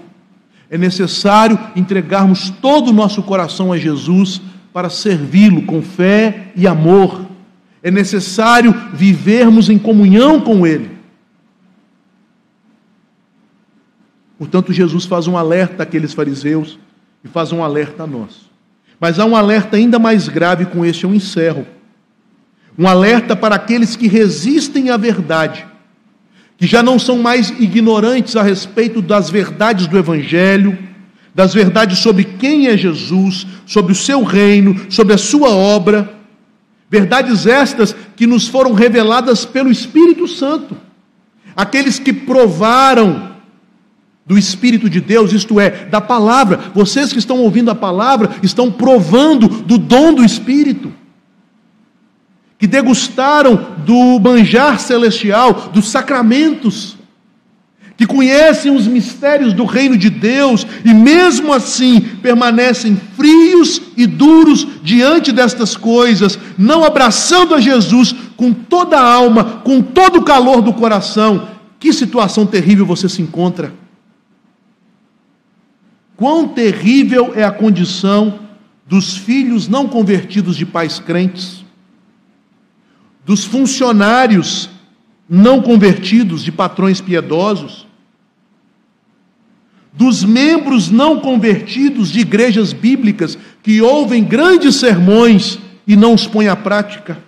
É 0.69 0.77
necessário 0.77 1.59
entregarmos 1.75 2.51
todo 2.51 2.89
o 2.89 2.93
nosso 2.93 3.23
coração 3.23 3.73
a 3.73 3.79
Jesus 3.79 4.43
para 4.75 4.91
servi-lo 4.91 5.63
com 5.63 5.81
fé 5.81 6.53
e 6.55 6.67
amor. 6.67 7.25
É 7.83 7.91
necessário 7.91 8.75
vivermos 8.93 9.71
em 9.71 9.79
comunhão 9.79 10.39
com 10.39 10.67
Ele. 10.67 10.91
Portanto, 14.39 14.71
Jesus 14.71 15.07
faz 15.07 15.27
um 15.27 15.39
alerta 15.39 15.83
àqueles 15.83 16.13
fariseus 16.13 16.79
e 17.25 17.29
faz 17.29 17.53
um 17.53 17.65
alerta 17.65 18.03
a 18.03 18.07
nós. 18.07 18.51
Mas 19.01 19.19
há 19.19 19.25
um 19.25 19.35
alerta 19.35 19.79
ainda 19.79 19.99
mais 19.99 20.29
grave, 20.29 20.67
com 20.67 20.85
este 20.85 21.05
eu 21.05 21.15
encerro 21.15 21.67
um 22.79 22.87
alerta 22.87 23.37
para 23.37 23.55
aqueles 23.55 23.97
que 23.97 24.09
resistem 24.09 24.91
à 24.91 24.97
verdade, 24.97 25.65
que 26.59 26.67
já 26.67 26.83
não 26.83 26.99
são 26.99 27.19
mais 27.19 27.51
ignorantes 27.51 28.37
a 28.37 28.43
respeito 28.43 29.01
das 29.01 29.31
verdades 29.31 29.87
do 29.87 29.99
Evangelho, 29.99 30.77
das 31.35 31.53
verdades 31.53 31.99
sobre 31.99 32.25
quem 32.25 32.69
é 32.69 32.77
Jesus, 32.77 33.47
sobre 33.67 33.93
o 33.93 33.97
seu 33.97 34.23
reino, 34.23 34.87
sobre 34.89 35.15
a 35.15 35.19
sua 35.19 35.51
obra, 35.51 36.15
verdades 36.89 37.47
estas 37.47 37.95
que 38.17 38.27
nos 38.27 38.47
foram 38.47 38.73
reveladas 38.73 39.45
pelo 39.45 39.71
Espírito 39.71 40.29
Santo. 40.29 40.77
Aqueles 41.57 41.99
que 41.99 42.13
provaram 42.13 43.35
do 44.27 44.39
Espírito 44.39 44.89
de 44.89 45.01
Deus, 45.01 45.33
isto 45.33 45.61
é, 45.61 45.87
da 45.87 46.01
palavra. 46.01 46.59
Vocês 46.75 47.13
que 47.13 47.19
estão 47.19 47.39
ouvindo 47.39 47.71
a 47.71 47.75
palavra 47.75 48.31
estão 48.43 48.71
provando 48.71 49.49
do 49.49 49.77
dom 49.77 50.15
do 50.15 50.25
Espírito 50.25 50.93
que 52.65 52.69
degustaram 52.69 53.77
do 53.85 54.19
manjar 54.19 54.81
celestial, 54.81 55.71
dos 55.71 55.91
sacramentos, 55.91 56.97
que 57.95 58.07
conhecem 58.07 58.75
os 58.75 58.87
mistérios 58.87 59.53
do 59.53 59.67
reino 59.67 59.99
de 59.99 60.09
Deus 60.09 60.67
e 60.83 60.95
mesmo 60.95 61.53
assim 61.53 62.01
permanecem 62.01 62.99
frios 63.19 63.83
e 63.99 64.07
duros 64.07 64.67
diante 64.83 65.31
destas 65.31 65.77
coisas, 65.77 66.39
não 66.57 66.83
abraçando 66.83 67.55
a 67.55 67.61
Jesus 67.61 68.15
com 68.35 68.51
toda 68.51 68.99
a 68.99 69.13
alma, 69.13 69.61
com 69.63 69.83
todo 69.83 70.21
o 70.21 70.25
calor 70.25 70.63
do 70.63 70.73
coração. 70.73 71.47
Que 71.79 71.93
situação 71.93 72.47
terrível 72.47 72.87
você 72.87 73.11
se 73.11 73.21
encontra. 73.21 73.75
Quão 76.17 76.49
terrível 76.49 77.35
é 77.37 77.45
a 77.45 77.51
condição 77.51 78.41
dos 78.87 79.19
filhos 79.19 79.69
não 79.69 79.87
convertidos 79.87 80.57
de 80.57 80.65
pais 80.65 80.99
crentes 80.99 81.64
dos 83.25 83.45
funcionários 83.45 84.69
não 85.29 85.63
convertidos, 85.63 86.43
de 86.43 86.53
patrões 86.53 87.01
piedosos, 87.01 87.87
dos 89.93 90.25
membros 90.25 90.91
não 90.91 91.21
convertidos 91.21 92.11
de 92.11 92.21
igrejas 92.21 92.73
bíblicas 92.73 93.39
que 93.63 93.81
ouvem 93.81 94.25
grandes 94.25 94.77
sermões 94.77 95.59
e 95.87 95.97
não 95.97 96.15
os 96.15 96.27
põem 96.27 96.49
à 96.49 96.57
prática. 96.57 97.19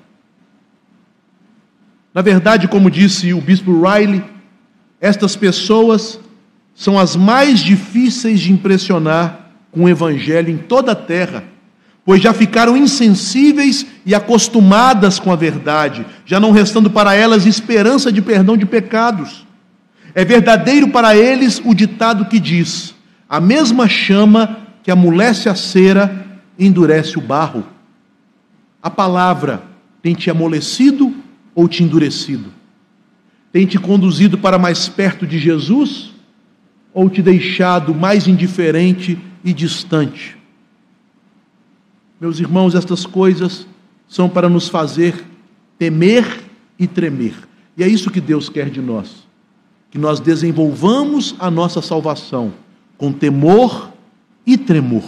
Na 2.12 2.22
verdade, 2.22 2.66
como 2.66 2.90
disse 2.90 3.32
o 3.32 3.40
bispo 3.40 3.82
Riley, 3.82 4.22
estas 5.00 5.36
pessoas 5.36 6.18
são 6.74 6.98
as 6.98 7.14
mais 7.14 7.60
difíceis 7.60 8.40
de 8.40 8.52
impressionar 8.52 9.52
com 9.70 9.84
o 9.84 9.88
evangelho 9.88 10.50
em 10.50 10.56
toda 10.56 10.92
a 10.92 10.96
terra 10.96 11.44
pois 12.06 12.22
já 12.22 12.32
ficaram 12.32 12.76
insensíveis 12.76 13.84
e 14.06 14.14
acostumadas 14.14 15.18
com 15.18 15.32
a 15.32 15.36
verdade, 15.36 16.06
já 16.24 16.38
não 16.38 16.52
restando 16.52 16.88
para 16.88 17.16
elas 17.16 17.44
esperança 17.44 18.12
de 18.12 18.22
perdão 18.22 18.56
de 18.56 18.64
pecados. 18.64 19.44
É 20.14 20.24
verdadeiro 20.24 20.88
para 20.88 21.16
eles 21.16 21.60
o 21.64 21.74
ditado 21.74 22.26
que 22.26 22.38
diz: 22.38 22.94
a 23.28 23.40
mesma 23.40 23.88
chama 23.88 24.56
que 24.84 24.90
amolece 24.90 25.48
a 25.48 25.56
cera 25.56 26.24
endurece 26.56 27.18
o 27.18 27.20
barro. 27.20 27.66
A 28.80 28.88
palavra 28.88 29.64
tem 30.00 30.14
te 30.14 30.30
amolecido 30.30 31.12
ou 31.56 31.66
te 31.66 31.82
endurecido? 31.82 32.54
Tem 33.50 33.66
te 33.66 33.80
conduzido 33.80 34.38
para 34.38 34.58
mais 34.58 34.88
perto 34.88 35.26
de 35.26 35.40
Jesus 35.40 36.14
ou 36.94 37.10
te 37.10 37.20
deixado 37.20 37.92
mais 37.92 38.28
indiferente 38.28 39.18
e 39.44 39.52
distante? 39.52 40.35
Meus 42.20 42.40
irmãos, 42.40 42.74
estas 42.74 43.04
coisas 43.04 43.66
são 44.08 44.28
para 44.28 44.48
nos 44.48 44.68
fazer 44.68 45.24
temer 45.78 46.44
e 46.78 46.86
tremer. 46.86 47.34
E 47.76 47.82
é 47.82 47.88
isso 47.88 48.10
que 48.10 48.20
Deus 48.20 48.48
quer 48.48 48.70
de 48.70 48.80
nós. 48.80 49.26
Que 49.90 49.98
nós 49.98 50.18
desenvolvamos 50.20 51.34
a 51.38 51.50
nossa 51.50 51.82
salvação 51.82 52.52
com 52.96 53.12
temor 53.12 53.92
e 54.46 54.56
tremor. 54.56 55.04